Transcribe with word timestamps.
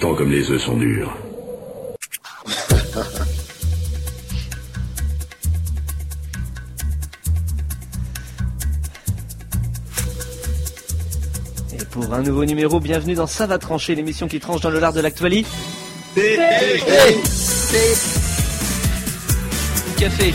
Tant 0.00 0.14
comme 0.14 0.30
les 0.30 0.50
œufs 0.50 0.62
sont 0.62 0.78
durs. 0.78 1.14
Et 11.78 11.84
pour 11.90 12.14
un 12.14 12.22
nouveau 12.22 12.46
numéro, 12.46 12.80
bienvenue 12.80 13.12
dans 13.12 13.26
Ça 13.26 13.46
va 13.46 13.58
trancher, 13.58 13.94
l'émission 13.94 14.28
qui 14.28 14.40
tranche 14.40 14.62
dans 14.62 14.70
le 14.70 14.80
lard 14.80 14.94
de 14.94 15.02
l'actualité. 15.02 15.46
Café. 19.98 20.32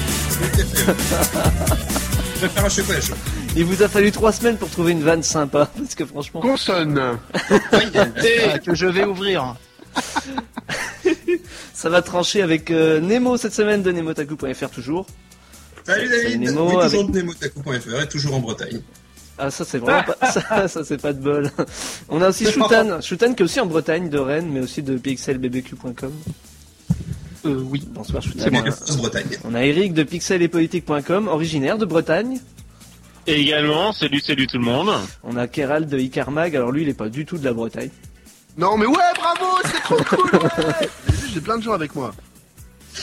Je 2.35 2.41
vais 2.41 2.47
faire 2.47 2.65
un 2.65 2.69
chocolat 2.69 3.01
chaud. 3.01 3.15
Il 3.57 3.65
vous 3.65 3.81
a 3.81 3.87
fallu 3.87 4.11
trois 4.11 4.31
semaines 4.31 4.55
pour 4.55 4.69
trouver 4.69 4.91
une 4.91 5.01
vanne 5.01 5.23
sympa, 5.23 5.67
parce 5.77 5.95
que 5.95 6.05
franchement... 6.05 6.41
Consonne. 6.41 7.17
Que 8.63 8.75
je 8.75 8.85
vais 8.85 9.03
ouvrir. 9.03 9.55
Ça 11.73 11.89
va 11.89 12.03
trancher 12.03 12.43
avec 12.43 12.69
euh, 12.69 12.99
Nemo 12.99 13.35
cette 13.35 13.55
semaine 13.55 13.81
de 13.81 13.91
nemotaku.fr 13.91 14.69
toujours. 14.69 15.07
Salut 15.83 16.07
David, 16.07 16.41
Nemo 16.41 16.65
oui, 16.69 16.83
toujours 16.83 17.01
avec- 17.01 17.11
de 17.11 17.17
nemotaku.fr 17.19 18.01
et 18.03 18.07
toujours 18.07 18.35
en 18.35 18.39
Bretagne. 18.41 18.79
Ah 19.39 19.49
ça 19.49 19.65
c'est 19.65 19.79
vraiment 19.79 20.03
pas... 20.03 20.31
ça, 20.31 20.67
ça, 20.67 20.83
c'est 20.83 21.01
pas 21.01 21.13
de 21.13 21.19
bol. 21.19 21.51
On 22.09 22.21
a 22.21 22.29
aussi 22.29 22.45
Shutan, 22.45 23.01
Shutan 23.01 23.33
qui 23.33 23.41
est 23.41 23.45
aussi 23.45 23.59
en 23.59 23.65
Bretagne 23.65 24.09
de 24.09 24.19
Rennes, 24.19 24.49
mais 24.51 24.59
aussi 24.59 24.83
de 24.83 24.97
pixelbbq.com. 24.97 26.11
Euh, 27.45 27.63
oui. 27.71 27.87
Bonsoir 27.89 28.21
Shutan. 28.21 28.51
C'est 28.85 28.97
Bretagne. 28.97 29.25
On 29.45 29.55
a 29.55 29.63
Eric 29.63 29.95
de 29.95 30.03
pixeletpolitique.com, 30.03 31.27
originaire 31.27 31.79
de 31.79 31.85
Bretagne. 31.85 32.39
Et 33.27 33.41
également, 33.41 33.91
salut, 33.91 34.19
salut 34.21 34.47
tout 34.47 34.57
le 34.57 34.63
monde. 34.63 34.89
On 35.23 35.35
a 35.35 35.47
Keral 35.47 35.85
de 35.87 35.97
Icarmag, 35.99 36.55
alors 36.55 36.71
lui 36.71 36.83
il 36.83 36.89
est 36.89 36.93
pas 36.93 37.09
du 37.09 37.25
tout 37.25 37.37
de 37.37 37.43
la 37.45 37.53
Bretagne. 37.53 37.89
Non 38.57 38.77
mais 38.77 38.85
ouais, 38.85 38.95
bravo, 39.15 39.45
c'est 39.65 39.81
trop 39.81 39.97
cool. 40.15 40.31
Ouais. 40.39 40.89
J'ai 41.33 41.41
plein 41.41 41.57
de 41.57 41.63
gens 41.63 41.73
avec 41.73 41.93
moi. 41.93 42.13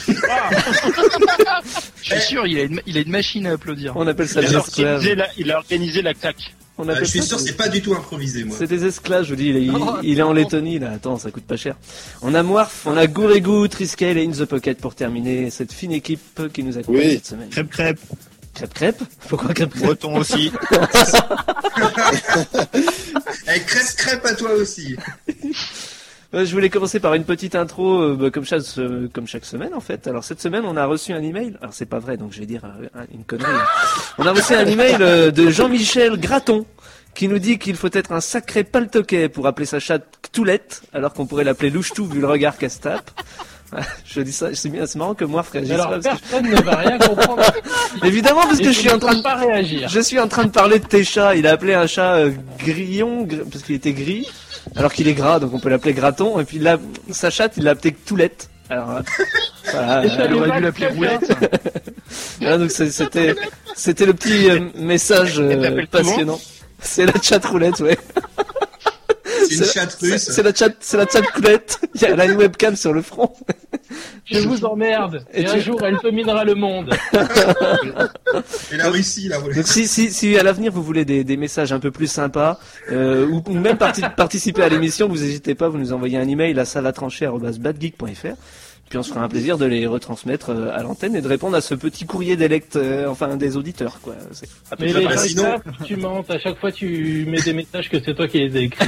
Je 0.07 0.13
suis 2.01 2.21
sûr, 2.21 2.45
il 2.47 2.59
a, 2.59 2.63
une, 2.63 2.81
il 2.85 2.97
a 2.97 3.01
une 3.01 3.11
machine 3.11 3.45
à 3.47 3.53
applaudir. 3.53 3.93
On 3.95 4.05
appelle 4.07 4.27
ça 4.27 4.41
Il 4.41 4.49
des 4.49 4.55
a, 4.55 4.59
esclaves. 4.59 4.95
organisé 4.95 5.15
la, 5.15 5.27
il 5.37 5.51
a 5.51 5.57
organisé 5.57 6.01
la 6.01 6.13
claque. 6.13 6.53
On 6.77 6.89
Euh, 6.89 6.95
je 6.99 7.05
suis 7.05 7.19
ça 7.19 7.25
sûr, 7.27 7.39
c'est 7.39 7.55
pas 7.55 7.69
du 7.69 7.81
tout 7.81 7.93
improvisé, 7.93 8.43
moi. 8.43 8.53
C'est 8.59 8.67
des 8.67 8.83
esclaves, 8.83 9.23
je 9.23 9.29
vous 9.29 9.35
dis, 9.37 9.47
il 9.47 9.55
est, 9.55 9.61
il- 9.63 9.71
Oh, 9.73 9.95
il 10.03 10.19
est 10.19 10.21
en. 10.21 10.33
Lettonie 10.33 10.77
là, 10.79 10.91
attends, 10.91 11.17
ça 11.17 11.31
coûte 11.31 11.45
pas 11.45 11.55
cher. 11.55 11.77
On 12.21 12.33
a 12.33 12.43
Moirf, 12.43 12.85
on 12.85 12.97
a 12.97 13.07
Gourégou, 13.07 13.65
Triscale 13.69 14.17
et 14.17 14.25
In 14.25 14.31
The 14.31 14.43
Pocket 14.43 14.79
pour 14.81 14.93
terminer 14.95 15.49
cette 15.51 15.71
fine 15.71 15.93
équipe 15.93 16.41
qui 16.51 16.63
nous 16.63 16.77
accompagne 16.77 17.01
Oui. 17.01 17.13
cette 17.13 17.27
semaine. 17.27 17.49
Crêpe, 17.49 17.69
crêpe. 17.69 17.99
Crêpe 18.55 18.73
crêpe 18.73 19.03
Pourquoi 19.27 19.53
crêpe 19.53 19.69
crêpe 19.71 19.83
Breton 19.83 20.17
aussi. 20.17 20.51
Eh, 23.47 23.59
crêpe, 23.61 23.95
crêpe 23.97 24.25
à 24.25 24.33
toi 24.33 24.51
aussi. 24.53 24.95
Euh, 26.33 26.45
Je 26.45 26.51
voulais 26.53 26.69
commencer 26.69 26.99
par 26.99 27.13
une 27.13 27.23
petite 27.23 27.55
intro, 27.55 28.01
euh, 28.01 28.15
bah, 28.19 28.29
comme, 28.31 28.45
chaque, 28.45 28.63
euh, 28.77 29.07
comme 29.13 29.27
chaque 29.27 29.45
semaine 29.45 29.73
en 29.73 29.79
fait. 29.79 30.07
Alors 30.07 30.23
cette 30.23 30.41
semaine, 30.41 30.63
on 30.65 30.75
a 30.77 30.85
reçu 30.85 31.13
un 31.13 31.21
email. 31.21 31.55
Alors 31.61 31.73
c'est 31.73 31.85
pas 31.85 31.99
vrai, 31.99 32.17
donc 32.17 32.33
je 32.33 32.39
vais 32.39 32.45
dire 32.45 32.63
un- 32.65 33.05
une 33.13 33.23
connerie. 33.23 33.51
On 34.17 34.25
a 34.25 34.31
reçu 34.31 34.53
un 34.53 34.65
email 34.65 34.97
de 35.31 35.49
Jean-Michel 35.49 36.17
Graton 36.19 36.65
qui 37.13 37.27
nous 37.27 37.39
dit 37.39 37.59
qu'il 37.59 37.75
faut 37.75 37.89
être 37.93 38.11
un 38.11 38.19
sacré 38.21 38.63
paltoquet 38.63 39.29
pour 39.29 39.47
appeler 39.47 39.65
sa 39.65 39.79
chatte 39.79 40.05
Ctoulette, 40.21 40.81
alors 40.93 41.13
qu'on 41.13 41.25
pourrait 41.25 41.43
l'appeler 41.45 41.69
Louchetou 41.69 42.05
vu 42.05 42.19
le 42.19 42.27
regard 42.27 42.57
qu'elle 42.57 42.71
se 42.71 42.79
tape. 42.79 43.09
Je 44.05 44.21
dis 44.21 44.31
ça, 44.31 44.47
c'est 44.53 44.69
bien, 44.69 44.85
c'est 44.85 44.97
marrant 44.97 45.13
que 45.15 45.25
moi, 45.25 45.43
frère, 45.43 45.63
alors, 45.71 45.89
parce 45.89 46.03
que- 46.05 46.09
personne 46.09 46.49
ne 46.49 46.61
va 46.61 46.75
rien 46.77 46.97
comprendre. 46.97 47.43
Évidemment, 48.03 48.41
parce 48.43 48.59
Et 48.59 48.63
que 48.63 48.71
je 48.71 48.79
suis 48.79 48.91
en 48.91 48.99
train 48.99 49.15
de, 49.15 49.21
pas 49.21 49.35
réagir. 49.35 49.89
je 49.89 49.99
suis 49.99 50.19
en 50.19 50.27
train 50.27 50.45
de 50.45 50.51
parler 50.51 50.79
de 50.79 50.85
tes 50.85 51.03
chats. 51.03 51.35
Il 51.35 51.47
a 51.47 51.51
appelé 51.51 51.73
un 51.73 51.87
chat 51.87 52.15
euh, 52.15 52.31
grillon 52.59 53.25
gr- 53.25 53.43
parce 53.49 53.63
qu'il 53.63 53.75
était 53.75 53.93
gris, 53.93 54.29
alors 54.75 54.93
qu'il 54.93 55.07
est 55.07 55.13
gras, 55.13 55.39
donc 55.39 55.53
on 55.53 55.59
peut 55.59 55.69
l'appeler 55.69 55.93
graton. 55.93 56.39
Et 56.39 56.45
puis 56.45 56.59
là, 56.59 56.77
sa 57.11 57.29
chatte, 57.29 57.53
il 57.57 57.63
l'a 57.63 57.71
appelé 57.71 57.93
Ctoulette. 57.93 58.49
Alors, 58.69 58.91
euh, 58.91 59.01
voilà, 59.71 59.99
euh, 60.01 60.27
lui 60.27 60.39
aurait 60.39 60.51
dû 60.57 60.59
l'appeler 60.63 60.87
Roulette. 60.87 61.31
voilà, 62.39 62.57
donc 62.57 62.71
c'était, 62.71 63.35
c'était 63.75 64.05
le 64.05 64.13
petit 64.13 64.49
euh, 64.49 64.59
message 64.75 65.39
euh, 65.39 65.51
Elle 65.77 65.87
passionnant. 65.87 66.39
C'est 66.79 67.05
la 67.05 67.13
chat 67.21 67.43
roulette, 67.45 67.79
ouais. 67.81 67.97
C'est 69.49 69.55
une 69.57 69.65
chatte 69.65 69.97
russe. 70.01 70.29
c'est 70.31 70.43
la 70.43 70.53
chat, 70.53 70.69
c'est 70.79 70.97
la 70.97 71.07
chat 71.07 71.21
coulette. 71.21 71.79
Il 71.95 72.01
y 72.01 72.05
a 72.05 72.09
elle 72.11 72.19
a 72.21 72.25
une 72.25 72.37
webcam 72.37 72.75
sur 72.75 72.93
le 72.93 73.01
front. 73.01 73.31
Je 74.25 74.39
vous 74.39 74.65
emmerde. 74.65 75.25
Et 75.33 75.41
Et, 75.41 75.45
tu- 75.45 75.51
un 75.51 75.59
jour, 75.59 75.83
elle 75.83 75.97
dominera 76.03 76.43
le 76.43 76.55
monde. 76.55 76.93
Et 78.71 78.77
la 78.77 78.89
Russie, 78.89 79.27
là, 79.27 79.39
voilà. 79.39 79.55
Donc 79.55 79.67
si, 79.67 79.87
si, 79.87 80.11
si 80.11 80.37
à 80.37 80.43
l'avenir 80.43 80.71
vous 80.71 80.83
voulez 80.83 81.05
des, 81.05 81.23
des 81.23 81.37
messages 81.37 81.71
un 81.71 81.79
peu 81.79 81.91
plus 81.91 82.07
sympas 82.07 82.59
euh, 82.91 83.27
ou, 83.27 83.43
ou 83.47 83.53
même 83.53 83.77
parti- 83.77 84.01
participer 84.15 84.63
à 84.63 84.69
l'émission, 84.69 85.07
vous 85.07 85.17
n'hésitez 85.17 85.55
pas, 85.55 85.69
vous 85.69 85.77
nous 85.77 85.93
envoyez 85.93 86.17
un 86.17 86.27
email 86.27 86.59
à 86.59 86.65
salatrancher@badgeek.fr. 86.65 88.35
Puis 88.95 88.99
on 89.01 89.03
se 89.03 89.09
fera 89.09 89.25
un 89.25 89.27
plaisir 89.27 89.57
de 89.57 89.65
les 89.65 89.87
retransmettre 89.87 90.51
euh, 90.51 90.71
à 90.73 90.81
l'antenne 90.81 91.17
et 91.17 91.21
de 91.21 91.27
répondre 91.27 91.57
à 91.57 91.59
ce 91.59 91.75
petit 91.75 92.05
courrier 92.05 92.37
des 92.37 92.47
lect- 92.47 92.77
euh, 92.77 93.09
enfin 93.09 93.35
des 93.35 93.57
auditeurs 93.57 93.99
quoi. 94.01 94.15
C'est- 94.31 94.47
Mais 94.79 94.93
les 94.93 95.03
gens 95.03 95.17
sinon- 95.17 95.61
tu 95.83 95.97
mentes. 95.97 96.31
À 96.31 96.39
chaque 96.39 96.57
fois, 96.61 96.71
tu 96.71 97.25
mets 97.27 97.41
des 97.41 97.51
messages 97.51 97.89
que 97.89 97.97
c'est 98.01 98.15
toi 98.15 98.25
qui 98.29 98.39
les 98.39 98.55
as 98.57 98.61
écrits. 98.61 98.87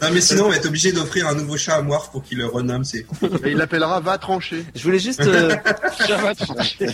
Non, 0.00 0.08
mais 0.14 0.22
sinon, 0.22 0.46
on 0.46 0.48
va 0.48 0.56
être 0.56 0.64
obligé 0.68 0.90
d'offrir 0.92 1.28
un 1.28 1.34
nouveau 1.34 1.58
chat 1.58 1.74
à 1.74 1.82
Moirf 1.82 2.10
pour 2.12 2.22
qu'il 2.22 2.38
le 2.38 2.46
renomme. 2.46 2.82
C'est 2.84 3.00
Et 3.44 3.50
il 3.50 3.58
l'appellera 3.58 4.00
va 4.00 4.16
trancher. 4.16 4.64
Je 4.74 4.82
voulais 4.84 4.98
juste 4.98 5.20
euh, 5.20 5.54
Ça 5.98 6.16
va 6.16 6.34
trancher. 6.34 6.88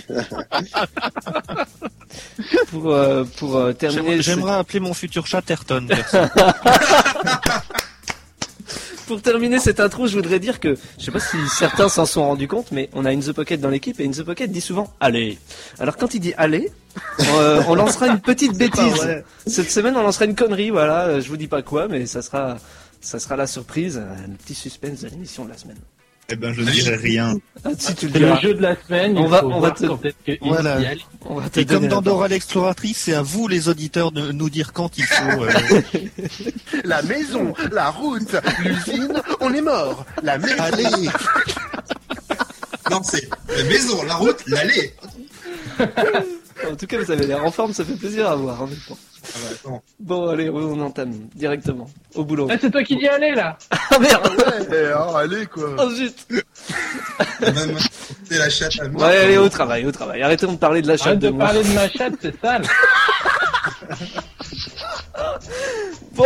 pour 2.72 2.90
euh, 2.92 3.22
pour 3.38 3.54
euh, 3.56 3.72
terminer. 3.72 4.20
J'aimerais 4.20 4.54
appeler 4.56 4.80
mon 4.80 4.94
futur 4.94 5.28
chat 5.28 5.48
Ayrton. 5.48 5.86
Pour 9.10 9.22
terminer 9.22 9.58
cette 9.58 9.80
intro, 9.80 10.06
je 10.06 10.14
voudrais 10.14 10.38
dire 10.38 10.60
que, 10.60 10.76
je 10.96 11.04
sais 11.04 11.10
pas 11.10 11.18
si 11.18 11.36
certains 11.48 11.88
s'en 11.88 12.06
sont 12.06 12.22
rendus 12.22 12.46
compte, 12.46 12.70
mais 12.70 12.88
on 12.92 13.04
a 13.04 13.10
In 13.10 13.18
The 13.18 13.32
Pocket 13.32 13.60
dans 13.60 13.68
l'équipe 13.68 13.98
et 13.98 14.06
In 14.06 14.12
The 14.12 14.22
Pocket 14.22 14.52
dit 14.52 14.60
souvent 14.60 14.94
allez. 15.00 15.36
Alors 15.80 15.96
quand 15.96 16.14
il 16.14 16.20
dit 16.20 16.32
allez, 16.36 16.70
euh, 17.34 17.60
on 17.66 17.74
lancera 17.74 18.06
une 18.06 18.20
petite 18.20 18.56
bêtise. 18.56 19.24
Cette 19.48 19.68
semaine, 19.68 19.96
on 19.96 20.04
lancera 20.04 20.26
une 20.26 20.36
connerie, 20.36 20.70
voilà. 20.70 21.18
Je 21.18 21.28
vous 21.28 21.36
dis 21.36 21.48
pas 21.48 21.60
quoi, 21.60 21.88
mais 21.88 22.06
ça 22.06 22.22
sera, 22.22 22.58
ça 23.00 23.18
sera 23.18 23.34
la 23.34 23.48
surprise, 23.48 24.00
le 24.28 24.36
petit 24.36 24.54
suspense 24.54 25.00
de 25.00 25.08
l'émission 25.08 25.44
de 25.44 25.50
la 25.50 25.58
semaine. 25.58 25.78
Eh 26.32 26.36
ben, 26.36 26.52
je 26.54 26.62
dirai 26.62 26.96
rien. 26.96 27.34
Ah, 27.64 27.70
si 27.76 27.94
tu 27.94 28.06
le 28.06 28.12
C'est 28.12 28.18
le 28.20 28.26
diras, 28.26 28.40
jeu 28.40 28.54
de 28.54 28.62
la 28.62 28.76
semaine. 28.76 29.18
On 29.18 29.26
va- 29.26 29.44
on 29.44 29.58
va 29.60 29.72
te- 29.72 29.84
Voilà. 30.42 30.80
y 30.80 30.86
allait. 30.86 31.00
on 31.26 31.34
va 31.40 31.48
te 31.50 31.60
Et 31.60 31.64
comme 31.66 31.88
dans 31.88 32.00
Dora 32.02 32.28
l'exploratrice, 32.28 32.98
c'est 32.98 33.14
à 33.14 33.22
vous 33.22 33.48
les 33.48 33.68
auditeurs 33.68 34.12
de 34.12 34.30
nous 34.32 34.48
dire 34.48 34.72
quand 34.72 34.96
il 34.96 35.04
faut. 35.04 35.42
euh, 35.42 35.50
La 36.84 37.02
maison, 37.02 37.52
la 37.72 37.90
route, 37.90 38.36
l'usine, 38.64 39.12
on 39.40 39.52
est 39.52 39.60
mort. 39.60 40.06
La 40.22 40.38
maison. 40.38 40.54
Allez, 40.58 40.84
non, 42.90 43.02
c'est 43.02 43.28
la 43.56 43.64
maison, 43.64 44.02
la 44.04 44.14
route, 44.14 44.42
l'allée. 44.46 44.94
En 46.70 46.76
tout 46.76 46.86
cas, 46.86 46.98
vous 46.98 47.10
avez 47.10 47.26
l'air 47.26 47.44
en 47.44 47.50
forme, 47.50 47.72
ça 47.72 47.84
fait 47.84 47.94
plaisir 47.94 48.28
à 48.28 48.36
voir. 48.36 48.62
en 48.62 48.66
même 48.66 48.76
temps. 48.88 48.98
Ah 49.22 49.38
bah. 49.64 49.70
Bon, 50.00 50.28
allez, 50.28 50.48
on 50.50 50.80
entame 50.80 51.12
directement 51.34 51.88
au 52.14 52.24
boulot. 52.24 52.48
Ah, 52.50 52.56
c'est 52.60 52.70
toi 52.70 52.82
qui 52.82 52.96
dis 52.96 53.06
aller 53.08 53.34
là. 53.34 53.58
Ah 53.70 53.98
merde 53.98 54.30
oh, 55.10 55.16
allez 55.16 55.46
quoi. 55.46 55.76
Oh 55.78 55.90
zut 55.90 56.26
monter 57.40 58.38
la 58.38 58.48
chatte 58.50 58.80
à 58.80 58.84
Ouais, 58.84 58.90
Moirf. 58.90 59.14
allez, 59.14 59.36
au 59.38 59.48
travail, 59.48 59.84
au 59.86 59.92
travail. 59.92 60.22
Arrêtons 60.22 60.52
de 60.52 60.58
parler 60.58 60.82
de 60.82 60.88
la 60.88 60.96
chatte 60.96 61.06
Arrête 61.08 61.18
de 61.20 61.26
de 61.28 61.32
moi. 61.32 61.44
parler 61.46 61.62
de 61.64 61.72
ma 61.74 61.88
chatte, 61.88 62.14
c'est 62.20 62.40
sale. 62.40 62.62
Bon, 66.12 66.24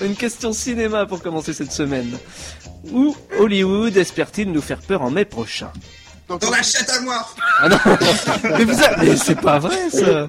une 0.00 0.14
question 0.14 0.52
cinéma 0.52 1.06
pour 1.06 1.22
commencer 1.22 1.52
cette 1.52 1.72
semaine. 1.72 2.16
Où 2.92 3.16
Hollywood 3.38 3.96
espère-t-il 3.96 4.50
nous 4.52 4.60
faire 4.60 4.78
peur 4.80 5.02
en 5.02 5.10
mai 5.10 5.24
prochain? 5.24 5.72
Dans 6.28 6.50
la 6.50 6.62
chatte 6.62 6.88
à 6.90 7.00
Moirf. 7.02 7.34
Ah 7.60 7.68
non 7.68 7.76
Mais, 8.58 8.64
vous 8.64 8.82
a- 8.82 8.96
mais 8.96 9.16
c'est 9.16 9.34
pas 9.40 9.58
vrai 9.58 9.90
ça 9.90 10.28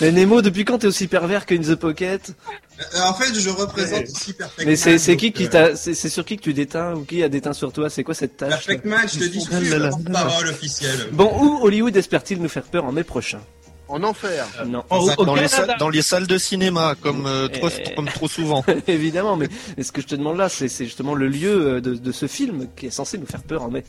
Mais 0.00 0.10
Nemo, 0.10 0.40
depuis 0.40 0.64
quand 0.64 0.78
t'es 0.78 0.86
aussi 0.86 1.06
pervers 1.06 1.44
que 1.44 1.54
In 1.54 1.58
The 1.60 1.74
Pocket? 1.74 2.32
Euh, 2.80 3.00
En 3.02 3.12
fait, 3.14 3.38
je 3.38 3.50
représente 3.50 4.04
aussi 4.04 4.32
Perfect 4.32 4.66
Mais 4.66 4.76
c'est 4.76 5.16
qui 5.16 5.32
qui 5.32 5.44
euh, 5.44 5.48
t'a 5.48 5.76
c'est 5.76 5.94
c'est 5.94 6.08
sur 6.08 6.24
qui 6.24 6.38
que 6.38 6.42
tu 6.42 6.54
déteins 6.54 6.94
ou 6.94 7.04
qui 7.04 7.22
a 7.22 7.28
déteint 7.28 7.52
sur 7.52 7.72
toi? 7.72 7.90
C'est 7.90 8.02
quoi 8.04 8.14
cette 8.14 8.38
tâche? 8.38 8.50
Perfect 8.50 8.84
Man, 8.86 9.06
je 9.06 9.18
te 9.18 9.24
dis, 9.24 9.40
je 9.50 9.56
suis 9.56 9.68
là 9.68 9.76
le 9.76 9.82
là. 9.84 9.88
porte-parole 9.90 10.48
officiel. 10.48 11.08
Bon, 11.12 11.30
où 11.38 11.64
Hollywood 11.64 11.94
espère-t-il 11.96 12.40
nous 12.40 12.48
faire 12.48 12.62
peur 12.64 12.86
en 12.86 12.92
mai 12.92 13.04
prochain? 13.04 13.40
En 13.86 14.02
enfer. 14.02 14.46
Non, 14.66 14.82
Au, 14.88 15.10
au 15.18 15.24
dans, 15.26 15.34
les 15.34 15.46
salles, 15.46 15.76
dans 15.78 15.90
les 15.90 16.00
salles 16.00 16.26
de 16.26 16.38
cinéma, 16.38 16.94
comme, 17.02 17.26
euh, 17.26 17.48
trop, 17.48 17.68
comme 17.94 18.06
trop 18.08 18.28
souvent. 18.28 18.64
évidemment, 18.88 19.36
mais, 19.36 19.48
mais 19.76 19.84
ce 19.84 19.92
que 19.92 20.00
je 20.00 20.06
te 20.06 20.14
demande 20.14 20.38
là, 20.38 20.48
c'est 20.48 20.68
c'est 20.68 20.86
justement 20.86 21.14
le 21.14 21.28
lieu 21.28 21.66
euh, 21.76 21.80
de, 21.82 21.94
de 21.94 22.10
ce 22.12 22.26
film 22.26 22.66
qui 22.74 22.86
est 22.86 22.90
censé 22.90 23.18
nous 23.18 23.26
faire 23.26 23.42
peur 23.42 23.62
en 23.62 23.68
mai. 23.70 23.84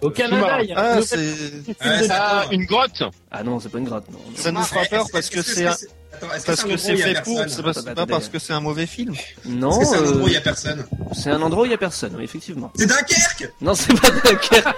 Au 0.00 0.10
Canada, 0.10 0.62
il 0.62 0.70
y 0.70 0.72
a 0.72 0.78
Ah, 0.78 1.02
c'est- 1.02 1.34
Ah, 2.10 2.44
une 2.50 2.64
grotte. 2.66 3.02
Ah 3.30 3.42
non, 3.42 3.60
c'est 3.60 3.68
pas 3.70 3.78
une 3.78 3.84
grotte, 3.84 4.04
non. 4.10 4.18
ça 4.34 4.52
nous 4.52 4.62
fera 4.62 4.84
peur 4.84 5.06
parce 5.12 5.30
que 5.30 5.42
c'est, 5.42 5.66
un- 5.66 5.76
parce 6.46 6.64
que 6.64 6.76
c'est 6.76 6.96
fait 6.96 7.22
pour, 7.22 7.40
c'est 7.48 7.62
pas, 7.94 8.06
parce 8.06 8.28
que 8.28 8.38
c'est 8.38 8.52
un 8.52 8.60
mauvais 8.60 8.86
film. 8.86 9.14
Non, 9.46 9.72
c'est 9.82 9.96
un 9.96 10.02
euh, 10.02 10.08
endroit 10.10 10.24
où 10.24 10.28
il 10.28 10.34
y 10.34 10.36
a 10.36 10.40
personne 10.40 10.84
c'est 11.12 11.30
un 11.30 11.42
endroit 11.42 11.62
où 11.62 11.66
il 11.66 11.70
y 11.70 11.74
a 11.74 11.78
personne, 11.78 12.14
oui, 12.16 12.24
effectivement. 12.24 12.72
C'est 12.76 12.86
Dunkerque 12.86 13.52
Non, 13.60 13.74
c'est 13.74 13.98
pas 14.00 14.10
Dunkerque. 14.10 14.64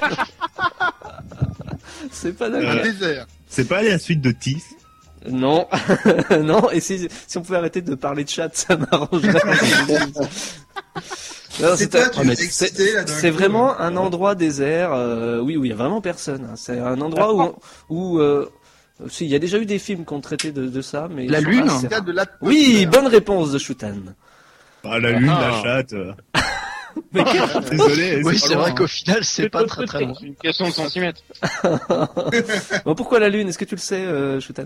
c'est 2.13 2.33
pas 2.37 2.47
Un 2.47 2.51
Dunkerque. 2.51 3.27
C'est 3.49 3.69
pas 3.69 3.83
la 3.83 3.99
suite 3.99 4.21
de 4.21 4.31
Tis. 4.31 4.63
Non, 5.31 5.67
non. 6.43 6.71
Et 6.71 6.81
si, 6.81 7.09
si 7.27 7.39
on 7.39 7.43
pouvait 7.43 7.59
arrêter 7.59 7.83
de 7.83 7.95
parler 7.95 8.25
de 8.25 8.29
chat, 8.29 8.49
ça 8.55 8.77
m'arrangerait. 8.77 9.41
C'est 11.49 11.95
un- 11.97 12.11
coup. 12.11 13.37
vraiment 13.37 13.79
un 13.81 13.97
endroit 13.97 14.35
désert, 14.35 14.93
euh, 14.93 15.41
oui, 15.41 15.57
où 15.57 15.65
il 15.65 15.71
y 15.71 15.73
a 15.73 15.77
vraiment 15.77 16.01
personne. 16.03 16.45
hein. 16.51 16.55
C'est 16.57 16.79
un 16.79 17.01
endroit 17.01 17.35
où, 17.35 17.55
où 17.89 18.19
euh, 18.21 18.51
si, 19.09 19.25
il 19.25 19.31
y 19.31 19.35
a 19.35 19.39
déjà 19.39 19.57
eu 19.59 19.65
des 19.67 19.79
films 19.79 20.05
qui 20.05 20.13
ont 20.13 20.21
traité 20.21 20.53
de, 20.53 20.67
de 20.67 20.81
ça, 20.83 21.09
mais 21.11 21.27
La 21.27 21.41
Lune 21.41 21.69
rares. 21.69 22.03
de 22.03 22.13
la 22.13 22.27
Oui, 22.43 22.85
bonne 22.87 23.07
réponse 23.07 23.53
de 23.53 23.59
Shutan. 23.59 23.95
Ah, 24.85 24.99
la 25.01 25.13
lune, 25.13 25.31
Ah. 25.33 25.51
la 25.51 25.63
chatte. 25.63 25.93
euh. 25.95 26.13
Mais 27.13 27.25
Désolé. 27.71 28.23
Oui, 28.25 28.39
pas 28.39 28.47
c'est 28.47 28.55
vrai 28.55 28.75
qu'au 28.75 28.87
final, 28.87 29.23
c'est 29.25 29.49
pas 29.51 29.65
très 29.65 29.85
très 29.85 30.01
loin. 30.05 30.15
C'est 30.19 30.27
une 30.27 30.35
question 30.37 30.67
de 30.69 30.73
centimètres. 30.73 31.21
Bon, 32.87 32.95
pourquoi 32.95 33.19
la 33.19 33.29
Lune? 33.29 33.49
Est-ce 33.49 33.59
que 33.59 33.67
tu 33.67 33.75
le 33.75 33.81
sais, 33.81 33.97
euh, 34.01 34.41
Shutan 34.41 34.65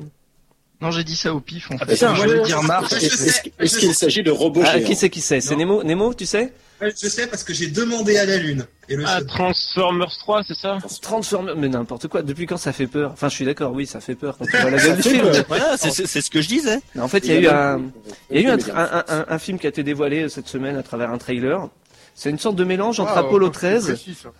Non, 0.81 0.91
j'ai 0.91 1.05
dit 1.05 1.17
ça 1.17 1.35
au 1.35 1.41
pif, 1.41 1.71
en 1.71 1.77
fait. 1.79 1.85
putain, 1.87 2.15
je 2.15 2.19
moi, 2.19 2.27
voulais 2.27 2.38
je- 2.41 2.47
dire 2.47 2.62
Mars. 2.62 2.93
Est-ce 2.93 3.79
qu'il 3.79 3.94
s'agit 3.94 4.23
de 4.23 4.31
robots 4.31 4.62
Ah, 4.65 4.79
géants 4.79 4.87
qui 4.87 4.94
c'est 4.94 5.11
qui 5.11 5.21
c'est? 5.21 5.41
C'est 5.41 5.56
Nemo 5.56 5.82
Nemo, 5.82 6.15
tu 6.15 6.25
sais? 6.27 6.53
Je 6.81 7.09
sais 7.09 7.27
parce 7.27 7.44
que 7.44 7.53
j'ai 7.53 7.67
demandé 7.67 8.17
à 8.17 8.25
la 8.25 8.38
Lune. 8.38 8.65
Et 8.88 8.97
le 8.97 9.05
Ah, 9.06 9.19
seul- 9.19 9.27
Transformers 9.27 10.17
3, 10.19 10.43
c'est 10.43 10.55
ça? 10.56 10.79
Transformers, 11.03 11.55
mais 11.55 11.69
n'importe 11.69 12.09
quoi. 12.09 12.23
Depuis 12.23 12.47
quand 12.47 12.56
ça 12.56 12.73
fait 12.73 12.87
peur? 12.87 13.11
Enfin, 13.12 13.29
je 13.29 13.35
suis 13.35 13.44
d'accord, 13.44 13.73
oui, 13.73 13.87
ça 13.87 14.00
fait 14.00 14.15
peur 14.15 14.38
quand 14.38 14.47
tu 14.47 14.56
vois 14.56 14.71
la 14.71 14.79
gueule 14.82 14.97
du 14.97 15.03
film. 15.03 15.31
Voilà, 15.49 15.77
c'est 15.77 15.91
ce 15.93 16.31
que 16.31 16.41
je 16.41 16.49
disais. 16.49 16.81
Mais 16.94 17.03
en 17.03 17.09
fait, 17.09 17.19
il 17.26 17.33
y 17.35 17.37
a 17.37 17.41
eu 17.41 17.47
un, 17.49 17.83
il 18.31 18.41
y 18.41 18.47
a 18.47 18.49
eu 18.49 18.50
un, 18.50 18.56
tra- 18.56 18.73
un, 18.75 19.05
un- 19.06 19.25
un 19.29 19.38
film 19.38 19.59
qui 19.59 19.67
a 19.67 19.69
été 19.69 19.83
dévoilé 19.83 20.23
euh, 20.23 20.29
cette 20.31 20.49
semaine 20.49 20.76
à 20.76 20.83
travers 20.83 21.11
un 21.11 21.19
trailer. 21.19 21.69
C'est 22.15 22.31
une 22.31 22.38
sorte 22.38 22.56
de 22.56 22.65
mélange 22.65 22.99
entre 23.00 23.12
Apollo 23.19 23.49
c'est 23.49 23.53
13. 23.53 23.85
précis, 23.88 24.15
ça. 24.21 24.31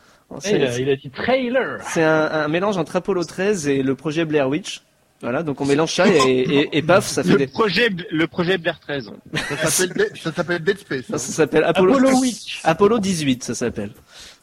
C'est- 0.41 0.57
il, 0.57 0.65
a, 0.65 0.79
il 0.79 0.89
a 0.91 0.97
dit 0.97 1.11
trailer. 1.11 1.81
C'est 1.93 2.03
un, 2.03 2.25
un 2.33 2.49
mélange 2.49 2.79
entre 2.79 2.97
Apollo 2.97 3.25
13 3.25 3.69
et 3.69 3.83
le 3.83 3.95
projet 3.95 4.25
Blair 4.25 4.49
Witch. 4.49 4.81
Voilà, 5.23 5.43
donc 5.43 5.61
on 5.61 5.67
mélange 5.67 5.95
ça 5.95 6.09
et, 6.09 6.17
et, 6.17 6.79
et 6.79 6.83
paf, 6.83 7.07
ça 7.07 7.23
fait 7.23 7.33
le 7.33 7.37
des... 7.37 7.47
projet, 7.47 7.91
le 8.11 8.27
projet 8.27 8.57
Blair 8.57 8.81
13. 8.81 9.11
Ça 9.35 9.69
s'appelle 9.69 9.97
Dead- 9.97 10.17
ça 10.17 10.33
s'appelle 10.33 10.65
Dead 10.65 10.79
Space. 10.79 11.05
Ça, 11.09 11.15
hein. 11.15 11.19
ça 11.19 11.33
s'appelle 11.33 11.65
Apollo... 11.65 11.95
Apollo 11.97 12.19
Witch. 12.21 12.61
Apollo 12.65 12.99
18, 13.01 13.45
ça 13.45 13.55
s'appelle. 13.55 13.93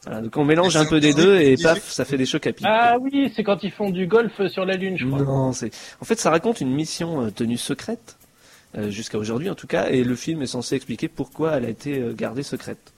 Voilà, 0.06 0.22
donc 0.22 0.38
on 0.38 0.46
mélange 0.46 0.78
un 0.78 0.86
peu 0.86 1.00
des 1.00 1.16
deux 1.16 1.36
et 1.38 1.56
18. 1.56 1.64
paf, 1.64 1.90
ça 1.90 2.06
fait 2.06 2.18
des 2.18 2.28
chocs 2.28 2.46
à 2.46 2.54
pic. 2.54 2.66
Ah 2.70 2.98
oui, 3.02 3.32
c'est 3.36 3.44
quand 3.44 3.64
ils 3.64 3.72
font 3.72 3.90
du 3.90 4.06
golf 4.06 4.46
sur 4.50 4.66
la 4.66 4.76
Lune, 4.76 4.98
je 5.00 5.08
crois. 5.08 5.24
Non, 5.24 5.52
c'est... 5.52 5.72
En 6.00 6.06
fait, 6.06 6.20
ça 6.20 6.30
raconte 6.30 6.62
une 6.62 6.72
mission 6.72 7.26
euh, 7.26 7.32
tenue 7.32 7.58
secrète, 7.58 8.18
euh, 8.78 8.92
jusqu'à 8.92 9.18
aujourd'hui 9.18 9.50
en 9.50 9.56
tout 9.56 9.68
cas, 9.68 9.88
et 9.90 10.04
le 10.04 10.16
film 10.16 10.44
est 10.44 10.48
censé 10.48 10.76
expliquer 10.76 11.08
pourquoi 11.08 11.54
elle 11.58 11.66
a 11.66 11.70
été 11.70 11.98
euh, 12.00 12.14
gardée 12.14 12.44
secrète. 12.44 12.94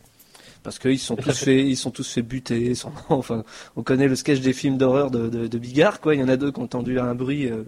Parce 0.64 0.78
qu'ils 0.80 1.00
sont 1.00 1.16
tous 1.18 1.32
fait, 1.38 1.64
ils 1.66 1.78
sont 1.78 1.92
tous 1.92 2.10
fait 2.12 2.22
buter. 2.22 2.76
sont- 2.76 2.92
Enfin, 3.10 3.44
on 3.76 3.84
connaît 3.84 4.08
le 4.08 4.16
sketch 4.16 4.40
des 4.42 4.54
films 4.54 4.78
d'horreur 4.78 5.12
de, 5.12 5.30
de, 5.30 5.48
de 5.48 5.58
Bigard, 5.58 6.00
quoi. 6.02 6.16
Il 6.16 6.22
y 6.22 6.24
en 6.24 6.30
a 6.30 6.38
deux 6.38 6.52
qui 6.52 6.60
ont 6.60 6.64
entendu 6.64 7.00
un 7.00 7.16
bruit 7.16 7.48
euh, 7.50 7.64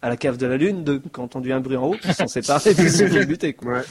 à 0.00 0.08
la 0.08 0.16
cave 0.16 0.36
de 0.36 0.46
la 0.46 0.56
lune, 0.56 0.82
deux 0.84 0.98
qui 1.00 1.20
ont 1.20 1.24
entendu 1.24 1.52
un 1.52 1.60
bruit 1.60 1.76
en 1.76 1.86
haut, 1.88 1.94
qui 1.96 2.08
se 2.08 2.14
sont 2.14 2.26
séparés, 2.28 2.74
puis 2.74 2.84
ils 2.84 2.90
se 2.90 3.06
sont 3.06 3.12
fait 3.14 3.26
buter, 3.26 3.52
quoi. 3.52 3.72
Ouais. 3.72 3.82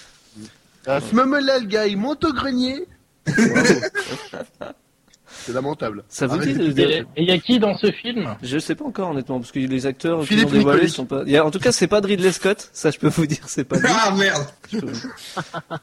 À 0.87 0.99
ce 0.99 1.15
moment-là, 1.15 1.59
le 1.59 1.67
gars, 1.67 1.85
il 1.87 1.97
monte 1.97 2.23
au 2.25 2.33
grenier. 2.33 2.87
C'est 5.45 5.53
lamentable. 5.53 6.03
Ça 6.09 6.27
vous 6.27 6.35
Arrêtez 6.35 6.53
dit 6.53 6.73
de, 6.73 6.81
Et 6.81 7.05
il 7.17 7.25
y 7.25 7.31
a 7.31 7.37
qui 7.39 7.59
dans 7.59 7.75
ce 7.77 7.91
film? 7.91 8.35
Je 8.43 8.57
sais 8.59 8.75
pas 8.75 8.85
encore 8.85 9.09
honnêtement, 9.11 9.39
parce 9.39 9.51
que 9.51 9.59
les 9.59 9.85
acteurs 9.85 10.25
qui 10.25 10.35
l'ont 10.35 10.49
dévoilé 10.49 10.87
sont 10.87 11.05
pas. 11.05 11.23
Il 11.25 11.31
y 11.31 11.37
a- 11.37 11.45
en 11.45 11.51
tout 11.51 11.59
cas, 11.59 11.71
c'est 11.71 11.87
pas 11.87 12.01
de 12.01 12.07
Ridley 12.07 12.31
Scott, 12.31 12.69
ça 12.73 12.91
je 12.91 12.99
peux 12.99 13.07
vous 13.09 13.25
dire, 13.25 13.43
c'est 13.47 13.63
pas 13.63 13.77
lui. 13.77 13.85
Ah 13.89 14.13
merde 14.17 14.45
peux- 14.71 14.87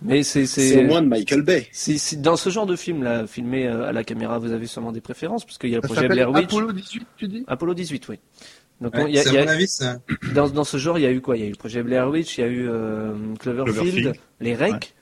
Mais 0.03 0.23
c'est 0.23 0.47
C'est 0.47 0.83
moins 0.85 1.03
de 1.03 1.07
Michael 1.09 1.43
Bay. 1.43 1.67
si, 1.73 1.99
si 1.99 2.17
dans 2.17 2.37
ce 2.37 2.51
genre 2.51 2.67
de 2.67 2.77
film 2.77 3.03
là, 3.03 3.27
filmé 3.27 3.67
euh, 3.67 3.89
à 3.89 3.93
la 3.93 4.05
caméra, 4.05 4.39
vous 4.39 4.53
avez 4.53 4.67
sûrement 4.67 4.93
des 4.93 5.01
préférences, 5.01 5.45
parce 5.45 5.59
qu'il 5.59 5.71
y 5.71 5.75
a 5.75 5.79
le 5.79 5.83
Ça 5.83 5.89
projet 5.95 6.09
Blair 6.09 6.31
Witch, 6.31 6.45
Apollo 6.45 6.73
18, 6.73 7.07
tu 7.17 7.29
dis? 7.29 7.45
Apollo 7.47 7.75
18, 7.75 8.09
oui. 8.09 8.19
Donc 8.81 8.95
Ouais, 8.95 9.03
on- 9.05 9.07
y 9.09 9.19
a, 9.19 9.25
y 9.33 9.39
a- 9.39 9.51
avis 9.51 9.67
ça. 9.67 9.97
dans, 10.35 10.49
dans 10.49 10.63
ce 10.65 10.77
genre, 10.77 10.99
il 10.99 11.03
y 11.03 11.07
a 11.07 11.11
eu 11.11 11.21
quoi? 11.21 11.37
Il 11.37 11.41
y 11.41 11.43
a 11.45 11.47
eu 11.49 11.51
le 11.51 11.57
projet 11.57 11.83
Blair 11.83 12.09
Witch, 12.09 12.39
il 12.39 12.41
y 12.43 12.45
a 12.45 12.47
eu 12.47 12.69
euh, 12.69 13.13
Cloverfield, 13.41 13.75
Cloverfield. 13.77 14.13
les 14.41 14.55
Rec. 14.55 14.73
Rec. 14.73 14.95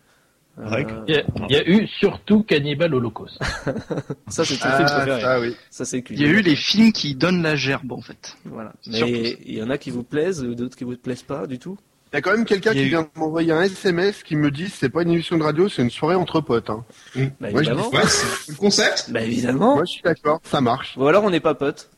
Il 0.59 0.71
y, 1.09 1.17
a, 1.19 1.23
il 1.49 1.53
y 1.55 1.57
a 1.57 1.69
eu 1.69 1.87
surtout 1.87 2.43
Cannibal 2.43 2.95
Holocaust. 2.95 3.39
ça 4.29 4.45
c'est 4.45 4.57
ton 4.57 4.69
film 4.71 4.87
Ah, 4.89 4.95
préféré. 5.01 5.21
ça, 5.21 5.41
oui. 5.41 5.55
Ça 5.71 5.85
c'est 5.85 6.03
Il 6.11 6.21
y 6.21 6.25
a 6.25 6.29
eu 6.29 6.41
les 6.41 6.57
films 6.57 6.93
qui 6.93 7.15
donnent 7.15 7.43
la 7.43 7.57
gerbe, 7.57 7.93
en 7.93 8.01
fait. 8.01 8.37
Voilà. 8.47 8.73
Mais 8.87 9.37
il 9.45 9.55
y 9.59 9.63
en 9.63 9.69
a 9.69 9.77
qui 9.77 9.91
vous 9.91 10.03
plaisent, 10.03 10.43
d'autres 10.43 10.75
qui 10.77 10.85
vous 10.85 10.97
plaisent 10.97 11.23
pas 11.23 11.47
du 11.47 11.59
tout? 11.59 11.77
Il 12.13 12.17
y 12.17 12.19
a 12.19 12.23
quand 12.23 12.31
même 12.31 12.47
quelqu'un 12.47 12.73
qui 12.73 12.85
eu- 12.85 12.89
vient 12.89 13.03
de 13.03 13.09
m'envoyer 13.17 13.53
un 13.53 13.61
SMS 13.63 14.23
qui 14.23 14.37
me 14.37 14.51
dit 14.51 14.69
c'est 14.71 14.89
pas 14.89 15.03
une 15.03 15.11
émission 15.11 15.37
de 15.37 15.43
radio, 15.43 15.69
c'est 15.69 15.83
une 15.83 15.91
soirée 15.91 16.15
entre 16.15 16.41
potes. 16.41 16.71
Hein. 16.71 16.85
Bah 17.15 17.23
Moi, 17.41 17.63
je 17.63 17.69
évidemment. 17.71 17.91
Ouais, 17.91 18.07
c'est 18.07 18.53
le 18.53 18.57
concept. 18.57 19.11
Bah 19.11 19.21
évidemment. 19.21 19.75
Moi, 19.75 19.85
je 19.85 19.91
suis 19.93 20.03
d'accord, 20.03 20.41
ça 20.45 20.63
marche. 20.63 20.95
Ou 20.97 21.07
alors 21.07 21.25
on 21.25 21.31
n'est 21.31 21.41
pas 21.41 21.55
potes. 21.55 21.91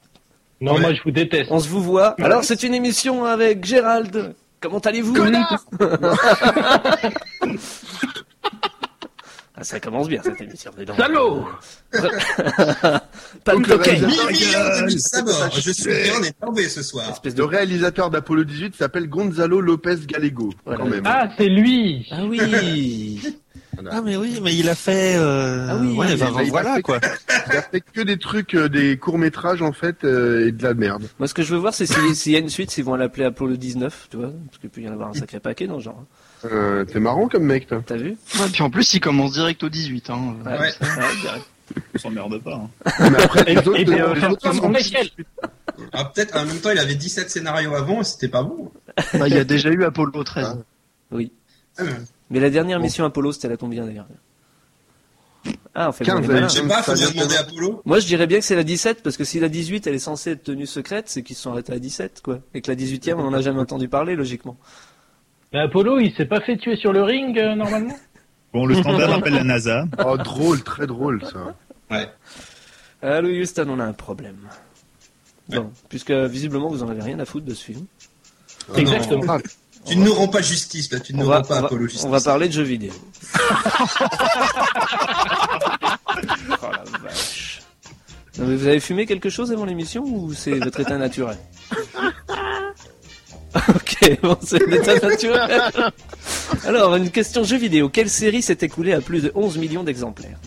Non, 0.60 0.74
Ouais. 0.74 0.80
moi 0.80 0.92
je 0.94 1.00
vous 1.04 1.12
déteste. 1.12 1.52
On 1.52 1.60
se 1.60 1.68
vous 1.68 1.80
voit. 1.82 2.16
Alors 2.20 2.42
c'est 2.42 2.64
une 2.64 2.74
émission 2.74 3.24
avec 3.24 3.64
Gérald. 3.64 4.34
Comment 4.60 4.80
allez-vous? 4.80 5.14
Ah, 9.60 9.64
ça 9.64 9.80
commence 9.80 10.08
bien 10.08 10.20
cette 10.22 10.40
émission. 10.40 10.70
Salaud 10.96 11.44
Pas 11.92 13.52
le 13.54 13.54
Donc, 13.58 13.64
cloquet. 13.64 13.96
le 13.96 14.06
1000 14.06 14.20
réalisateur- 14.20 14.30
millions 14.30 14.80
de 14.80 14.86
mille 14.86 15.00
sabords. 15.00 15.50
Je 15.52 15.70
suis 15.72 15.84
bien 15.90 16.22
énervé 16.22 16.68
ce 16.68 16.82
soir. 16.82 17.10
Espèce 17.10 17.32
Le 17.34 17.38
de... 17.38 17.42
réalisateur 17.42 18.10
d'Apollo 18.10 18.44
18 18.44 18.76
s'appelle 18.76 19.08
Gonzalo 19.08 19.60
Lopez 19.60 19.96
Gallego, 20.06 20.50
Voilà. 20.64 20.78
quand 20.84 20.88
même. 20.88 21.02
Ah, 21.06 21.28
c'est 21.36 21.48
lui 21.48 22.06
Ah 22.10 22.24
oui. 22.24 23.20
Ah 23.92 24.00
mais 24.02 24.16
oui, 24.16 24.40
mais 24.42 24.56
il 24.56 24.68
a 24.68 24.74
fait. 24.74 25.14
Euh... 25.16 25.68
Ah 25.70 25.76
oui, 25.80 25.94
ouais, 25.96 26.16
bah, 26.16 26.30
voilà 26.48 26.74
fait- 26.76 26.82
quoi. 26.82 26.98
Il 27.48 27.56
a 27.56 27.62
fait 27.62 27.80
que 27.80 28.00
des 28.00 28.18
trucs, 28.18 28.54
euh, 28.54 28.68
des 28.68 28.96
courts 28.96 29.18
métrages 29.18 29.62
en 29.62 29.70
fait, 29.72 30.02
euh, 30.02 30.48
et 30.48 30.52
de 30.52 30.60
la 30.64 30.74
merde. 30.74 31.04
Moi 31.20 31.28
ce 31.28 31.34
que 31.34 31.44
je 31.44 31.54
veux 31.54 31.60
voir 31.60 31.72
c'est 31.72 31.86
si- 31.86 32.16
s'il 32.16 32.32
y 32.32 32.36
a 32.36 32.40
une 32.40 32.48
suite, 32.48 32.72
s'ils 32.72 32.82
vont 32.82 32.96
l'appeler 32.96 33.24
Apollo 33.26 33.54
19, 33.56 34.08
tu 34.10 34.16
vois, 34.16 34.32
parce 34.46 34.58
qu'il 34.58 34.68
peut 34.70 34.80
y 34.80 34.88
en 34.88 34.92
avoir 34.94 35.10
un 35.10 35.14
sacré 35.14 35.38
paquet 35.38 35.68
dans 35.68 35.76
le 35.76 35.82
genre. 35.82 36.02
Euh, 36.44 36.84
T'es 36.84 37.00
marrant 37.00 37.28
comme 37.28 37.44
mec, 37.44 37.66
toi. 37.66 37.82
T'as 37.84 37.96
vu 37.96 38.16
Ouais, 38.38 38.46
puis 38.52 38.62
en 38.62 38.70
plus, 38.70 38.94
il 38.94 39.00
commence 39.00 39.32
direct 39.32 39.62
au 39.64 39.68
18. 39.68 40.10
Hein. 40.10 40.36
Ouais. 40.46 40.52
ouais, 40.58 40.70
direct. 41.20 41.46
On 41.94 41.98
s'emmerde 41.98 42.38
pas. 42.42 42.54
hein. 42.54 42.90
Mais 43.10 43.22
après, 43.22 43.44
les 43.44 43.52
Et- 43.52 43.58
autres, 43.58 43.76
et 43.78 43.84
bien, 43.84 43.96
les 43.96 44.02
enfin, 44.18 44.30
autres 44.30 44.42
comme 44.48 44.56
sont- 44.58 44.68
Michael. 44.68 45.08
Ah, 45.92 46.04
peut-être 46.06 46.34
en 46.36 46.44
même 46.46 46.58
temps 46.60 46.70
il 46.70 46.78
avait 46.78 46.94
17 46.94 47.28
scénarios 47.30 47.74
avant 47.74 48.00
et 48.00 48.04
c'était 48.04 48.28
pas 48.28 48.42
bon. 48.42 48.70
Bah, 49.14 49.28
il 49.28 49.34
y 49.34 49.38
a 49.38 49.44
déjà 49.44 49.68
eu 49.70 49.84
Apollo 49.84 50.24
13. 50.24 50.56
Ah. 50.58 50.62
Oui. 51.12 51.30
Ah, 51.76 51.82
mais- 51.84 51.90
Mais 52.30 52.40
la 52.40 52.50
dernière 52.50 52.78
Bon. 52.78 52.84
mission 52.84 53.04
Apollo, 53.04 53.32
c'était 53.32 53.48
la 53.48 53.56
combien 53.58 53.84
d'ailleurs 53.84 54.06
Ah, 55.74 55.90
on 55.90 55.92
fait 55.92 56.04
15, 56.04 56.26
bon, 56.26 56.32
malins. 56.32 56.48
Je 56.48 56.54
sais 56.54 56.62
pas, 56.66 56.82
faut 56.82 56.94
bien 56.94 57.10
demander 57.10 57.36
à 57.36 57.40
Apollo. 57.40 57.82
Moi, 57.84 58.00
je 58.00 58.06
dirais 58.06 58.26
bien 58.26 58.38
que 58.38 58.44
c'est 58.44 58.56
la 58.56 58.64
17, 58.64 59.02
parce 59.02 59.16
que 59.16 59.24
si 59.24 59.38
la 59.38 59.48
18, 59.48 59.86
elle 59.86 59.94
est 59.94 59.98
censée 60.00 60.32
être 60.32 60.42
tenue 60.44 60.66
secrète, 60.66 61.04
c'est 61.08 61.22
qu'ils 61.22 61.36
se 61.36 61.42
sont 61.42 61.52
arrêtés 61.52 61.72
à 61.72 61.78
17, 61.78 62.20
quoi. 62.22 62.40
Et 62.54 62.60
que 62.62 62.70
la 62.70 62.74
18e, 62.76 63.18
on 63.20 63.26
en 63.26 63.32
a 63.34 63.40
jamais 63.40 63.60
entendu 63.60 63.88
parler, 63.88 64.16
logiquement. 64.16 64.56
Mais 65.52 65.60
Apollo, 65.60 66.00
il 66.00 66.14
s'est 66.14 66.26
pas 66.26 66.40
fait 66.40 66.56
tuer 66.56 66.76
sur 66.76 66.92
le 66.92 67.02
ring, 67.02 67.38
euh, 67.38 67.54
normalement? 67.54 67.96
Bon, 68.52 68.66
le 68.66 68.74
standard 68.74 69.12
appelle 69.14 69.34
la 69.34 69.44
NASA. 69.44 69.84
Oh, 70.04 70.16
drôle, 70.16 70.62
très 70.62 70.86
drôle, 70.86 71.24
ça. 71.24 71.54
Ouais. 71.90 72.08
Allô, 73.00 73.28
Houston, 73.28 73.66
on 73.68 73.80
a 73.80 73.84
un 73.84 73.92
problème. 73.92 74.36
Bon, 75.48 75.70
puisque 75.88 76.10
visiblement, 76.10 76.68
vous 76.68 76.82
en 76.82 76.88
avez 76.88 77.02
rien 77.02 77.18
à 77.20 77.24
foutre 77.24 77.46
de 77.46 77.54
ce 77.54 77.64
film. 77.64 77.86
Ah 78.68 78.72
non. 78.72 78.78
Exactement. 78.78 79.38
Tu 79.86 79.96
ne 79.96 80.04
nous 80.04 80.12
rends 80.12 80.28
pas 80.28 80.42
justice 80.42 80.92
là, 80.92 81.00
tu 81.00 81.14
ne 81.14 81.20
nous 81.20 81.26
va, 81.26 81.38
rends 81.38 81.44
pas 81.44 81.58
Apollo 81.60 81.84
justice. 81.84 82.04
on 82.04 82.10
va 82.10 82.20
parler 82.20 82.48
de 82.48 82.52
jeux 82.52 82.62
vidéo. 82.62 82.92
oh 83.40 83.44
la 86.62 86.98
vache. 87.00 87.62
Non, 88.38 88.46
mais 88.46 88.56
vous 88.56 88.66
avez 88.66 88.80
fumé 88.80 89.06
quelque 89.06 89.30
chose 89.30 89.50
avant 89.50 89.64
l'émission 89.64 90.04
ou 90.04 90.34
c'est 90.34 90.58
votre 90.58 90.80
état 90.80 90.98
naturel? 90.98 91.38
Ok, 93.68 94.20
bon, 94.22 94.36
c'est 94.42 94.64
l'état 94.66 94.94
naturel. 94.98 95.60
Alors, 96.64 96.94
une 96.96 97.10
question 97.10 97.44
jeu 97.44 97.56
vidéo. 97.56 97.88
Quelle 97.88 98.10
série 98.10 98.42
s'est 98.42 98.58
écoulée 98.60 98.92
à 98.92 99.00
plus 99.00 99.22
de 99.22 99.32
11 99.34 99.58
millions 99.58 99.84
d'exemplaires? 99.84 100.38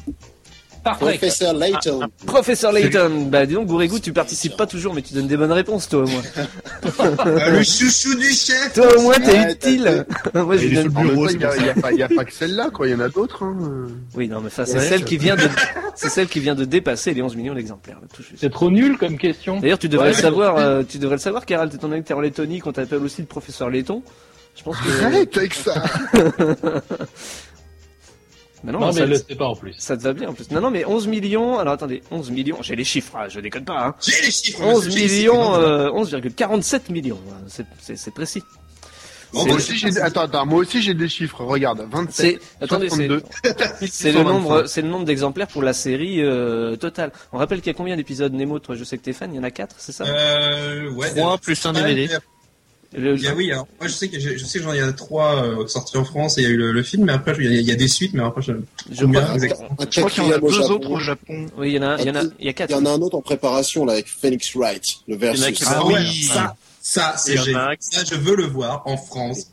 Parfait. 0.84 1.06
Professeur 1.06 1.54
Layton. 1.54 2.00
Professeur 2.26 2.72
Layton, 2.72 3.28
bah 3.30 3.46
dis 3.46 3.54
donc, 3.54 3.68
Gourégou, 3.68 4.00
tu 4.00 4.14
participes 4.14 4.58
pas 4.58 4.66
toujours, 4.66 4.94
mais 4.96 5.02
tu 5.04 5.14
donnes 5.14 5.28
des 5.28 5.38
bonnes 5.38 5.52
réponses, 5.52 5.88
toi 5.88 6.04
au 6.04 6.08
moins. 6.08 6.22
Ah, 7.00 7.50
le 7.52 7.64
chouchou 7.64 8.16
du 8.16 8.30
chef. 8.32 8.74
Toi 8.74 8.98
au 8.98 9.02
moins, 9.02 9.14
t'es 9.20 9.32
Ouais, 9.32 9.52
utile. 9.52 10.06
Moi, 10.34 10.58
je 10.58 10.68
donne- 10.74 10.88
bureau, 10.90 11.30
il 11.30 11.40
y 11.40 12.04
a, 12.04 12.10
pas, 12.10 12.26
que 12.26 12.34
celle-là, 12.34 12.70
quoi. 12.74 12.88
Il 12.88 12.92
y 12.92 12.96
en 12.96 13.00
a 13.00 13.10
d'autres. 13.10 13.44
Hein. 13.44 13.56
Oui, 14.16 14.28
non, 14.28 14.42
mais 14.42 14.50
ça, 14.50 14.66
c'est 14.66 14.80
Ouais, 14.80 14.88
celle 14.90 15.02
je- 15.02 15.06
qui 15.06 15.18
vient 15.18 15.36
de, 15.36 15.48
c'est 15.96 16.10
celle 16.10 16.28
qui 16.28 16.40
vient 16.40 16.56
de 16.56 16.66
dépasser 16.66 17.14
les 17.14 17.22
11 17.22 17.36
millions 17.36 17.54
d'exemplaires. 17.54 18.00
C'est 18.36 18.52
trop 18.52 18.72
nul 18.72 18.98
comme 18.98 19.18
question. 19.20 19.60
D'ailleurs, 19.60 19.78
tu 19.80 19.88
devrais 19.90 20.10
Ouais, 20.10 20.16
le 20.16 20.22
savoir, 20.22 20.58
euh, 20.58 20.82
tu 20.90 20.98
devrais 20.98 21.18
le 21.18 21.22
savoir, 21.22 21.46
Carl, 21.46 21.70
étant 21.74 21.88
donné 21.90 22.02
que 22.02 22.08
t'es 22.08 22.14
en 22.16 22.22
Lettonie, 22.22 22.60
qu'on 22.60 22.72
t'appelle 22.72 23.04
aussi 23.04 23.22
le 23.22 23.28
professeur 23.28 23.70
Letton. 23.70 24.02
Je 24.58 24.64
pense 24.64 24.78
que. 24.78 25.04
Arrête 25.06 25.38
avec 25.38 25.54
ça. 25.54 25.84
Mais 28.63 28.72
non, 28.72 28.80
Non, 28.80 28.88
mais 28.88 28.94
ça, 28.94 29.06
le 29.06 29.15
sait 29.15 29.36
pas 29.36 29.48
en 29.48 29.56
plus. 29.56 29.74
ça 29.77 29.98
te 29.98 30.03
va 30.03 30.13
bien 30.13 30.30
en 30.30 30.34
plus. 30.34 30.50
Non, 30.51 30.62
non, 30.62 30.70
mais 30.72 30.86
11 30.86 31.08
millions. 31.08 31.58
Alors 31.60 31.74
attendez, 31.74 32.03
11 32.12 32.30
millions. 32.32 32.58
J'ai 32.62 32.75
les 32.75 32.84
chiffres, 32.84 33.13
ah, 33.15 33.27
je 33.30 33.39
déconne 33.39 33.65
pas. 33.65 33.88
Hein. 33.88 33.96
J'ai 34.06 34.22
les 34.25 34.32
chiffres. 34.32 34.62
11 34.63 34.86
monsieur, 34.86 34.91
j'ai 35.00 35.08
les 35.08 35.13
millions, 35.18 35.56
euh, 35.56 35.89
11,47 35.89 36.91
millions. 36.91 37.20
hein. 37.32 37.36
C'est- 37.48 37.65
C'est 37.82 37.96
c'est 37.98 38.12
précis. 38.12 38.44
Bon, 39.34 39.39
Moi 39.46 39.48
bah, 39.51 39.56
aussi, 39.56 39.77
j'ai, 39.77 39.98
attends, 40.01 40.24
attends, 40.24 40.46
moi 40.46 40.60
aussi, 40.60 40.82
j'ai 40.82 40.94
des 40.94 41.08
chiffres. 41.08 41.41
Regarde, 41.46 41.88
27, 41.89 42.41
C'est, 42.60 42.63
attendez, 42.65 42.89
c'est, 42.89 43.08
62. 43.08 43.24
c'est 43.89 44.12
le 44.12 44.24
nombre, 44.24 44.65
c'est 44.68 44.82
le 44.82 44.89
nombre 44.89 45.06
d'exemplaires 45.06 45.48
pour 45.48 45.63
la 45.63 45.72
série 45.72 46.22
euh, 46.22 46.75
totale. 46.75 47.13
On 47.32 47.38
rappelle 47.38 47.60
qu'il 47.62 47.68
y 47.72 47.75
a 47.75 47.77
combien 47.77 47.96
d'épisodes 47.96 48.34
Nemo 48.34 48.60
Toi, 48.60 48.75
je 48.75 48.84
sais 48.84 48.98
que 48.98 49.03
t'es 49.03 49.13
fan. 49.13 49.34
Il 49.34 49.38
y 49.38 49.39
en 49.39 49.44
a 49.44 49.51
4 49.51 49.75
c'est 49.80 49.94
ça? 49.94 50.03
Euh, 50.06 50.91
ouais. 50.91 51.10
3 51.15 51.38
plus 51.38 51.65
un 51.65 51.72
DVD. 51.72 52.10
Le- 52.94 53.16
Il 53.16 53.22
y 53.24 53.28
a- 53.28 53.34
oui, 53.34 53.52
alors, 53.52 53.68
moi 53.80 53.88
je 53.88 53.94
sais 53.94 54.10
que 54.10 54.20
je, 54.20 54.38
je 54.38 54.46
sais 54.46 54.60
que 54.60 54.66
j'en 54.66 54.74
il 54.74 54.80
y 54.80 54.84
en 54.84 54.88
a 54.90 54.94
trois 54.94 55.44
euh, 55.46 55.66
sortis 55.68 55.96
en 55.96 56.04
France 56.04 56.38
et 56.38 56.42
il 56.42 56.44
y 56.44 56.48
a 56.48 56.50
eu 56.50 56.58
le, 56.58 56.74
le 56.74 56.84
film, 56.84 57.06
mais 57.06 57.14
après 57.14 57.34
il 57.40 57.46
y, 57.46 57.58
a- 57.58 57.60
il 57.62 57.66
y 57.66 57.72
a 57.72 57.76
des 57.76 57.88
suites, 57.88 58.14
mais 58.14 58.22
après 58.24 58.42
je. 58.42 58.52
je 58.92 59.06
crois- 59.06 59.22
Un 59.22 59.86
Je 59.90 60.00
crois 60.00 60.10
qu'il 60.10 60.24
y 60.24 60.28
en 60.28 60.32
a 60.32 60.38
deux 60.40 60.50
Japon. 60.50 60.74
autres 60.74 60.90
au 60.92 61.00
Japon. 61.00 61.46
Oui, 61.58 61.70
il 61.72 61.76
y 61.76 61.80
en 61.80 61.84
a, 61.84 62.02
il 62.02 62.08
y 62.08 62.12
en 62.12 62.16
a, 62.16 62.22
il 62.24 62.46
y 62.46 62.48
a 62.48 62.50
Il 62.50 62.54
quatre. 62.54 62.72
y 62.72 62.74
en 62.74 62.86
a 62.86 62.90
un 62.90 63.02
autre 63.02 63.16
en 63.18 63.22
préparation 63.22 63.86
là 63.86 63.94
avec 63.94 64.08
Phoenix 64.08 64.54
Wright, 64.56 64.98
le 65.08 65.14
y 65.14 65.18
en 65.18 65.20
a 65.20 65.22
versus. 65.34 65.52
qui- 65.58 65.64
Ah 65.68 65.86
oui. 65.86 66.24
ça, 66.24 66.56
ça 66.82 67.14
c'est 67.18 67.38
Ça 67.38 68.04
je 68.10 68.16
veux 68.16 68.36
le 68.36 68.46
voir 68.46 68.84
en 68.86 68.98
France. 68.98 69.48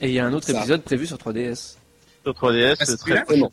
Et 0.00 0.08
il 0.08 0.14
y 0.14 0.18
a 0.18 0.26
un 0.26 0.32
autre 0.32 0.48
Ça. 0.48 0.58
épisode 0.58 0.82
prévu 0.82 1.06
sur 1.06 1.16
3DS. 1.18 1.76
Sur 2.24 2.32
3DS, 2.34 2.76
Ah, 2.78 2.84
c'est 2.84 2.90
c'est 2.92 2.96
très 2.98 3.24
celui-là 3.28 3.48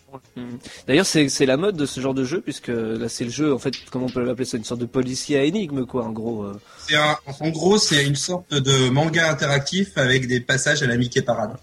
D'ailleurs, 0.87 1.05
c'est 1.05 1.45
la 1.45 1.57
mode 1.57 1.75
de 1.75 1.85
ce 1.85 1.99
genre 1.99 2.13
de 2.13 2.23
jeu, 2.23 2.41
puisque 2.41 2.67
là, 2.69 3.09
c'est 3.09 3.23
le 3.25 3.31
jeu, 3.31 3.53
en 3.53 3.57
fait, 3.59 3.73
comment 3.91 4.05
on 4.05 4.09
peut 4.09 4.23
l'appeler 4.23 4.45
ça, 4.45 4.57
une 4.57 4.63
sorte 4.63 4.81
de 4.81 4.85
policier 4.85 5.37
à 5.39 5.43
énigme, 5.43 5.85
quoi, 5.85 6.03
en 6.05 6.11
gros. 6.11 6.43
euh. 6.43 6.59
C'est 6.87 6.95
un, 6.95 7.17
en 7.39 7.49
gros 7.49 7.77
c'est 7.77 8.05
une 8.05 8.15
sorte 8.15 8.53
de 8.53 8.89
manga 8.89 9.29
interactif 9.31 9.97
avec 9.97 10.27
des 10.27 10.39
passages 10.39 10.83
à 10.83 10.87
la 10.87 10.97
Mickey 10.97 11.21
Parade. 11.21 11.55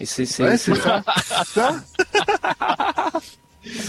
Et 0.00 0.06
c'est, 0.06 0.22
Ouais, 0.42 0.56
ça 0.56 1.02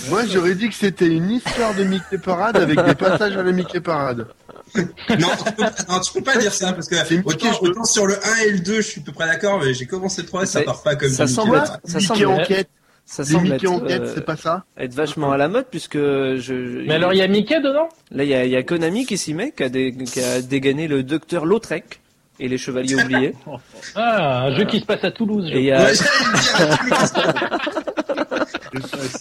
Moi, 0.10 0.26
j'aurais 0.26 0.56
dit 0.56 0.68
que 0.68 0.76
c'était 0.76 1.08
une 1.08 1.32
histoire 1.32 1.74
de 1.74 1.86
Mickey 1.86 2.18
Parade 2.18 2.58
avec 2.58 2.84
des 2.84 2.96
passages 2.96 3.38
à 3.38 3.44
la 3.44 3.52
Mickey 3.54 3.80
Parade. 3.80 4.28
Non, 4.76 5.28
tu 5.38 5.44
peux, 5.44 5.64
pas- 5.64 5.74
non, 5.90 6.00
tu 6.00 6.14
peux 6.14 6.22
pas 6.22 6.38
dire 6.38 6.54
ça 6.54 6.74
parce 6.74 6.88
que 6.88 6.96
autant, 7.26 7.54
je 7.54 7.60
peux- 7.60 7.68
autant 7.70 7.84
sur 7.84 8.06
le 8.08 8.16
1 8.26 8.36
et 8.48 8.52
le 8.52 8.60
2 8.60 8.76
je 8.78 8.82
suis 8.88 9.02
à 9.02 9.04
peu 9.04 9.12
près 9.12 9.28
d'accord, 9.28 9.60
mais 9.64 9.74
j'ai 9.74 9.86
commencé 9.86 10.22
le 10.22 10.28
3 10.28 10.46
ça 10.46 10.60
Ça- 10.60 10.66
part 10.66 10.84
pas 10.84 10.96
comme 10.96 11.10
ça 11.10 11.28
semble 11.28 11.52
Parade. 11.54 11.80
Ça 11.86 12.00
semble- 12.00 12.26
enquête. 12.26 12.70
ça 13.06 13.24
semble 13.26 13.44
Mickey 13.44 13.56
être, 13.68 13.72
enquête, 13.72 14.02
euh, 14.02 14.12
c'est 14.16 14.26
pas 14.26 14.38
ça? 14.38 14.64
être 14.78 14.94
vachement 14.94 15.32
à 15.32 15.38
la 15.38 15.48
mode, 15.48 15.66
puisque 15.70 15.98
je, 15.98 16.86
Mais 16.86 16.96
alors, 16.96 17.14
il 17.14 17.18
y 17.18 17.22
a 17.22 17.28
Mickey 17.28 17.60
dedans? 17.62 17.90
Là, 18.12 18.24
il 18.24 18.30
y 18.30 18.34
a, 18.36 18.46
il 18.46 18.52
y 18.52 18.56
a 18.56 18.64
Konami 18.64 19.06
qui 19.06 19.18
s'y 19.18 19.34
met, 19.34 19.52
qui 19.52 19.64
a, 19.64 19.70
dé- 19.70 19.94
qui 20.06 20.20
a 20.22 20.42
dégainé 20.42 20.88
le 20.88 21.04
docteur 21.04 21.46
Lautrec 21.46 22.01
et 22.42 22.48
les 22.50 22.58
chevaliers 22.58 22.96
oubliés. 23.02 23.34
Ah, 23.96 24.44
un 24.44 24.56
jeu 24.56 24.66
qui 24.66 24.80
se 24.80 24.86
passe 24.86 25.04
à 25.04 25.12
Toulouse. 25.12 25.48
je 25.52 25.58
Et 25.58 25.64
y 25.64 25.72
a. 25.72 25.88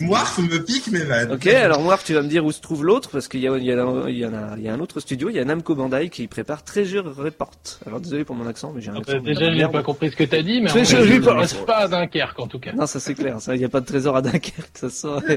Moirf 0.00 0.38
me 0.38 0.58
pique 0.64 0.88
mes 0.92 1.00
vannes. 1.04 1.32
Ok, 1.32 1.46
alors 1.48 1.80
moi, 1.80 1.98
tu 2.04 2.14
vas 2.14 2.22
me 2.22 2.28
dire 2.28 2.44
où 2.44 2.52
se 2.52 2.60
trouve 2.60 2.84
l'autre, 2.84 3.10
parce 3.10 3.26
qu'il 3.26 3.40
y 3.40 3.44
y, 3.44 3.48
a, 3.48 3.56
il 3.56 3.64
y 3.64 3.72
a, 3.72 4.54
il 4.56 4.62
y 4.62 4.68
a 4.68 4.72
un 4.72 4.80
autre 4.80 5.00
studio, 5.00 5.28
il 5.28 5.36
y 5.36 5.38
a 5.40 5.44
Namco 5.44 5.74
Bandai 5.74 6.08
qui 6.08 6.26
prépare 6.28 6.62
Treasure 6.62 7.14
Report. 7.16 7.50
Alors 7.86 8.00
désolé 8.00 8.24
pour 8.24 8.36
mon 8.36 8.46
accent, 8.46 8.72
mais 8.74 8.80
j'ai 8.80 8.90
un 8.90 8.94
Ah, 8.96 8.98
accent. 9.00 9.12
bah, 9.14 9.20
déjà, 9.24 9.50
j'ai 9.50 9.58
merde. 9.58 9.72
pas 9.72 9.82
compris 9.82 10.10
ce 10.10 10.16
que 10.16 10.24
t'as 10.24 10.42
dit, 10.42 10.60
mais 10.60 10.68
je 10.68 11.20
contre. 11.20 11.36
reste 11.38 11.66
pas 11.66 11.78
à 11.78 11.88
Dunkerque, 11.88 12.38
en 12.38 12.46
tout 12.46 12.60
cas. 12.60 12.72
Non, 12.72 12.86
ça 12.86 13.00
c'est 13.00 13.14
clair, 13.14 13.40
ça, 13.40 13.54
il 13.54 13.58
n'y 13.58 13.64
a 13.64 13.68
pas 13.68 13.80
de 13.80 13.86
trésor 13.86 14.16
à 14.16 14.22
Dunkerque, 14.22 14.70
ça 14.74 14.88
sort. 14.90 15.20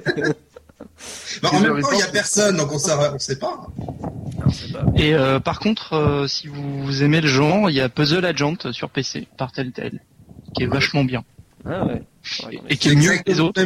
Bah, 1.41 1.49
en 1.53 1.59
même 1.59 1.81
temps, 1.81 1.91
il 1.93 1.99
y 1.99 2.03
a 2.03 2.07
personne, 2.07 2.57
donc 2.57 2.71
on 2.71 2.77
sait, 2.77 2.91
on 2.93 3.19
sait 3.19 3.39
pas. 3.39 3.67
Et 4.95 5.13
euh, 5.13 5.39
par 5.39 5.59
contre, 5.59 5.93
euh, 5.93 6.27
si 6.27 6.47
vous 6.47 7.03
aimez 7.03 7.21
le 7.21 7.27
genre, 7.27 7.69
il 7.69 7.75
y 7.75 7.81
a 7.81 7.89
Puzzle 7.89 8.25
Agent 8.25 8.71
sur 8.71 8.89
PC 8.89 9.27
par 9.37 9.51
Telltale, 9.51 10.01
qui 10.55 10.63
est 10.63 10.67
vachement 10.67 11.03
bien. 11.03 11.23
ah 11.65 11.85
ouais. 11.85 12.03
Et 12.69 12.77
qui 12.77 12.89
est 12.89 12.95
mieux 12.95 13.17
que 13.17 13.23
les 13.31 13.39
autres. 13.39 13.61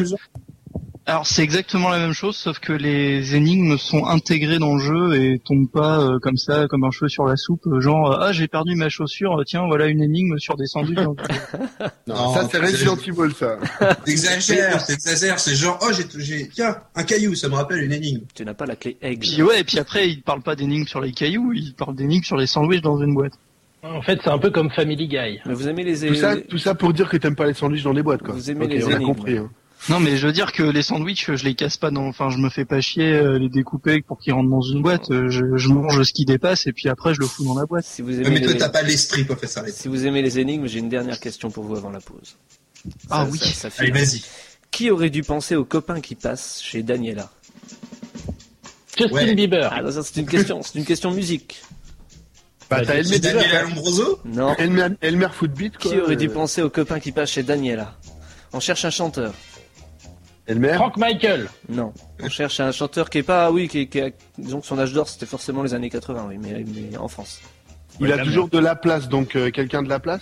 Alors 1.10 1.26
c'est 1.26 1.42
exactement 1.42 1.88
la 1.88 2.00
même 2.00 2.12
chose, 2.12 2.36
sauf 2.36 2.60
que 2.60 2.74
les 2.74 3.34
énigmes 3.34 3.78
sont 3.78 4.06
intégrées 4.06 4.60
dans 4.60 4.76
le 4.76 4.82
jeu 4.82 5.16
et 5.16 5.40
tombent 5.40 5.72
pas 5.72 6.02
euh, 6.02 6.20
comme 6.20 6.36
ça, 6.36 6.68
comme 6.68 6.84
un 6.84 6.92
cheveu 6.92 7.08
sur 7.08 7.24
la 7.24 7.38
soupe, 7.38 7.66
euh, 7.68 7.80
genre 7.80 8.12
euh, 8.12 8.18
ah 8.20 8.34
j'ai 8.34 8.50
perdu 8.50 8.76
ma 8.76 8.90
chaussure, 8.90 9.40
euh, 9.40 9.46
tiens 9.46 9.66
voilà 9.68 9.86
une 9.88 10.04
énigme 10.04 10.38
sur 10.38 10.58
des 10.58 10.66
sandwichs. 10.66 11.00
Non, 12.08 12.34
Ça, 12.34 12.48
c'est. 12.52 12.58
Resident 12.58 12.98
Evil, 12.98 13.34
ça. 13.34 13.58
T'exagères, 14.06 14.86
t'exagères, 14.86 15.40
c'est 15.40 15.56
genre, 15.56 15.80
oh, 15.82 15.92
j'ai, 15.94 16.04
j'ai, 16.22 16.50
tiens, 16.50 16.76
un 16.96 17.04
caillou, 17.04 17.36
ça 17.36 17.48
me 17.48 17.56
rappelle 17.56 17.84
une 17.84 17.94
énigme. 17.94 18.26
Tu 18.36 18.44
n'as 18.44 18.54
pas 18.54 18.66
la 18.66 18.76
clé 18.76 18.98
aigle. 19.02 19.20
puis 19.22 19.42
ouais, 19.44 19.62
et 19.62 19.64
puis 19.64 19.80
après 19.80 20.10
ils 20.10 20.22
parlent 20.22 20.42
pas 20.42 20.58
d'énigmes 20.58 20.88
sur 20.88 21.00
les 21.00 21.14
cailloux, 21.14 21.54
ils 21.54 21.74
parlent 21.74 21.96
d'énigmes 21.96 22.24
sur 22.26 22.36
les 22.36 22.48
sandwichs 22.48 22.82
dans 22.82 23.02
une 23.02 23.14
boîte. 23.14 23.34
En 23.82 24.02
fait, 24.02 24.20
c'est 24.22 24.30
un 24.30 24.40
peu 24.40 24.50
comme 24.50 24.70
Family 24.72 25.08
Guy. 25.08 25.40
Mais 25.46 25.54
vous 25.54 25.70
aimez 25.70 25.86
les 25.86 26.06
Tout 26.06 26.16
ça, 26.16 26.36
tout 26.36 26.58
ça 26.58 26.76
pour 26.76 26.92
dire 26.92 27.08
que 27.08 27.16
t'aimes 27.16 27.36
pas 27.38 27.46
les 27.48 27.54
sandwichs 27.54 27.84
dans 27.84 27.94
les 27.94 28.04
boîtes, 28.04 28.24
quoi. 28.24 28.34
Vous 28.34 28.52
aimez 28.52 28.68
les 28.68 28.84
on 28.84 28.90
a 28.90 28.92
énigmes. 28.96 29.06
compris. 29.06 29.38
Hein. 29.38 29.50
Non 29.90 30.00
mais 30.00 30.18
je 30.18 30.28
veux 30.28 30.34
dire 30.34 30.52
que 30.52 30.64
les 30.64 30.82
sandwichs, 30.82 31.34
je 31.36 31.46
les 31.46 31.56
casse 31.56 31.78
pas 31.78 31.92
dans, 31.92 32.08
enfin 32.08 32.30
je 32.30 32.38
me 32.38 32.50
fais 32.50 32.66
pas 32.66 32.82
chier 32.82 33.14
euh, 33.14 33.38
les 33.40 33.48
découper 33.48 34.02
pour 34.02 34.20
qu'ils 34.20 34.34
rentrent 34.34 34.50
dans 34.50 34.62
une 34.62 34.82
boîte, 34.82 35.12
euh, 35.12 35.30
je, 35.30 35.56
je 35.56 35.70
mange 35.70 36.04
ce 36.04 36.12
qui 36.12 36.26
dépasse 36.26 36.68
et 36.68 36.74
puis 36.74 36.90
après 36.90 37.14
je 37.14 37.20
le 37.22 37.28
fous 37.28 37.46
dans 37.46 37.54
la 37.58 37.66
boîte. 37.66 37.86
Si 37.86 38.02
vous 38.02 38.12
aimez 38.20 38.30
mais 38.30 38.42
toi, 38.42 38.54
les... 38.54 38.58
t'as 38.58 38.70
pas 38.70 38.82
l'esprit 38.82 39.24
pour 39.24 39.38
faire 39.38 39.50
ça. 39.50 39.62
les- 39.64 39.72
Si 39.72 39.88
vous 39.88 40.06
aimez 40.06 40.22
les 40.22 40.40
énigmes, 40.40 40.66
j'ai 40.68 40.80
une 40.80 40.90
dernière 40.90 41.20
question 41.20 41.52
pour 41.52 41.64
vous 41.64 41.76
avant 41.78 41.92
la 41.92 42.02
pause. 42.02 42.36
Ah 43.10 43.26
Ça- 43.26 43.32
oui. 43.32 43.38
ça- 43.40 43.70
ça 43.70 43.84
Allez, 43.84 43.94
file. 43.94 44.02
vas-y. 44.20 44.22
Qui 44.72 44.90
aurait 44.92 45.10
dû 45.10 45.22
penser 45.24 45.56
aux 45.56 45.64
copains 45.66 46.02
qui 46.02 46.16
passent 46.16 46.62
chez 46.62 46.84
Daniela 46.84 47.32
Justin 48.98 49.14
Ouais. 49.16 49.36
Bieber. 49.36 49.70
Ah 49.72 49.82
non, 49.84 49.92
ça 49.92 50.02
c'est 50.04 50.20
une 50.20 50.26
question, 50.28 50.62
c'est 50.64 50.78
une 50.80 50.86
question 50.86 51.12
musique. 51.12 51.62
Bah, 52.70 52.78
Bah, 52.80 52.86
t'as 52.86 52.86
c'est 52.94 53.00
Elmer, 53.00 53.14
C'est 53.14 53.20
Daniela 53.20 53.62
Lombroso 53.64 54.20
Non. 54.26 54.56
Elmer, 54.58 54.88
Elmer 55.02 55.28
Footbeat, 55.32 55.78
quoi. 55.78 55.92
Qui 55.92 55.98
aurait 56.00 56.16
dû 56.16 56.30
penser 56.30 56.62
aux 56.62 56.70
copains 56.70 57.00
qui 57.00 57.12
passent 57.12 57.32
chez 57.32 57.44
Daniela? 57.44 57.96
On 58.54 58.60
cherche 58.60 58.84
un 58.86 58.90
chanteur. 58.90 59.34
Elmer 60.48 60.74
Frank 60.76 60.98
Michael. 60.98 61.50
Non. 61.70 61.94
On 62.22 62.30
cherche 62.30 62.60
un 62.60 62.72
chanteur 62.72 63.10
qui 63.10 63.20
est 63.20 63.24
pas, 63.24 63.52
oui, 63.52 63.68
qui, 63.68 63.80
est- 63.82 63.88
qui 63.88 64.00
a, 64.02 64.10
disons 64.38 64.62
que 64.62 64.68
son 64.68 64.80
âge 64.80 64.94
d'or 64.94 65.08
c'était 65.10 65.26
forcément 65.26 65.62
les 65.64 65.74
années 65.74 65.90
80, 65.90 66.26
oui, 66.30 66.38
mais, 66.42 66.64
mais 66.66 66.98
en 66.98 67.08
France. 67.08 67.42
Il 68.00 68.12
a 68.12 68.24
toujours 68.24 68.48
de 68.50 68.60
la 68.60 68.76
place, 68.76 69.10
donc 69.10 69.36
euh, 69.36 69.50
quelqu'un 69.52 69.82
de 69.84 69.90
la 69.90 70.00
place? 70.00 70.22